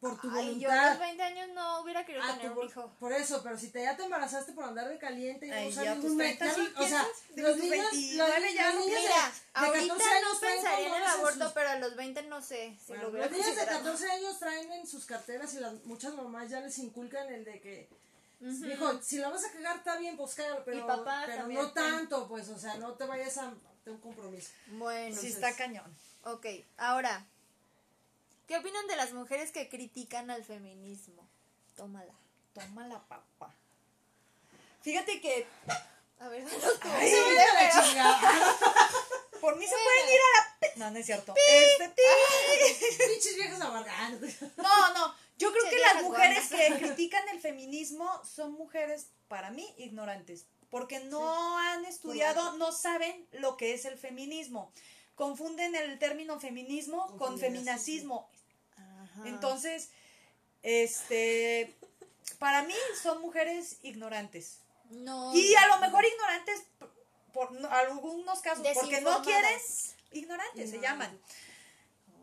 [0.00, 0.90] por tu Ay, yo a voluntad.
[0.90, 2.94] los 20 años no hubiera querido a tener tu un hijo.
[3.00, 5.88] Por eso, pero si te, ya te embarazaste por andar de caliente y no usar
[5.88, 7.06] a ningún 30 método, sí o sea,
[7.36, 10.78] los niños, 29 los, ya los niños de- Mira, de ahorita 14 años no pensaría
[10.78, 13.30] en el condones sus- aborto, pero a los 20 no sé si Bueno, lo los
[13.30, 13.78] niños de considerado.
[13.84, 17.60] 14 años traen en sus carteras y las muchas mamás ya les inculcan el de
[17.60, 17.88] que,
[18.40, 21.80] hijo, si la vas a cagar está bien, pues cágalo, pero, papá pero no te-
[21.80, 23.50] tanto, pues, o sea, no te vayas a
[23.82, 24.50] tener un compromiso.
[24.72, 25.96] Bueno, Sí está cañón.
[26.24, 26.44] ok,
[26.76, 27.24] ahora,
[28.46, 31.26] ¿qué opinan de las mujeres que critican al feminismo?
[31.76, 32.14] Tómala.
[32.54, 33.54] Tómala, papá.
[34.82, 35.46] Fíjate que
[36.18, 36.88] A ver, danos tú.
[36.90, 38.20] Ay, la chingada.
[39.40, 40.56] por mí se pueden ir a la...
[40.60, 41.34] pe- No, no es cierto.
[41.36, 42.02] Este, pi.
[43.12, 44.20] Pinches viejas amargadas.
[44.56, 45.14] No, no.
[45.38, 50.46] Yo creo que las viejas mujeres que critican el feminismo son mujeres, para mí, ignorantes.
[50.70, 54.72] Porque no han estudiado, no saben lo que es el feminismo.
[55.14, 58.28] Confunden el término feminismo Con con feminacismo.
[58.28, 58.35] feminacismo.
[59.18, 59.28] Ajá.
[59.28, 59.90] Entonces,
[60.62, 61.74] este,
[62.38, 64.58] para mí son mujeres ignorantes.
[64.90, 65.34] no.
[65.34, 66.92] Y a lo mejor ignorantes por,
[67.32, 69.60] por no- algunos casos, porque no quieren,
[70.12, 71.20] ignorantes se llaman.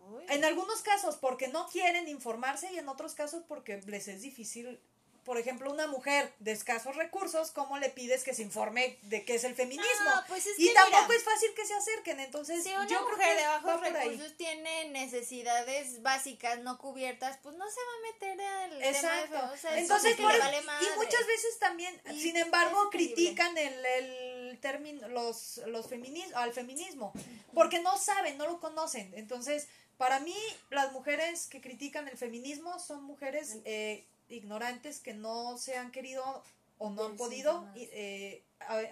[0.10, 0.26] Uy.
[0.30, 4.80] En algunos casos porque no quieren informarse y en otros casos porque les es difícil.
[5.24, 9.36] Por ejemplo, una mujer de escasos recursos, ¿cómo le pides que se informe de qué
[9.36, 9.86] es el feminismo?
[10.06, 12.98] No, pues es y tampoco mira, es fácil que se acerquen, entonces Si una yo
[13.06, 13.94] creo mujer que de bajos ahí.
[13.94, 19.28] recursos tiene necesidades básicas no cubiertas, pues no se va a meter al Exacto.
[19.34, 22.90] tema de, o sea, es Entonces, por vale y muchas veces también, Y sin embargo,
[22.90, 27.14] critican el, el término, los, los feminismo, al feminismo,
[27.54, 29.14] porque no saben, no lo conocen.
[29.16, 29.68] Entonces,
[29.98, 30.36] para mí,
[30.70, 36.44] las mujeres que critican el feminismo son mujeres eh, ignorantes que no se han querido
[36.78, 38.44] o no han podido eh,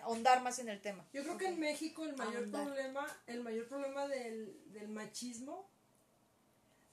[0.03, 1.05] ahondar más en el tema.
[1.13, 2.65] Yo creo que en México el mayor Ahondar.
[2.65, 5.67] problema, el mayor problema del, del machismo,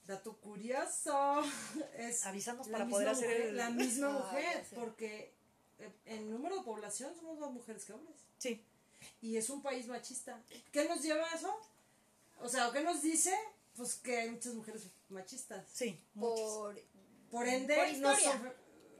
[0.06, 1.42] dato curioso,
[1.98, 3.56] es Avísanos la para misma poder hacer mujer, el...
[3.56, 5.32] la misma Ah, mujer, porque
[5.78, 8.16] eh, en número de población somos más mujeres que hombres.
[8.38, 8.64] Sí,
[9.20, 10.42] Y es un país machista.
[10.72, 11.54] ¿Qué nos lleva a eso?
[12.40, 13.32] O sea, ¿qué nos dice?
[13.76, 15.64] Pues que hay muchas mujeres machistas.
[15.72, 16.74] sí, por,
[17.30, 18.32] Por ende, Por no historia.
[18.32, 18.52] son-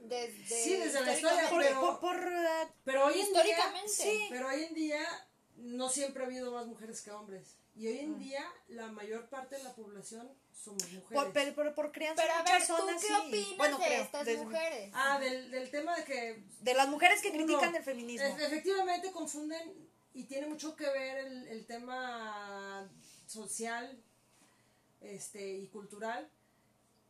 [0.09, 1.49] desde Sí, desde la historia.
[1.49, 2.19] Por, pero- por- por,
[2.85, 3.87] pero hoy en Históricamente.
[4.03, 5.01] día, sí, pero hoy en día
[5.57, 7.55] no siempre ha habido más mujeres que hombres.
[7.75, 8.13] Y hoy Mm.
[8.13, 11.23] en día la mayor parte de la población somos mujeres.
[11.23, 13.13] por, pero, pero por crianza Pero a muchas ver, ¿tú qué así.
[13.27, 14.91] opinas Bueno, de creo, estas desde- mujeres?
[14.93, 18.27] Ah, del, del tema de que De las mujeres que Uno, critican el feminismo.
[18.27, 22.89] e- efectivamente confunden y tiene mucho que ver el, el tema
[23.27, 24.01] social
[25.01, 26.29] este, y cultural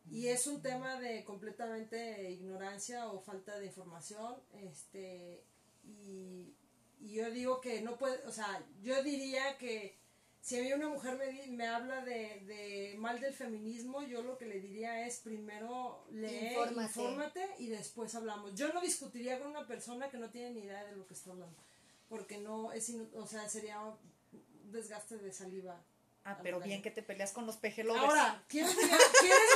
[0.08, 5.42] y es un tema de completamente ignorancia o falta de información este
[5.84, 6.54] y,
[7.00, 9.98] y yo digo que no puede o sea yo diría que
[10.42, 14.22] si a mí una mujer me, di- me habla de, de mal del feminismo, yo
[14.22, 16.82] lo que le diría es primero lee, Infórmate.
[16.82, 18.54] infórmate y después hablamos.
[18.54, 21.32] Yo no discutiría con una persona que no tiene ni idea de lo que está
[21.32, 21.58] hablando,
[22.08, 23.96] porque no es, inu- o sea, sería un
[24.72, 25.78] desgaste de saliva.
[26.24, 28.02] Ah, pero bien que te peleas con los pejelovers.
[28.04, 29.50] Ahora, ¿quieres quieres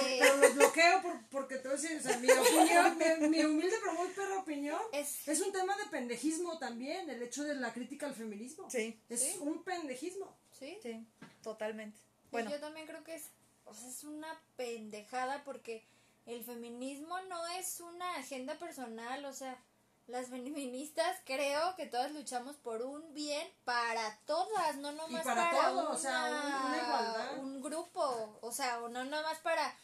[0.00, 0.16] eh.
[0.20, 3.44] pero los bloqueo por- porque te voy a decir, o sea, mi opinión, mi, mi
[3.44, 7.54] humilde pero muy perra opinión, Es- es un tema de pendejismo también, el hecho de
[7.54, 8.70] la crítica al feminismo.
[8.70, 9.36] Sí, Es Sí.
[9.40, 10.36] un pendejismo.
[10.58, 10.78] ¿Sí?
[10.82, 11.04] sí,
[11.42, 11.98] totalmente.
[11.98, 13.24] Sí, Bueno, yo también creo que es,
[13.64, 15.84] o sea, es una pendejada porque
[16.26, 19.58] el feminismo no es una agenda personal, o sea,
[20.06, 25.68] las feministas creo que todas luchamos por un bien para todas, no nomás para para,
[25.70, 27.38] todo, o sea, un- una igualdad.
[27.38, 29.74] un grupo, o sea, no nomás para,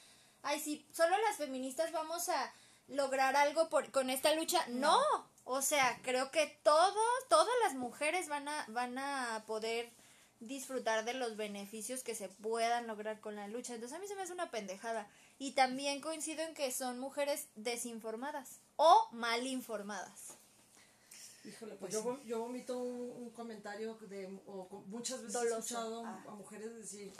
[0.43, 2.53] ay, si solo las feministas vamos a
[2.89, 5.01] lograr algo por, con esta lucha, no.
[5.45, 6.95] O sea, creo que todos,
[7.29, 9.91] todas las mujeres van a, van a poder
[10.39, 13.75] disfrutar de los beneficios que se puedan lograr con la lucha.
[13.75, 15.09] Entonces a mí se me hace una pendejada.
[15.41, 20.35] Y también coincido en que son mujeres desinformadas o mal informadas.
[21.45, 26.23] Híjole, Pues pues yo, vomito un, un comentario de, o muchas veces he escuchado Ah.
[26.29, 27.11] a mujeres decir,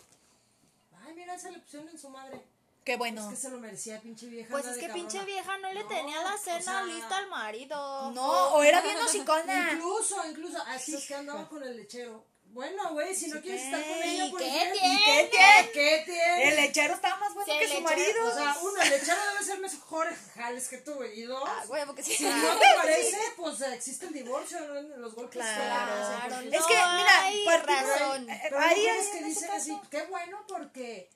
[1.03, 2.43] ay, mira, esa le pusieron en su madre.
[2.85, 3.27] qué Es bueno.
[3.31, 4.51] que se lo merecía, pinche vieja.
[4.51, 5.25] Pues es que pinche cabrona".
[5.25, 8.11] vieja no le No, tenía la o cena sea, lista al marido.
[8.13, 9.73] No, o era bien hocicona.
[9.73, 12.23] Incluso, incluso, así es que andaba con el lechero.
[12.53, 14.95] Bueno, güey, si no quieres estar con ¿Y ella, pues qué ¿qué tiene?
[14.95, 15.71] ¿Y qué tiene?
[15.73, 16.49] ¿Qué tiene?
[16.49, 18.29] El lechero estaba más bueno Sí, que su lechero- marido.
[18.29, 21.21] O sea, uno, el lechero debe ser mejores jales que tú, güey.
[21.21, 24.81] Y dos, Ah, güey, porque si no te parece, pues existe el divorcio, ¿no?
[24.97, 25.41] los golpes.
[25.41, 26.41] Claro.
[26.41, 28.29] Es que, no mira, hay razón.
[28.31, 31.09] eh, Pero hay mujeres en que dicen así, qué bueno porque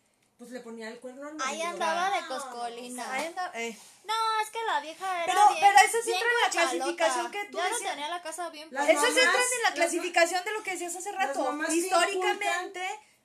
[0.45, 3.13] pues le ponía el cuerno al Ahí andaba de No, coscolina.
[3.13, 3.77] Ahí anda- eh.
[4.05, 7.31] No, es que la vieja era Pero- bien, pero eso sí entra en la clasificación
[7.31, 7.91] que tú Ya no decías.
[7.93, 8.89] tenía la casa bien Las.
[8.89, 11.43] Eso mamás- entra en la las clasificación de lo que decías hace rato.
[11.45, 12.81] mamás Históricamente,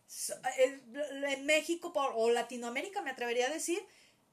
[0.08, 0.82] so- eh,
[1.28, 3.86] en México por- o Latinoamérica, me atrevería a decir,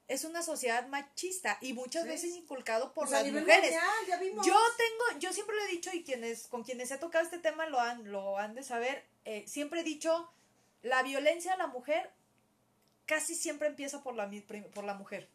[0.07, 2.09] es una sociedad machista y muchas Sí.
[2.09, 3.71] veces inculcado por Pues a las nivel mujeres.
[3.71, 4.45] mundial, ya vimos.
[4.47, 7.65] Yo tengo, yo siempre lo he dicho y quienes, con quienes he tocado este tema
[7.65, 10.31] lo han, lo han de saber, eh, siempre he dicho,
[10.81, 12.09] la violencia a la mujer
[13.07, 14.29] casi siempre empieza por la,
[14.75, 15.27] por la mujer.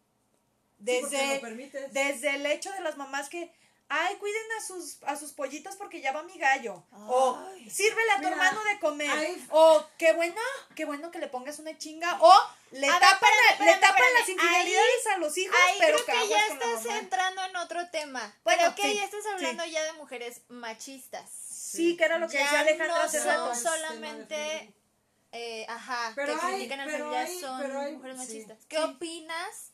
[0.84, 1.92] Sí, porque Desde, lo permites.
[1.92, 3.52] desde el hecho de las mamás que,
[3.88, 6.84] ay, cuiden a sus, a sus pollitas porque ya va mi gallo.
[6.92, 7.38] O
[7.70, 9.38] sírvele a tu Mira, hermano de comer.
[9.50, 10.40] O qué bueno,
[10.74, 12.18] qué bueno que le pongas una chinga.
[12.20, 12.32] O
[12.72, 14.18] le ver, tapan, espérame, le tapan espérame.
[14.18, 18.34] las infidelidades a los hijos, Ahí pero creo que ya estás entrando en otro tema.
[18.44, 19.28] Bueno, creo que sí, ya estás sí.
[19.34, 21.30] hablando ya de mujeres machistas.
[21.30, 23.52] Sí, que era lo que Ya decía Alejandra no hace son rato.
[23.52, 24.74] es tema de solamente.
[25.32, 28.22] Eh, ajá, Pero que hay- critican a la pero hay- son pero hay- mujeres sí,
[28.26, 28.58] machistas.
[28.68, 28.82] ¿Qué sí.
[28.82, 29.70] opinas?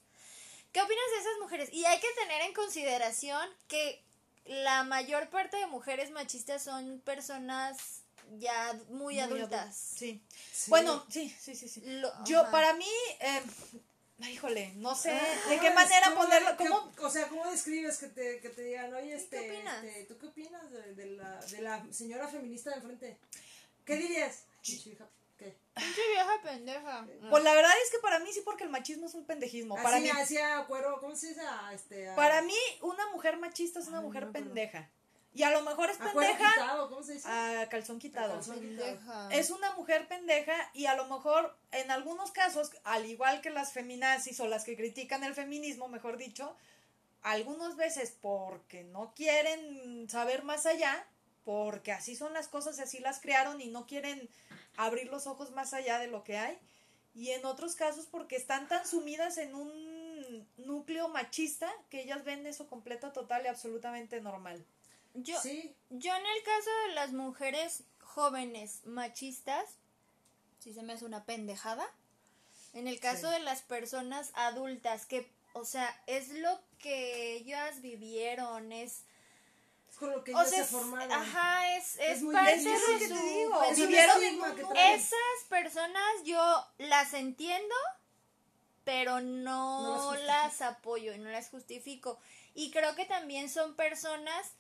[0.72, 1.68] ¿Qué opinas de esas mujeres?
[1.72, 4.02] Y hay que tener en consideración que
[4.44, 8.02] la mayor parte de mujeres machistas son personas
[8.39, 9.74] ya muy, Muy adultas.
[9.94, 10.22] adul- Sí.
[10.52, 10.70] Sí.
[10.70, 11.82] Bueno, sí, sí, sí, sí.
[11.85, 12.51] Lo- Yo, ajá.
[12.51, 12.86] para mí,
[13.20, 13.43] eh,
[14.30, 15.18] híjole, no sé de
[15.48, 16.56] ¿Cómo qué manera ¿Cómo- ponerlo.
[16.56, 16.93] ¿Cómo?
[17.02, 19.85] o sea, ¿cómo describes que te, que te digan, oye, este, qué opinas?
[19.85, 23.16] este, ¿tú qué opinas de, de la, de la señora feminista de enfrente?
[23.86, 24.43] ¿Qué dirías?
[24.62, 25.09] Pinche hija
[25.39, 25.56] ¿Qué?
[25.74, 27.06] Pinche vieja pendeja.
[27.31, 29.77] Pues la verdad es que para mí sí, porque el machismo es un pendejismo.
[29.77, 31.40] Para Así mí, hacía cuero, ¿cómo se dice?
[31.43, 34.47] A, este, a- para mí, una mujer machista es una Ay, no mujer me acuerdo.
[34.48, 34.90] pendeja.
[35.35, 37.28] Y a lo mejor es pendeja quitado, ¿cómo se dice?
[37.28, 38.32] a calzón quitado.
[38.32, 38.59] calzón.
[38.59, 39.28] Pendeja.
[39.31, 43.73] Es una mujer pendeja y a lo mejor en algunos casos, al igual que las
[43.73, 46.56] feminazis o las que critican el feminismo, mejor dicho,
[47.23, 51.06] algunas veces porque no quieren saber más allá,
[51.48, 54.28] porque así son las cosas y así las crearon y no quieren
[54.76, 56.58] abrir los ojos más allá de lo que hay,
[57.14, 62.46] y en otros casos porque están tan sumidas en un núcleo machista que ellas ven
[62.46, 64.62] eso completo, total y absolutamente normal.
[65.14, 69.64] Yo, Sí, yo en el caso de las mujeres jóvenes machistas,
[70.58, 71.86] sí se me hace una pendejada.
[72.74, 73.32] En el caso Sí.
[73.32, 79.04] de las personas adultas, que, o sea, es lo que ellas vivieron, es...
[79.98, 81.12] con lo que O ellos sea, se formaron.
[81.12, 83.62] ajá, es, es, Es parte de Es lo que te digo.
[83.64, 84.94] Es que.
[84.94, 87.74] Esas personas yo las entiendo,
[88.84, 90.26] pero No las no justifico.
[90.26, 92.18] las apoyo y no las justifico.
[92.54, 94.52] Y creo que también son personas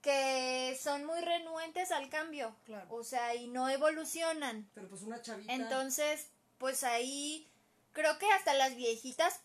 [0.00, 2.54] que son muy renuentes al cambio.
[2.66, 2.86] Claro.
[2.90, 4.68] O sea, y no evolucionan.
[4.74, 5.52] Pero pues una chavita.
[5.52, 6.28] Entonces,
[6.58, 7.48] pues ahí
[7.92, 9.40] creo que hasta las viejitas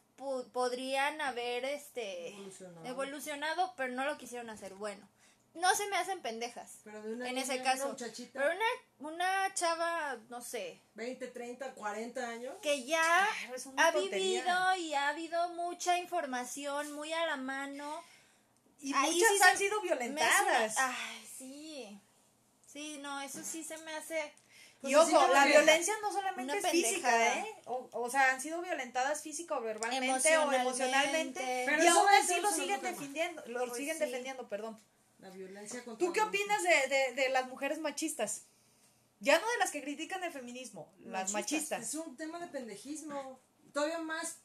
[0.51, 2.85] podrían haber este Evolucionado.
[2.85, 4.73] evolucionado, pero no lo quisieron hacer.
[4.73, 5.07] Bueno,
[5.55, 6.79] no se me hacen pendejas.
[6.83, 7.89] Pero de una en niña, ese una caso.
[7.89, 12.55] muchachita, Pero una, una chava, no sé, 20, 30, 40 años.
[12.61, 13.27] que ya
[13.77, 14.41] ha tontería.
[14.43, 18.01] vivido y ha habido mucha información muy a la mano.
[18.81, 20.75] Y Ahí muchas sí han se- sido hace violentadas.
[20.77, 21.99] Ay, sí.
[22.71, 24.33] Sí, no, eso sí se me hace.
[24.79, 27.37] Pues y ojo, la violencia no solamente es física.
[27.39, 27.55] ¿eh?
[27.65, 31.63] O, o sea, han sido violentadas física o verbalmente o Emocionalmente.
[31.65, 34.05] Pero y aún así lo siguen defendiendo, lo Pues siguen sí.
[34.05, 34.79] defendiendo, perdón.
[35.19, 38.45] La violencia contra ¿Tú qué opinas de, de, de las mujeres machistas?
[39.19, 41.81] Ya no de las que critican el feminismo, las machistas.
[41.89, 43.39] Es un tema de pendejismo.
[43.73, 44.37] Todavía más.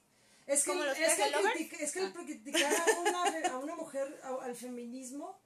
[0.46, 1.54] Es que, ¿Como los es que, el peje lovers?
[1.56, 5.38] critic- es que el criticar a una, a una mujer a- al feminismo,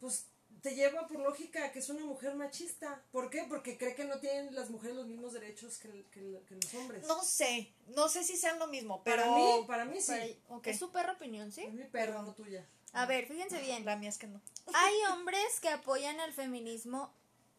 [0.00, 0.26] pues
[0.60, 3.02] te lleva por lógica a que es una mujer machista.
[3.12, 3.44] ¿Por qué?
[3.48, 6.54] Porque cree que no tienen las mujeres los mismos derechos que, el- que el- que
[6.56, 7.06] los hombres.
[7.06, 9.22] No sé, no sé si sean lo mismo, pero...
[9.22, 10.12] para mí, para mí sí.
[10.46, 10.66] para- ok.
[10.66, 11.62] Es su perra opinión, ¿sí?
[11.62, 12.66] Es mi perra, no tuya.
[12.92, 13.84] A ver, fíjense bien.
[13.84, 14.40] La mía es que no.
[14.74, 17.12] Hay hombres que apoyan el feminismo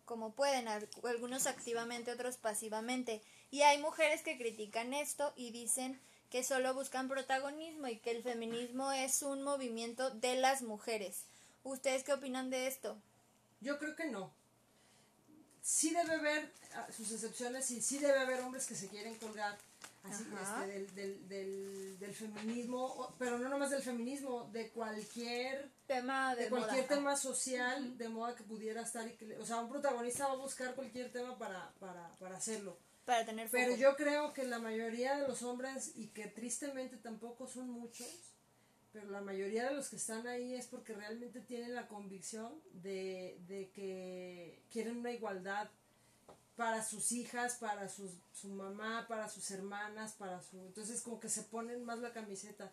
[0.06, 3.22] como pueden, al- algunos activamente, otros pasivamente.
[3.52, 6.00] Y hay mujeres que critican esto y dicen
[6.30, 11.24] que solo buscan protagonismo y que el feminismo es un movimiento de las mujeres.
[11.64, 12.98] ¿Ustedes qué opinan de esto?
[13.62, 14.34] Yo creo que no.
[15.62, 19.58] Sí debe haber ah, sus excepciones y sí debe haber hombres que se quieren colgar
[20.04, 26.36] así, este, del, del, del, del feminismo, pero no nomás del feminismo, de cualquier Tema
[26.36, 26.96] de, de cualquier moda.
[26.96, 30.38] tema social de moda que pudiera estar y que o sea un protagonista va a
[30.38, 33.58] buscar cualquier tema para, para, para hacerlo Para tener foco.
[33.58, 38.08] pero yo creo que la mayoría de los hombres y que tristemente tampoco son muchos
[38.94, 43.40] pero la mayoría de los que están ahí es porque realmente tienen la convicción de,
[43.48, 45.70] de que quieren una igualdad
[46.56, 50.58] para sus hijas, para sus, su mamá, para sus hermanas, para su...
[50.66, 52.72] Entonces como que se ponen más la camiseta.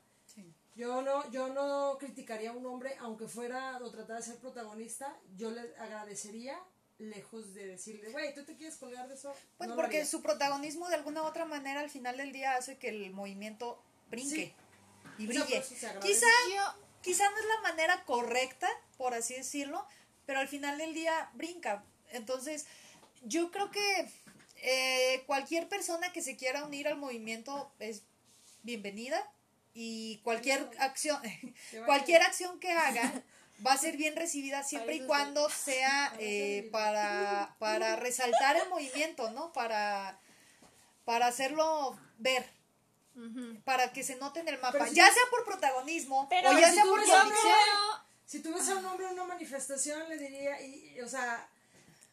[0.77, 5.17] Yo no, yo no criticaría a un hombre, aunque fuera o tratara de ser protagonista,
[5.37, 6.57] yo le agradecería,
[6.99, 9.35] lejos de decirle, güey, ¿tú te quieres colgar de eso?
[9.59, 12.79] Pues No porque su protagonismo de alguna u otra manera al final del día hace
[12.79, 14.55] que el movimiento brinque
[15.19, 15.63] y brille.
[16.01, 19.85] Quizá, Yo- quizá no es la manera correcta, por así decirlo,
[20.27, 21.83] pero al final del día brinca.
[22.11, 22.67] Entonces,
[23.23, 24.09] yo creo que
[24.57, 28.03] eh, cualquier persona que se quiera unir al movimiento es
[28.63, 29.31] bienvenida
[29.75, 31.21] y cualquier acción,
[31.87, 33.23] cualquier acción que haga
[33.67, 38.69] va a ser bien recibida siempre y cuando sea Para eh, para, para resaltar el
[38.71, 39.53] movimiento, ¿no?
[39.53, 40.19] Para,
[41.05, 42.49] para hacerlo ver,
[43.65, 46.59] para que se note en el mapa, si ya tú- sea por protagonismo Pero o
[46.59, 47.53] ya si sea tú por ves convicción.
[47.53, 51.47] hombre- Si tuviese a un hombre en una manifestación, le diría, y, y, o sea,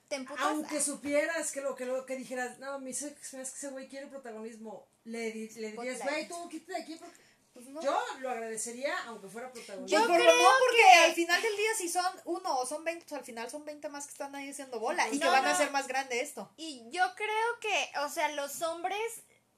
[0.08, 0.46] ¿Te emputas?
[0.46, 3.88] aunque supieras que lo que, lo que dijeras, no, mi se- es que ese güey
[3.90, 6.96] quiere protagonismo, le, di- le dirías, güey, tú quítate de aquí.
[6.96, 7.28] Porque...
[7.54, 7.82] Pues no.
[7.82, 9.98] Yo lo agradecería, aunque fuera protagonista.
[9.98, 12.60] Pues Yo por lo- creo no, porque que- al final del día si son uno
[12.60, 15.18] o son 20, pues al final son 20 más que están ahí haciendo bola y
[15.18, 16.54] que No, van a hacer más grande esto.
[16.56, 19.00] Y yo creo que, o sea, los hombres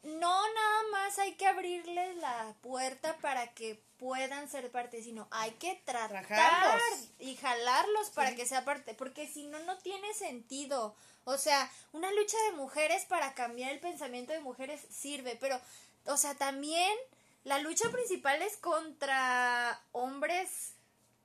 [0.02, 5.52] no nada más hay que abrirles la puerta para que puedan ser parte, sino hay
[5.52, 6.84] que tratar Trajarlos.
[7.20, 10.96] y jalarlos para que sea parte, porque si no, no tiene sentido.
[11.26, 15.60] O sea, una lucha de mujeres para cambiar el pensamiento de mujeres sirve, pero,
[16.06, 16.98] o sea, también
[17.44, 20.74] la lucha principal es contra hombres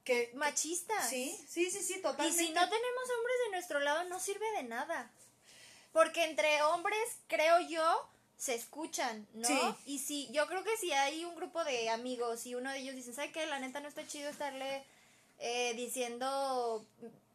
[0.04, 1.08] Que, machistas.
[1.08, 2.38] sí, sí, sí, sí, Y totalmente.
[2.38, 5.10] si no tenemos hombres de nuestro lado, no sirve de nada.
[5.92, 6.98] Porque entre hombres,
[7.28, 9.46] creo yo, se escuchan, ¿no?
[9.48, 9.58] Sí.
[9.86, 12.94] Y si, yo creo que si hay un grupo de amigos y uno de ellos
[12.94, 13.46] dice, ¿sabe qué?
[13.46, 14.84] La neta no está chido estarle
[15.38, 16.84] eh, diciendo,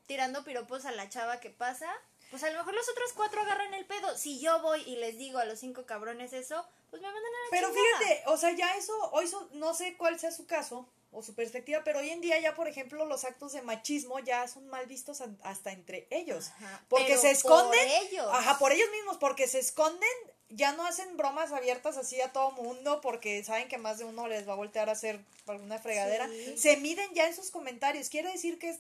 [0.08, 1.92] tirando piropos a la chava que pasa.
[2.30, 4.16] Pues a lo mejor los otros cuatro agarran el pedo.
[4.18, 7.46] Si yo voy y les digo a los cinco cabrones eso, pues me mandan a
[7.46, 7.98] la Pero chingada.
[8.00, 11.34] fíjate, o sea, ya eso, hoy so- no sé cuál sea su caso o su
[11.34, 14.86] perspectiva, pero hoy en día ya, por ejemplo, los actos de machismo ya son mal
[14.86, 16.50] vistos hasta entre ellos.
[16.58, 17.80] Ajá, porque se esconden.
[17.80, 18.28] por ellos.
[18.32, 20.08] Ajá, por ellos mismos, porque se esconden,
[20.50, 24.28] ya no hacen bromas abiertas así a todo mundo, porque saben que más de uno
[24.28, 26.28] les va a voltear a hacer alguna fregadera.
[26.28, 26.58] Sí.
[26.58, 28.10] Se miden ya en sus comentarios.
[28.10, 28.80] Quiere decir que es-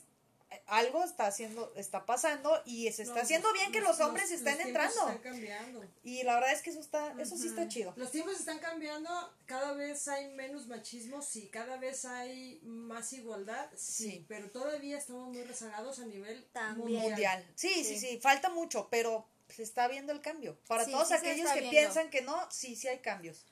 [0.65, 4.39] algo está haciendo, está pasando y se está No, haciendo bien que los hombres los
[4.39, 4.99] estén tiempos entrando.
[5.09, 5.85] Están cambiando.
[6.03, 7.93] Y la verdad es que eso está, eso sí está chido.
[7.95, 9.11] Los tiempos están cambiando,
[9.45, 14.25] cada vez hay menos machismo, sí, cada vez hay más igualdad, sí, Sí.
[14.27, 16.99] pero todavía estamos muy rezagados a nivel También.
[16.99, 17.09] mundial.
[17.11, 17.45] mundial.
[17.53, 17.99] Sí, sí, Sí.
[17.99, 20.57] sí, falta mucho, pero se está viendo el cambio.
[20.67, 21.71] Para Sí, todos sí aquellos que viendo.
[21.71, 23.45] piensan que no, sí, sí hay cambios.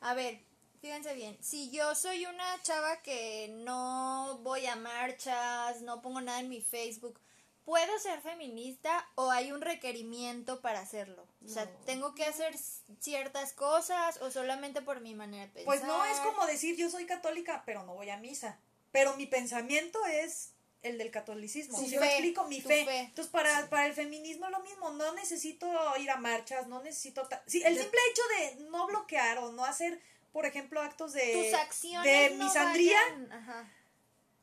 [0.00, 0.40] A ver,
[0.80, 6.40] fíjense bien, si yo soy una chava que no voy a marchas, no pongo nada
[6.40, 7.20] en mi Facebook,
[7.64, 11.26] ¿puedo ser feminista o hay un requerimiento para hacerlo?
[11.44, 11.70] O sea, No.
[11.84, 12.54] ¿tengo que hacer
[13.00, 15.66] ciertas cosas o solamente por mi manera de pensar?
[15.66, 18.58] Pues no es como decir yo soy católica, pero no voy a misa.
[18.92, 21.78] Pero mi pensamiento es el del catolicismo.
[21.78, 22.84] Si me fe, explico, mi fe.
[22.84, 22.98] fe.
[23.00, 24.90] Entonces, para, para el feminismo es lo mismo.
[24.92, 25.66] No necesito
[25.98, 27.28] ir a marchas, no necesito...
[27.46, 28.22] Sí, el simple hecho
[28.58, 30.00] de no bloquear o no hacer,
[30.32, 33.72] por ejemplo, actos de, Tus acciones de no misandría, vayan- Ajá.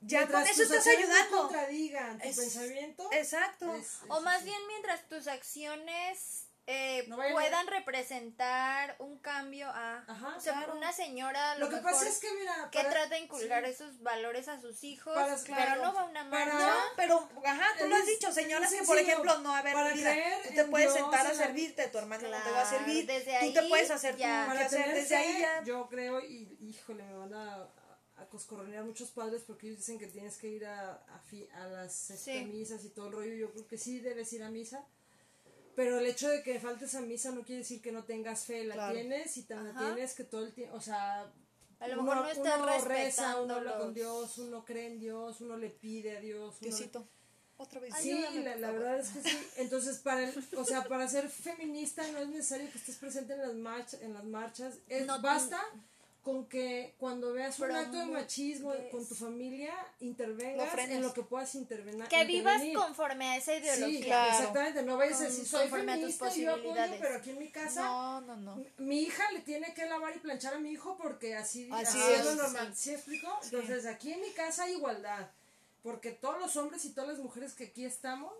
[0.02, 1.38] ya con eso tus estás acciones no ayudando.
[1.44, 3.10] contradigan tu Es- pensamiento.
[3.14, 3.74] Exacto.
[3.76, 10.04] es- O más bien mientras tus acciones eh, No puedan representar un cambio a...
[10.08, 10.76] Ajá, o sea, claro.
[10.76, 13.64] una señora Lo lo, que mejor, pasa es que, mira, que para- trata de inculcar
[13.66, 13.72] sí.
[13.72, 16.68] esos valores a sus hijos, Para- pero claro, no va a una para- marcha.
[16.68, 19.96] No, pero, ajá, tú lo has dicho, señoras que, por ejemplo, no, a ver, Para
[19.96, 20.14] mira,
[20.48, 23.06] tú te puedes Dios, sentar a servirte, tu hermano no te va a Claro, servir,
[23.06, 24.44] desde tú te ahí puedes hacer ya.
[24.44, 25.64] tú Para hacer, desde ahí ya.
[25.64, 27.68] yo creo, y híjole, me van a,
[28.18, 31.68] a coscorronear muchos padres porque ellos dicen que tienes que ir a, a, fi- a
[31.68, 32.46] las este, Sí.
[32.46, 33.34] misas y todo el rollo.
[33.36, 34.84] Yo creo que sí debes ir a misa.
[35.78, 38.64] Pero el hecho de que faltes a misa no quiere decir que no tengas fe,
[38.66, 38.94] la Claro.
[38.96, 39.94] tienes y también Ajá.
[39.94, 41.32] tienes que todo el tiempo, o sea,
[41.80, 45.40] A lo mejor no estás uno reza, uno habla con Dios, uno cree en Dios,
[45.40, 46.56] uno le pide a Dios.
[46.60, 47.08] uno- Diosito,
[47.58, 47.94] otra vez.
[48.02, 49.38] Sí, Ayúdame, la, la verdad es que sí.
[49.58, 53.42] Entonces, para el, o sea, para ser feminista no es necesario que estés presente en
[53.42, 54.80] las marchas, en las marchas.
[54.90, 55.62] Es, No- basta
[56.28, 61.24] con que cuando veas un acto de machismo con tu familia intervengas en lo que
[61.24, 62.04] puedas intervenir.
[62.10, 64.04] Que vivas conforme a esa Sí, ideología.
[64.04, 64.38] claro.
[64.38, 64.84] exactamente.
[64.84, 68.20] No vayas a decir soy feminista y yo apoyo, pero aquí en mi casa No,
[68.20, 68.66] no, no.
[68.78, 72.12] mi hija le tiene que lavar y planchar a mi hijo porque así, Así así
[72.12, 72.76] es es, lo normal.
[72.76, 73.30] ¿Sí explico?
[73.46, 75.30] Entonces, aquí en mi casa hay igualdad.
[75.82, 78.34] Porque todos los hombres y todas las mujeres que aquí estamos,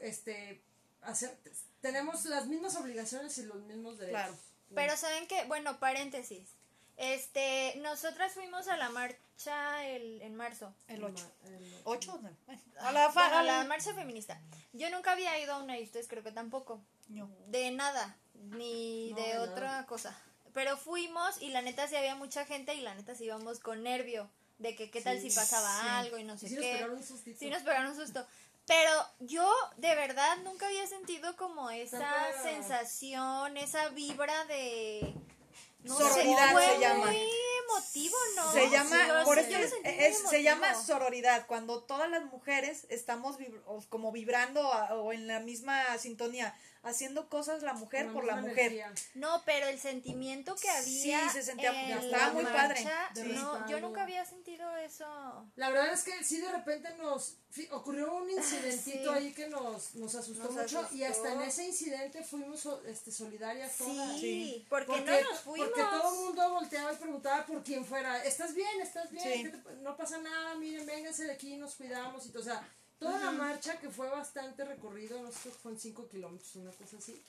[0.00, 0.62] este,
[1.02, 1.36] hacer,
[1.82, 4.18] tenemos las mismas obligaciones y los mismos derechos.
[4.22, 4.38] Claro.
[4.74, 6.55] Pero saben que, bueno, paréntesis.
[6.96, 10.74] Este, nosotras fuimos a la marcha el, en marzo.
[10.88, 11.32] El 8.
[11.44, 12.36] El- ¿8?
[12.80, 14.40] A la, fa- Bueno, a la marcha feminista.
[14.72, 16.82] Yo nunca había ido a una y ustedes creo que tampoco.
[17.08, 17.30] No.
[17.48, 20.16] De nada, ni No, de otra cosa.
[20.54, 23.82] Pero fuimos y la neta sí había mucha gente y la neta sí íbamos con
[23.82, 25.88] nervio de que qué tal Sí, si pasaba sí.
[25.88, 26.72] algo y no Y sé sí nos qué.
[26.72, 27.38] pegaron un sustito.
[27.38, 28.26] Sí nos pegaron un susto.
[28.66, 28.90] Pero
[29.20, 35.14] yo de verdad nunca había sentido como esa Tanta- sensación, esa vibra de...
[35.86, 37.12] No Sororidad se llama.
[37.12, 38.52] emotivo, ¿no?
[38.52, 44.12] Se llama, por eso es- se llama sororidad, cuando todas las mujeres estamos vib- como
[44.12, 46.54] vibrando a- o en la misma sintonía,
[46.86, 48.58] haciendo cosas la mujer por la mujer.
[48.72, 48.92] energía.
[49.14, 52.84] No, pero el sentimiento que Sí, había se sentía- en estaba la muy padre.
[53.34, 55.06] no, yo nunca había sentido eso.
[55.56, 57.36] La verdad es que sí de repente nos
[57.70, 59.18] ocurrió un incidentito Sí.
[59.18, 63.76] ahí que nos, nos asustó Nos mucho y hasta en ese incidente fuimos este, solidarias
[63.78, 64.12] todas.
[64.12, 64.66] Sí, Sí.
[64.68, 65.68] porque, Porque, no nos fuimos.
[65.70, 68.22] porque todo el mundo volteaba y preguntaba por quién fuera.
[68.24, 68.80] ¿Estás bien?
[68.82, 69.24] ¿Estás bien?
[69.24, 69.42] Sí.
[69.44, 72.26] ¿Qué te pa- no pasa nada, miren, vénganse de aquí, nos cuidamos.
[72.26, 72.42] Y todo.
[72.42, 72.68] O sea,
[72.98, 77.22] toda la marcha que fue bastante recorrido, no sé, fueron 5 kilómetros, una cosa así.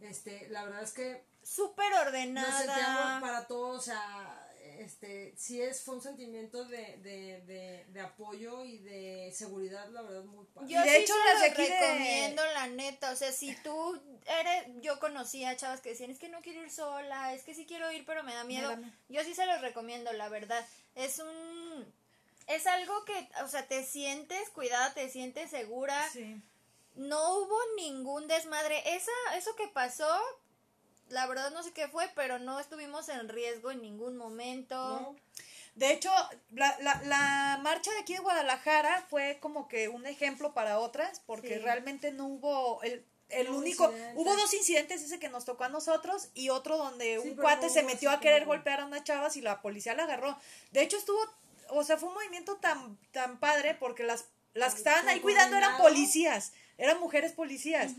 [0.00, 3.20] Este, la verdad es que Súper nos ordenada.
[3.20, 4.48] para todos, o sea,
[4.78, 10.02] este, sí es, fue un sentimiento de, de, de, de apoyo y de seguridad, la
[10.02, 10.68] verdad, muy padre.
[10.68, 13.10] Yo Y de sí hecho, se las recomiendo, la neta.
[13.12, 14.66] O sea, si tú eres.
[14.80, 17.90] Yo conocía chavas que decían, es que no quiero ir sola, es que sí quiero
[17.92, 18.70] ir, pero me da miedo.
[18.70, 18.92] da miedo.
[19.08, 20.66] Yo sí se los recomiendo, la verdad.
[20.94, 21.92] Es un.
[22.46, 26.08] Es algo que, o sea, te sientes cuidada, te sientes segura.
[26.12, 26.40] Sí.
[26.94, 28.82] No hubo ningún desmadre.
[28.94, 30.08] Esa, eso que pasó,
[31.08, 34.76] la verdad no sé qué fue, pero no estuvimos en riesgo en ningún momento.
[34.76, 35.16] ¿no?
[35.74, 36.10] De hecho,
[36.50, 41.20] la, la, la marcha de aquí de Guadalajara fue como que un ejemplo para otras,
[41.24, 41.60] porque Sí.
[41.60, 44.20] realmente no hubo, el, el único, incidente.
[44.20, 47.68] hubo dos incidentes, ese que nos tocó a nosotros y otro donde Sí, un cuate
[47.68, 50.36] no se metió a querer golpear a unas chavas y la policía la agarró.
[50.72, 51.18] De hecho estuvo,
[51.74, 55.56] o sea, fue un movimiento tan, tan padre porque las, las que estaban ahí cuidando
[55.56, 57.92] eran policías, eran mujeres policías.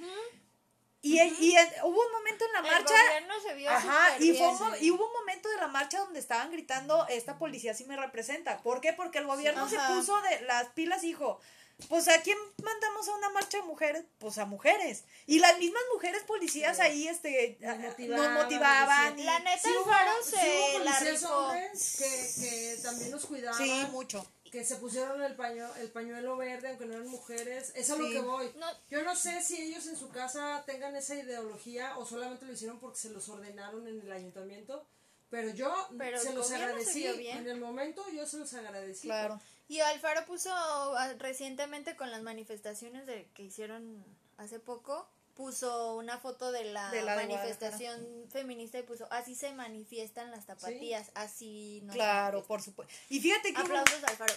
[1.02, 4.34] Y, y en- hubo un momento en la El marcha gobierno se vio Ajá, y,
[4.38, 7.84] fue un y hubo un momento de la marcha donde estaban gritando, esta policía sí
[7.84, 8.62] me representa.
[8.64, 8.94] ¿Por qué?
[8.94, 11.42] Porque el gobierno se puso de las pilas y dijo,
[11.90, 14.06] pues ¿a quién mandamos a una marcha de mujeres?
[14.20, 15.04] Pues a mujeres.
[15.28, 19.20] Y las mismas mujeres policías ahí este, Nos a- nos motivaban, motivaban.
[19.20, 23.58] y- La neta, Sí el faro sí se policías hombres que, que también nos cuidaban.
[23.58, 24.26] sí, mucho.
[24.52, 27.72] que se pusieron el, paño, el pañuelo verde, aunque no eran mujeres.
[27.76, 28.52] Es a lo que voy.
[28.58, 28.68] No.
[28.88, 32.80] Yo no sé si ellos en su casa tengan esa ideología o solamente lo hicieron
[32.80, 34.86] porque se los ordenaron en el ayuntamiento.
[35.32, 37.08] Pero yo Pero se los se agradecí.
[37.08, 39.08] En el momento yo se los agradecí.
[39.08, 39.42] Claro.
[39.68, 44.04] Y Alfaro puso ah, recientemente con las manifestaciones de, que hicieron
[44.38, 49.36] hace poco, puso una foto de la, De la de manifestación feminista y puso, así
[49.36, 52.48] se manifiestan las tapatías, así no Claro, manifiestan".
[52.48, 52.94] por supuesto.
[53.10, 54.34] Y fíjate que Aplausos a Alfaro.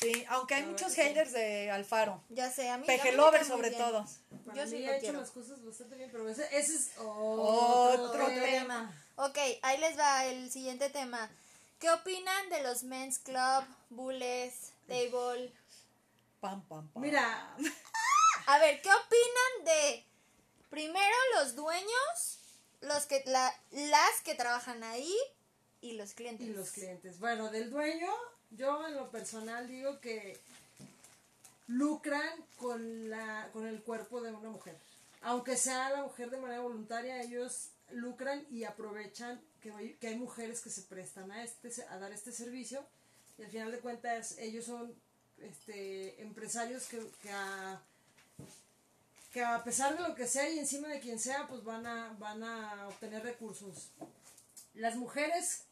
[0.00, 1.00] sí, aunque hay muchos sí.
[1.00, 2.22] haters de Alfaro.
[2.28, 3.80] Ya sé, a mí Pejelover sobre bien.
[3.82, 4.04] todo.
[4.44, 7.42] Para Yo sí lo ha hecho las cosas bastante bien, pero ese, ese es Otro
[7.42, 8.94] otro, Otro tema.
[9.16, 11.30] Ok, ahí les va el siguiente tema.
[11.78, 15.52] ¿Qué opinan de los men's club, bulles, table?
[16.40, 17.02] Pam, pam, pam.
[17.02, 17.54] Mira,
[18.46, 20.04] A ver, ¿qué opinan de
[20.70, 22.38] primero los dueños,
[22.80, 25.14] los que la, las que trabajan ahí
[25.80, 26.46] y los clientes?
[26.46, 27.18] y los clientes.
[27.18, 28.10] Bueno, del dueño,
[28.50, 30.38] yo en lo personal digo que
[31.66, 34.76] lucran con la con el cuerpo de una mujer.
[35.22, 39.40] Aunque sea la mujer de manera voluntaria, ellos lucran y aprovechan
[40.00, 42.86] que hay, mujeres que se prestan a este a dar este servicio
[43.38, 44.94] y al final de cuentas ellos son
[45.38, 47.82] este empresarios que, que a
[49.32, 52.16] que a pesar de lo que sea y encima de quien sea, pues van a
[52.18, 53.90] van a obtener recursos.
[54.72, 55.65] Las mujeres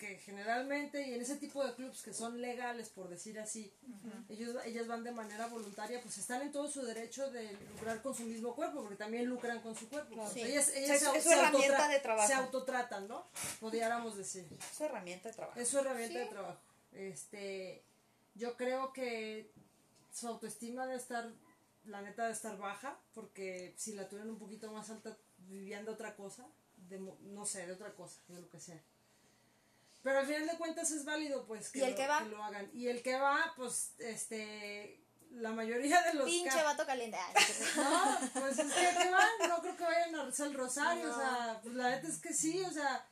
[0.00, 3.70] que generalmente y en ese tipo de clubs que son legales por decir así
[4.30, 8.14] ellos ellas van de manera voluntaria pues están en todo su derecho de lucrar con
[8.14, 10.26] su mismo cuerpo porque también lucran con su cuerpo.
[10.32, 10.40] Sí.
[10.40, 12.26] ellas, ellas Es- se, es su se herramienta de trabajo.
[12.28, 13.26] se autotratan no
[13.60, 14.46] podríamos decir.
[14.58, 15.60] Es su herramienta de trabajo.
[15.60, 16.60] es su herramienta de trabajo.
[16.92, 17.84] Este
[18.34, 19.50] yo creo que
[20.12, 21.30] su autoestima debe estar
[21.84, 25.16] la neta debe estar baja porque si la tuvieran un poquito más alta
[25.48, 26.46] vivían de otra cosa
[26.88, 28.82] de no sé de otra cosa de lo que sea
[30.02, 32.20] pero al final de cuentas es válido pues que, ¿Y el lo, que va?
[32.22, 35.00] lo hagan y el que va pues este
[35.32, 37.16] la mayoría de los Pinche vato caliente.
[37.16, 37.34] Ay,
[37.76, 39.28] no pues es que ¿qué van?
[39.48, 41.12] No creo que vayan a rezar el rosario, No.
[41.14, 43.06] o sea, pues la neta es que sí, o sea,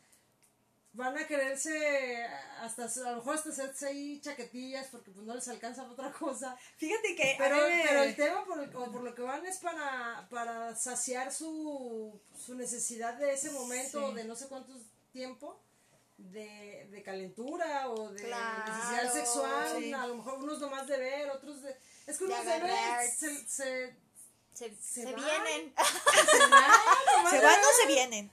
[0.94, 2.24] van a quererse
[2.60, 6.12] hasta, a lo mejor hasta hacerse ahí chaquetillas porque pues no les alcanza para otra
[6.12, 6.56] cosa.
[6.76, 7.36] Fíjate que.
[7.38, 7.56] Pero,
[7.86, 12.18] pero el tema por, el- o por lo que van es para, para saciar su,
[12.44, 14.14] su necesidad de ese momento, Sí.
[14.16, 14.72] de no sé cuánto
[15.12, 15.60] tiempo,
[16.18, 19.92] de, de calentura o de Claro, necesidad sexual, sí.
[19.92, 21.76] a lo mejor unos nomás de ver, otros de...
[22.06, 23.06] Es que De unos de ver agarrar.
[23.08, 23.96] se, se,
[24.54, 25.74] Se, Se vienen.
[26.30, 26.70] se van,
[27.16, 27.64] nomás ¿Se de van ver.
[27.64, 28.30] o se vienen?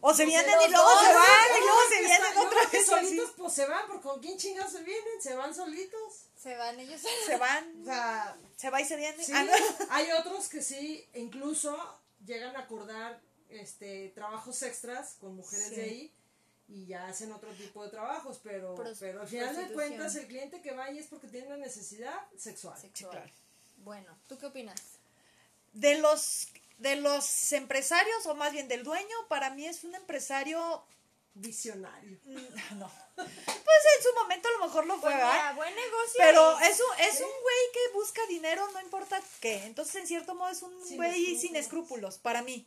[0.00, 3.52] O se vienen y luego se van y luego se vienen otra vez solitos pues
[3.52, 6.26] se van, porque con quién chingados se vienen, se van solitos.
[6.36, 7.00] Se van ellos.
[7.26, 9.22] Se van, O sea, se va y se viene.
[9.22, 9.52] sí, Ah, no.
[9.90, 11.76] hay otros que sí, incluso
[12.24, 13.20] llegan a acordar
[13.50, 15.74] este trabajos extras con mujeres Sí.
[15.76, 16.14] de ahí
[16.72, 20.62] y ya hacen otro tipo de trabajos, pero, pero al final de cuentas el cliente
[20.62, 22.80] que va ahí es porque tiene una necesidad sexual.
[22.80, 23.10] Sexual.
[23.12, 23.30] claro.
[23.78, 24.80] Bueno, ¿tú qué opinas?
[25.72, 26.48] De los,
[26.78, 30.84] de los empresarios, o más bien del dueño, para mí es un empresario.
[31.34, 32.18] Visionario.
[32.76, 32.90] No.
[33.16, 33.28] Pues
[33.96, 35.54] en su momento a lo mejor lo fue, Pues ¿verdad?
[35.54, 36.14] buen negocio.
[36.18, 39.64] Pero es un, es un güey que busca dinero, no importa qué.
[39.66, 41.40] Entonces, en cierto modo, es un Sin güey escrúpulos.
[41.40, 42.66] sin escrúpulos, para mí.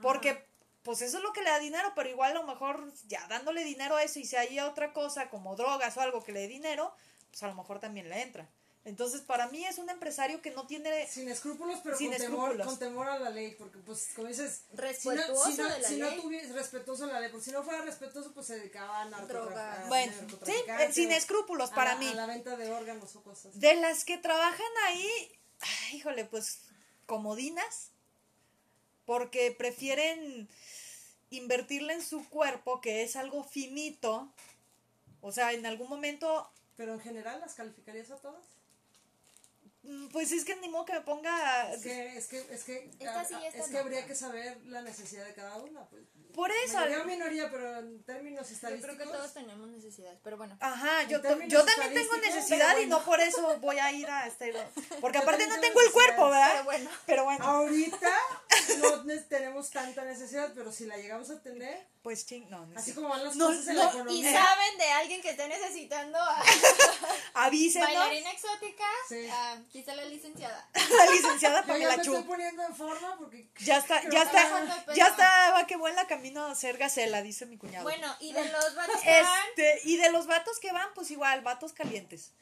[0.00, 0.44] Porque,
[0.82, 3.64] pues eso es lo que le da dinero, pero igual a lo mejor ya dándole
[3.64, 6.48] dinero a eso y si hay otra cosa como drogas o algo que le dé
[6.48, 6.94] dinero,
[7.30, 8.48] pues a lo mejor también le entra.
[8.84, 11.06] Entonces, para mí es un empresario que no tiene...
[11.08, 12.66] Sin escrúpulos, pero Sin con, temor, escrúpulos.
[12.66, 15.96] con temor a la ley, porque pues como dices, Respetuoso si no, de la si
[15.96, 16.20] no ley.
[16.22, 19.28] tuviese respetuoso de la ley, porque si no fuera respetuoso, pues se dedicaba a Drogas.
[19.28, 19.88] narcotraficar.
[19.88, 20.12] Bueno,
[20.46, 20.54] sí,
[20.92, 22.08] sin escrúpulos para mí.
[22.08, 23.60] A la venta de órganos o cosas.
[23.60, 26.62] De las que trabajan ahí, ay, híjole, pues
[27.04, 27.90] comodinas,
[29.08, 30.46] porque prefieren
[31.30, 34.30] invertirle en su cuerpo, que es algo finito.
[35.22, 38.44] O sea, en algún momento, Pero en general, ¿las calificarías a todas?
[39.84, 41.72] mm, pues es que ni modo que me ponga...
[41.72, 43.78] Es que, es que, es que, Esta a- sí, a- esta es que no.
[43.78, 45.86] habría que saber la necesidad de cada una.
[45.86, 46.02] Pues.
[46.34, 46.74] Por eso...
[46.74, 48.96] Mayoría minoría, pero en términos Yo estadísticos.
[48.96, 50.56] creo que todos tenemos necesidades, pero bueno.
[50.60, 54.52] Ajá, yo, yo también tengo necesidad y no por eso voy a ir a este...
[55.00, 56.50] Porque Yo aparte no tengo el cuerpo, ¿verdad?
[56.52, 56.90] Pero bueno.
[57.06, 57.44] Pero bueno.
[57.44, 58.16] Ahorita,
[58.78, 62.92] no ne- tenemos tanta necesidad, pero si la llegamos a tener, Pues ching, no, así
[62.92, 64.32] como van las No, cosas en no, la Y economía.
[64.32, 66.42] saben de alguien que esté necesitando a
[67.34, 69.28] Avísenos, bailarina exótica, Sí.
[69.30, 69.56] ah,
[69.86, 70.68] la licenciada.
[70.74, 74.22] la licenciada Yo para que ya la estoy poniendo en forma porque Ya está, ya
[74.22, 77.84] está, ya está, va que vuela camino a ser gacela, dice mi cuñado.
[77.84, 81.10] Bueno, y de los vatos que van, Este, y de los vatos que van, pues
[81.10, 82.32] igual, vatos calientes.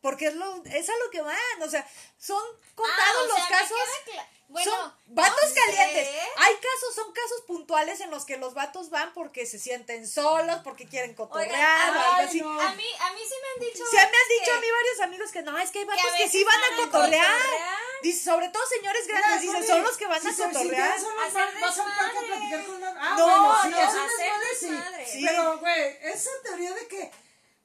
[0.00, 1.84] Porque es, lo, es a lo que van, o sea,
[2.18, 2.40] son
[2.76, 3.78] contados Ah, o los sea, me casos.
[4.04, 5.54] queda Bueno, son vatos no sé.
[5.54, 6.08] calientes.
[6.36, 10.60] Hay casos, son casos puntuales en los que los vatos van porque se sienten solos,
[10.64, 12.40] porque quieren cotorrear Oigan, o algo ay, así.
[12.40, 12.58] no.
[12.60, 13.84] A mí, a mí sí me han dicho.
[13.90, 16.10] Se me han dicho que- a mí varios amigos que no, es que hay vatos
[16.16, 17.26] que, sí van a cotorrear.
[17.36, 17.78] cotorrear.
[18.02, 20.94] Dice, sobre todo señores grandes, dicen, Connie, son los que van si a cotorrear.
[20.94, 22.26] desmadre.
[22.26, 22.94] platicar con una...
[22.98, 24.78] Ah, No, bueno, sí, no, sí.
[25.12, 25.26] Sí.
[25.26, 27.10] Pero, güey, esa teoría de que,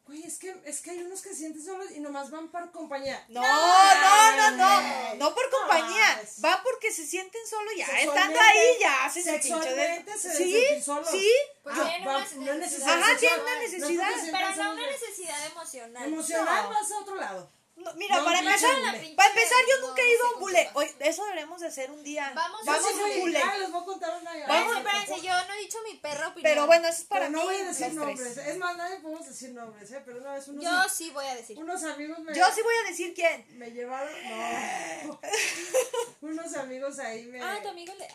[0.06, 2.72] güey, es que, es que hay unos que se sienten solos y nomás van por
[2.72, 3.24] compañía.
[3.30, 8.78] No, no, no, no, no por compañía, va porque se sienten solo ya, estando ahí
[8.80, 9.22] ya de...
[9.24, 11.10] Sexualmente se Sí, solos.
[11.10, 11.32] sí,
[11.64, 13.02] Pues Ah, una necesidad.
[13.02, 14.26] Ajá, tienen una No es porque necesidad.
[14.26, 16.06] se Pero no solos, una necesidad emocional.
[16.06, 16.70] Emocional No.
[16.70, 17.52] vas a otro lado.
[17.76, 18.70] No, mira, No, para empezar,
[19.16, 20.70] para empezar yo nunca he ido a un bule.
[21.00, 22.32] eso deberíamos de hacer un día.
[22.36, 23.42] Vamos a Vamos a un un bule.
[23.44, 26.32] Ah, les voy a contar una Espérense, espérense, yo no he dicho mi opinión.
[26.44, 27.38] Pero bueno, eso es para Pero mí.
[27.40, 28.34] no voy a decir nombres.
[28.36, 28.48] tres.
[28.48, 30.02] Es más, nadie podemos decir nombres, ¿eh?
[30.06, 31.58] Pero una vez unos, Yo sí voy a decir.
[31.58, 33.46] unos amigos me, Yo sí voy a decir quién.
[33.58, 34.14] me llevaron.
[35.08, 35.20] No.
[36.22, 38.08] unos amigos ahí me, Ah, tu amigo le...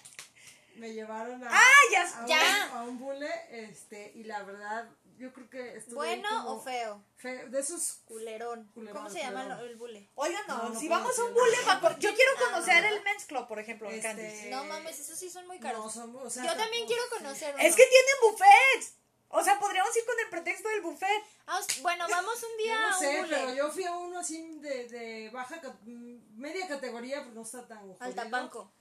[0.77, 1.49] me llevaron a.
[1.51, 2.65] Ah, ya- a un- ya.
[2.75, 3.29] a un bule.
[3.51, 4.89] Este, y la verdad,
[5.19, 7.05] yo creo que estuve ahí ¿Bueno como o feo?
[7.17, 8.01] fe- De esos.
[8.07, 8.71] Culerón.
[8.75, 9.67] Culerón, ¿Cómo se llama culerón.
[9.69, 10.11] el bule?
[10.15, 11.45] Oigan, no, No, no si puedo vamos a un decirlo.
[11.67, 12.89] bule, va yo quiero Ah, conocer no.
[12.97, 14.51] el Men's Club, por ejemplo, en Este, Candice.
[14.51, 15.85] No mames, esos sí son muy caros.
[15.85, 17.63] No, son, o sea, Yo también quiero conocer uno.
[17.65, 18.95] Es que tienen buffets.
[19.31, 21.23] O sea, podríamos ir con el pretexto del buffet.
[21.47, 23.37] Ah, os- bueno, vamos un día Yo no a un sé, bule.
[23.37, 27.67] pero yo fui a uno así de, de baja, ca- media categoría, pues no está
[27.69, 27.97] tan jodido.
[28.01, 28.73] Altapanco.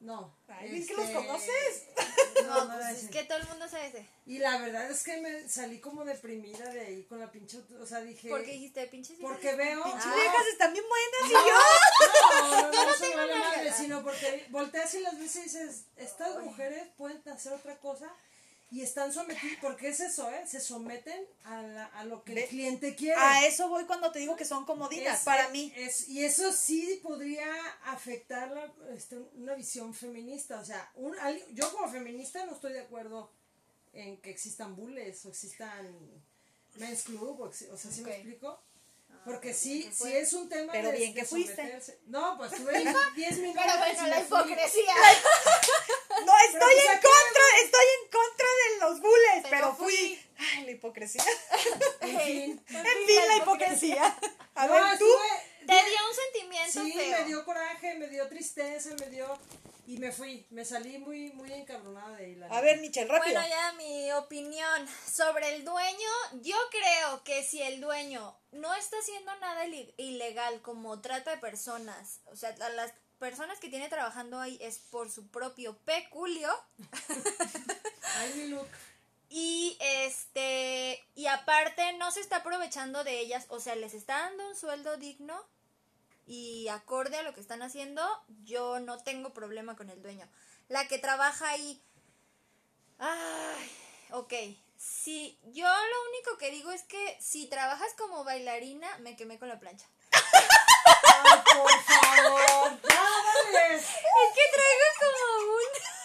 [0.00, 0.34] No.
[0.48, 1.84] Ay, que este, los conoces.
[2.46, 3.10] No, No, pues es ese.
[3.10, 4.08] que todo el mundo sabe ese.
[4.24, 7.84] Y la verdad es que me salí como deprimida de ahí con la pinche, o
[7.84, 8.30] sea, dije...
[8.30, 9.18] ¿Por qué dijiste pinches?
[9.20, 9.82] Porque veo...
[9.82, 11.54] Pinches Ah, viejas están bien buenas y no, yo.
[12.40, 15.84] no, no, no, no tengo vale madre, sino porque volteas y las ves y dices,
[15.96, 18.10] estas mujeres pueden hacer otra cosa
[18.72, 20.44] y están sometidas, porque es eso, ¿eh?
[20.46, 23.16] Se someten a, la- a lo que Ve- el cliente quiere.
[23.18, 25.18] A eso voy cuando te digo que son comodinas.
[25.18, 25.72] Es- para es- mí.
[25.76, 27.46] es- y eso sí podría
[27.86, 30.60] afectar la, este, una visión feminista.
[30.60, 31.16] O sea, un,
[31.52, 33.30] yo como feminista no estoy de acuerdo
[33.92, 35.92] en que existan bulles o existan
[36.76, 37.40] men's club.
[37.40, 38.16] O, o sea, ¿sí me Ok.
[38.16, 38.62] explico?
[39.24, 41.54] Porque sí, ¿qué sí es un tema Pero de, bien que de fuiste.
[41.56, 41.98] someterse.
[42.06, 42.72] No, pues tuve
[43.16, 43.62] 10 minutos.
[43.66, 44.94] Pero bueno, me la hipocresía.
[46.26, 49.86] No, estoy en contra, estoy en contra de los bules, Pero fui.
[49.94, 50.20] fui.
[50.56, 51.22] Ay, la hipocresía.
[52.00, 52.64] En fin.
[52.68, 54.18] En fin, la hipocresía.
[54.54, 55.04] A No, ver, tú.
[55.66, 57.18] Te dio un sentimiento Sí, feo.
[57.18, 59.38] me dio coraje, me dio tristeza, me dio...
[59.86, 62.34] Y me fui, me salí muy, muy encabronada de ahí.
[62.36, 63.34] la A ver, Michelle, rápido.
[63.40, 66.08] Bueno, ya mi opinión sobre el dueño,
[66.42, 69.66] yo creo que si el dueño no está haciendo nada
[69.96, 74.78] ilegal como trata de personas, o sea, a las personas que tiene trabajando ahí es
[74.78, 76.48] por su propio peculio
[78.16, 78.68] Ay, mi look.
[79.30, 84.48] Y este y aparte no se está aprovechando de ellas, o sea, les está dando
[84.48, 85.40] un sueldo digno
[86.26, 88.02] y acorde a lo que están haciendo,
[88.44, 90.28] yo no tengo problema con el dueño.
[90.68, 91.80] La que trabaja ahí,
[92.98, 93.70] ay,
[94.10, 94.32] ok,
[94.76, 99.48] si yo lo único que digo es que si trabajas como bailarina, me quemé con
[99.48, 99.86] la plancha.
[100.12, 102.80] Ay, por favor.
[103.70, 105.99] Es que traigo como un...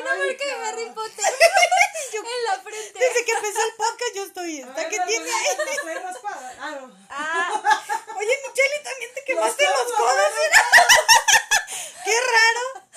[0.00, 0.52] una marca de.
[0.68, 1.24] Harry Potter
[2.12, 2.98] en la frente.
[2.98, 5.46] Desde que empezó el podcast yo estoy esta ver, dale, tiene ahí.
[6.58, 6.96] Ah, no.
[7.10, 7.62] Ah,
[8.16, 10.32] Oye, Michelle, ¿y también te quemaste Los los codos.
[12.04, 12.88] Qué raro.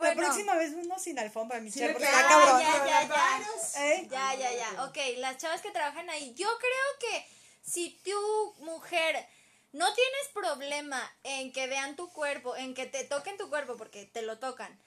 [0.00, 2.60] La próxima vez uno sin alfombra, Sí, Michelle, le porque queda está cabrón.
[2.60, 3.84] ya, ya, ya.
[3.86, 4.08] ¿Eh?
[4.10, 4.84] Ya, ya, ya.
[4.84, 6.32] Ok, las chavas que trabajan ahí.
[6.34, 7.28] Yo creo que
[7.62, 9.28] si tu mujer
[9.72, 14.06] no tienes problema en que vean tu cuerpo, en que te toquen tu cuerpo, porque
[14.06, 14.80] te lo tocan.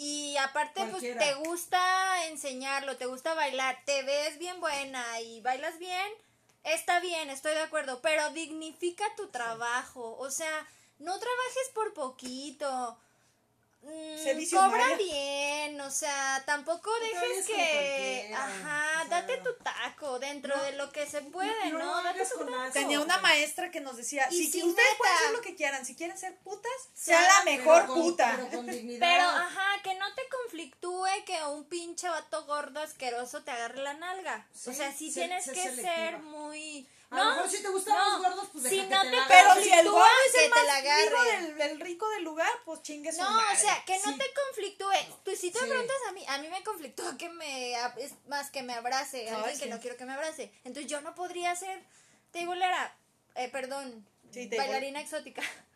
[0.00, 5.76] Y aparte, pues te gusta enseñarlo, te gusta bailar, te ves bien buena y bailas
[5.80, 6.06] bien,
[6.62, 10.16] está bien, estoy de acuerdo, pero dignifica tu trabajo.
[10.18, 10.68] O sea,
[11.00, 12.96] no trabajes por poquito.
[13.80, 20.56] Mm, cobra bien, o sea, tampoco dejes que, ajá, o sea, date tu taco dentro
[20.56, 22.72] no, de lo que se puede, no Date tu con taco.
[22.72, 25.86] Tenía una maestra que nos decía, Y si si ustedes pueden hacer lo que quieran,
[25.86, 28.32] si quieren ser putas, Sea sea la mejor Pero con- puta.
[28.36, 29.00] Pero con dignidad.
[29.00, 33.94] Pero, ajá, que no te conflictúe que un pinche vato gordo asqueroso te agarre la
[33.94, 34.46] nalga.
[34.66, 35.94] o sea, sí tienes que selectiva.
[35.94, 36.88] ser muy...
[37.10, 38.10] A lo mejor si te gustan no.
[38.10, 40.48] los gordos, pues Si no te te la Pero si el gordo es el te
[40.50, 41.40] más la rico agarre.
[41.42, 43.56] del, el rico del lugar, pues chingue su No, madre.
[43.56, 44.18] o sea, que no Sí.
[44.18, 45.14] te conflictúe.
[45.24, 45.70] Tú, si tú me Sí.
[45.70, 49.58] preguntas a mí, a mí me conflictúa que me, es más que me abrace, alguien
[49.58, 50.52] que no quiero que me abrace.
[50.64, 51.82] Entonces yo no podría ser
[52.30, 52.94] tableera,
[53.36, 55.40] eh, perdón, bailarina exótica.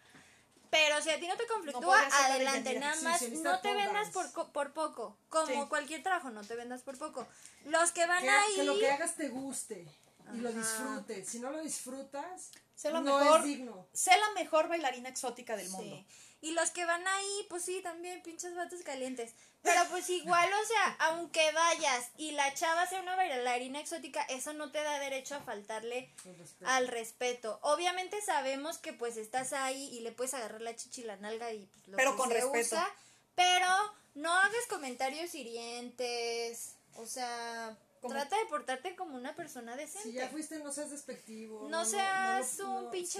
[0.71, 4.31] Pero si a ti no te conflictúa, adelante, nada Sí, más no te vendas por,
[4.33, 5.17] co- por poco.
[5.29, 5.69] Como Sí.
[5.69, 7.27] cualquier trabajo, no te vendas por poco.
[7.65, 8.55] Los que van Que, ahí...
[8.57, 9.87] que lo que hagas te guste
[10.35, 11.28] y lo disfrutes.
[11.28, 13.86] Si no lo disfrutas, Sé la no mejor, es digno.
[13.93, 16.05] sé la mejor bailarina exótica del mundo.
[16.40, 19.32] Y los que van ahí, pues sí, también pinches vatos calientes.
[19.62, 24.53] Pero pues igual, o sea, aunque vayas y la chava sea una bailarina exótica, eso
[24.53, 26.66] no te da derecho a faltarle respeto.
[26.69, 27.59] al respeto.
[27.62, 31.53] Obviamente sabemos que pues estás ahí y le puedes agarrar la chichi y la nalga
[31.53, 32.59] y pues, lo Pero que con se respeto.
[32.74, 32.89] usa,
[33.36, 33.69] pero
[34.16, 36.74] no hagas comentarios hirientes.
[36.97, 40.09] O sea, Como- trata de portarte como una persona decente.
[40.09, 41.69] Si ya fuiste, no seas despectivo.
[41.70, 43.19] no seas no- un no- pinche,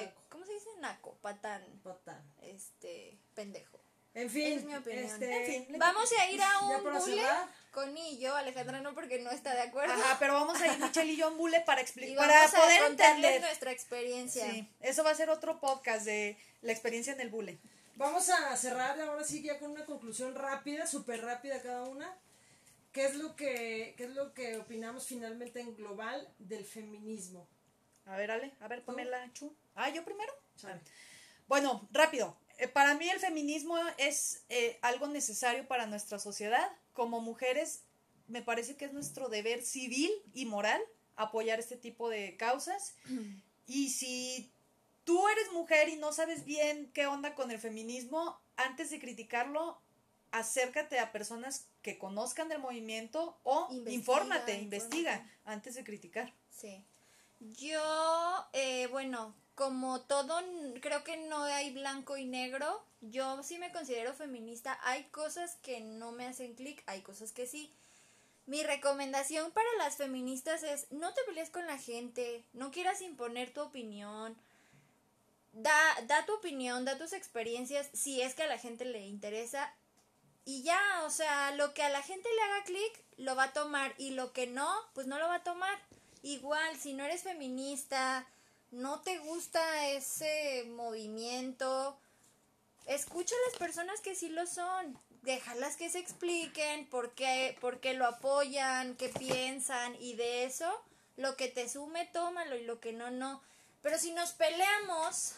[0.00, 0.68] sí, ¿cómo se dice?
[0.80, 2.22] Naco, patán, patán.
[2.42, 3.80] este, pendejo.
[4.12, 5.04] En fin, Es mi opinión.
[5.06, 5.78] este, En fin.
[5.78, 7.22] Vamos a ir a un bule
[7.72, 9.92] con y yo, Alejandra no porque no está de acuerdo.
[9.92, 12.86] Ajá, pero vamos a ir Michelle y yo en Bule para explicar, para poder a
[12.86, 13.40] entender.
[13.40, 14.48] nuestra experiencia.
[14.50, 17.58] Sí, eso va a ser otro podcast de la experiencia en el Bule.
[17.96, 22.16] Vamos a cerrar ahora sí ya con una conclusión rápida, súper rápida cada una.
[22.94, 27.44] ¿Qué es lo que qué es lo que opinamos finalmente en global del feminismo?
[28.06, 29.52] A ver, Ale, a ver, ponela, Chu.
[29.74, 30.32] Ah, yo primero.
[30.54, 30.80] Sale.
[31.48, 32.36] Bueno, rápido.
[32.58, 36.70] Eh, para mí el feminismo es eh, algo necesario para nuestra sociedad.
[36.92, 37.82] Como mujeres,
[38.28, 40.80] me parece que es nuestro deber civil y moral
[41.16, 42.94] apoyar este tipo de causas.
[43.66, 44.52] Y si
[45.04, 49.80] tú eres mujer y no sabes bien qué onda con el feminismo, antes de criticarlo,
[50.34, 54.62] acércate a personas que conozcan del movimiento o Investiga, infórmate, infórmate.
[54.62, 56.32] investiga antes de criticar.
[56.50, 56.84] Sí.
[57.40, 57.80] Yo,
[58.52, 60.40] eh, bueno, como todo,
[60.80, 62.84] creo que no hay blanco y negro.
[63.00, 64.78] Yo sí me considero feminista.
[64.82, 67.72] Hay cosas que no me hacen clic, hay cosas que sí.
[68.46, 73.52] Mi recomendación para las feministas es no te pelees con la gente, no quieras imponer
[73.52, 74.36] tu opinión.
[75.52, 75.78] Da,
[76.08, 79.72] da tu opinión, da tus experiencias si es que a la gente le interesa.
[80.44, 83.52] Y ya, o sea, lo que a la gente le haga clic, lo va a
[83.52, 83.94] tomar.
[83.98, 85.78] Y lo que no, pues no lo va a tomar.
[86.22, 88.26] Igual, si no eres feminista,
[88.70, 91.98] no te gusta ese movimiento,
[92.86, 94.98] escucha a las personas que sí lo son.
[95.22, 99.96] Déjalas que se expliquen por qué, por qué lo apoyan, qué piensan.
[100.00, 100.82] Y de eso,
[101.16, 102.56] lo que te sume, tómalo.
[102.56, 103.40] Y lo que no, no.
[103.80, 105.32] Pero si nos peleamos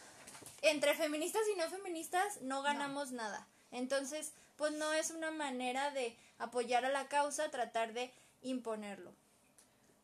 [0.63, 3.47] entre feministas y no feministas, no ganamos nada.
[3.71, 8.13] Entonces, pues no es una manera de apoyar a la causa, tratar de
[8.43, 9.15] imponerlo.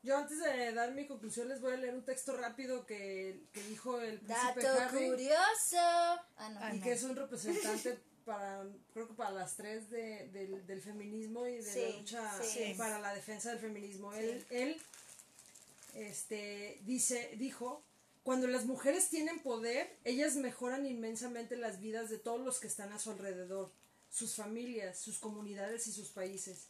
[0.02, 3.62] Yo antes de dar mi conclusión les voy a leer un texto rápido que, que
[3.64, 5.76] dijo el príncipe Dato Harry curioso.
[5.76, 6.74] Ah, no.
[6.74, 6.84] Y no.
[6.84, 11.58] que es un representante para creo que para las tres de, del, del feminismo y
[11.58, 12.74] de la lucha sí.
[12.76, 14.12] para la defensa del feminismo.
[14.12, 14.18] Sí.
[14.18, 14.82] Él, él
[15.94, 17.84] este, dice, dijo,
[18.22, 22.92] cuando las mujeres tienen poder, ellas mejoran inmensamente las vidas de todos los que están
[22.92, 23.70] a su alrededor,
[24.12, 26.68] sus familias, sus comunidades y sus países.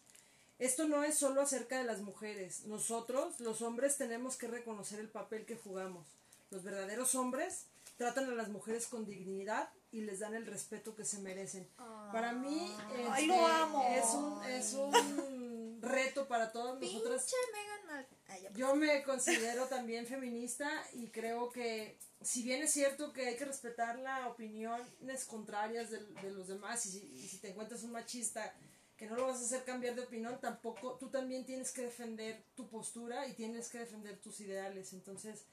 [0.59, 2.67] Esto no es solo acerca de las mujeres.
[2.67, 6.07] Nosotros, los hombres, tenemos que reconocer el papel que jugamos.
[6.51, 7.65] Los verdaderos hombres
[7.97, 11.69] tratan a las mujeres con dignidad y les dan el respeto que se merecen.
[12.13, 12.73] Para mí
[13.11, 13.85] Ay, este, lo amo.
[13.89, 15.42] es un es un
[15.83, 17.25] reto para todas nosotras.
[17.25, 18.17] Pinche Markle.
[18.29, 18.53] Ah, ya.
[18.53, 23.45] Yo me considero también feminista y creo que si bien es cierto que hay que
[23.45, 27.93] respetar las opiniones contrarias de, de los demás y si, y si te encuentras un
[27.93, 28.55] machista
[28.97, 32.41] que no lo vas a hacer cambiar de opinión, tampoco tú también tienes que defender
[32.55, 34.93] tu postura y tienes que defender tus ideales.
[34.93, 35.45] Entonces,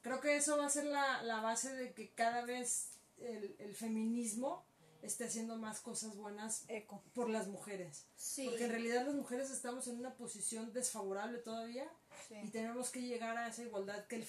[0.00, 3.74] creo que eso va a ser la, la base de que cada vez el, el
[3.74, 4.64] feminismo
[5.04, 7.02] esté haciendo más cosas buenas Eco.
[7.14, 8.06] por las mujeres.
[8.16, 8.46] Sí.
[8.48, 11.86] Porque en realidad las mujeres estamos en una posición desfavorable todavía
[12.28, 12.36] Sí.
[12.42, 14.24] y tenemos que llegar a esa igualdad que el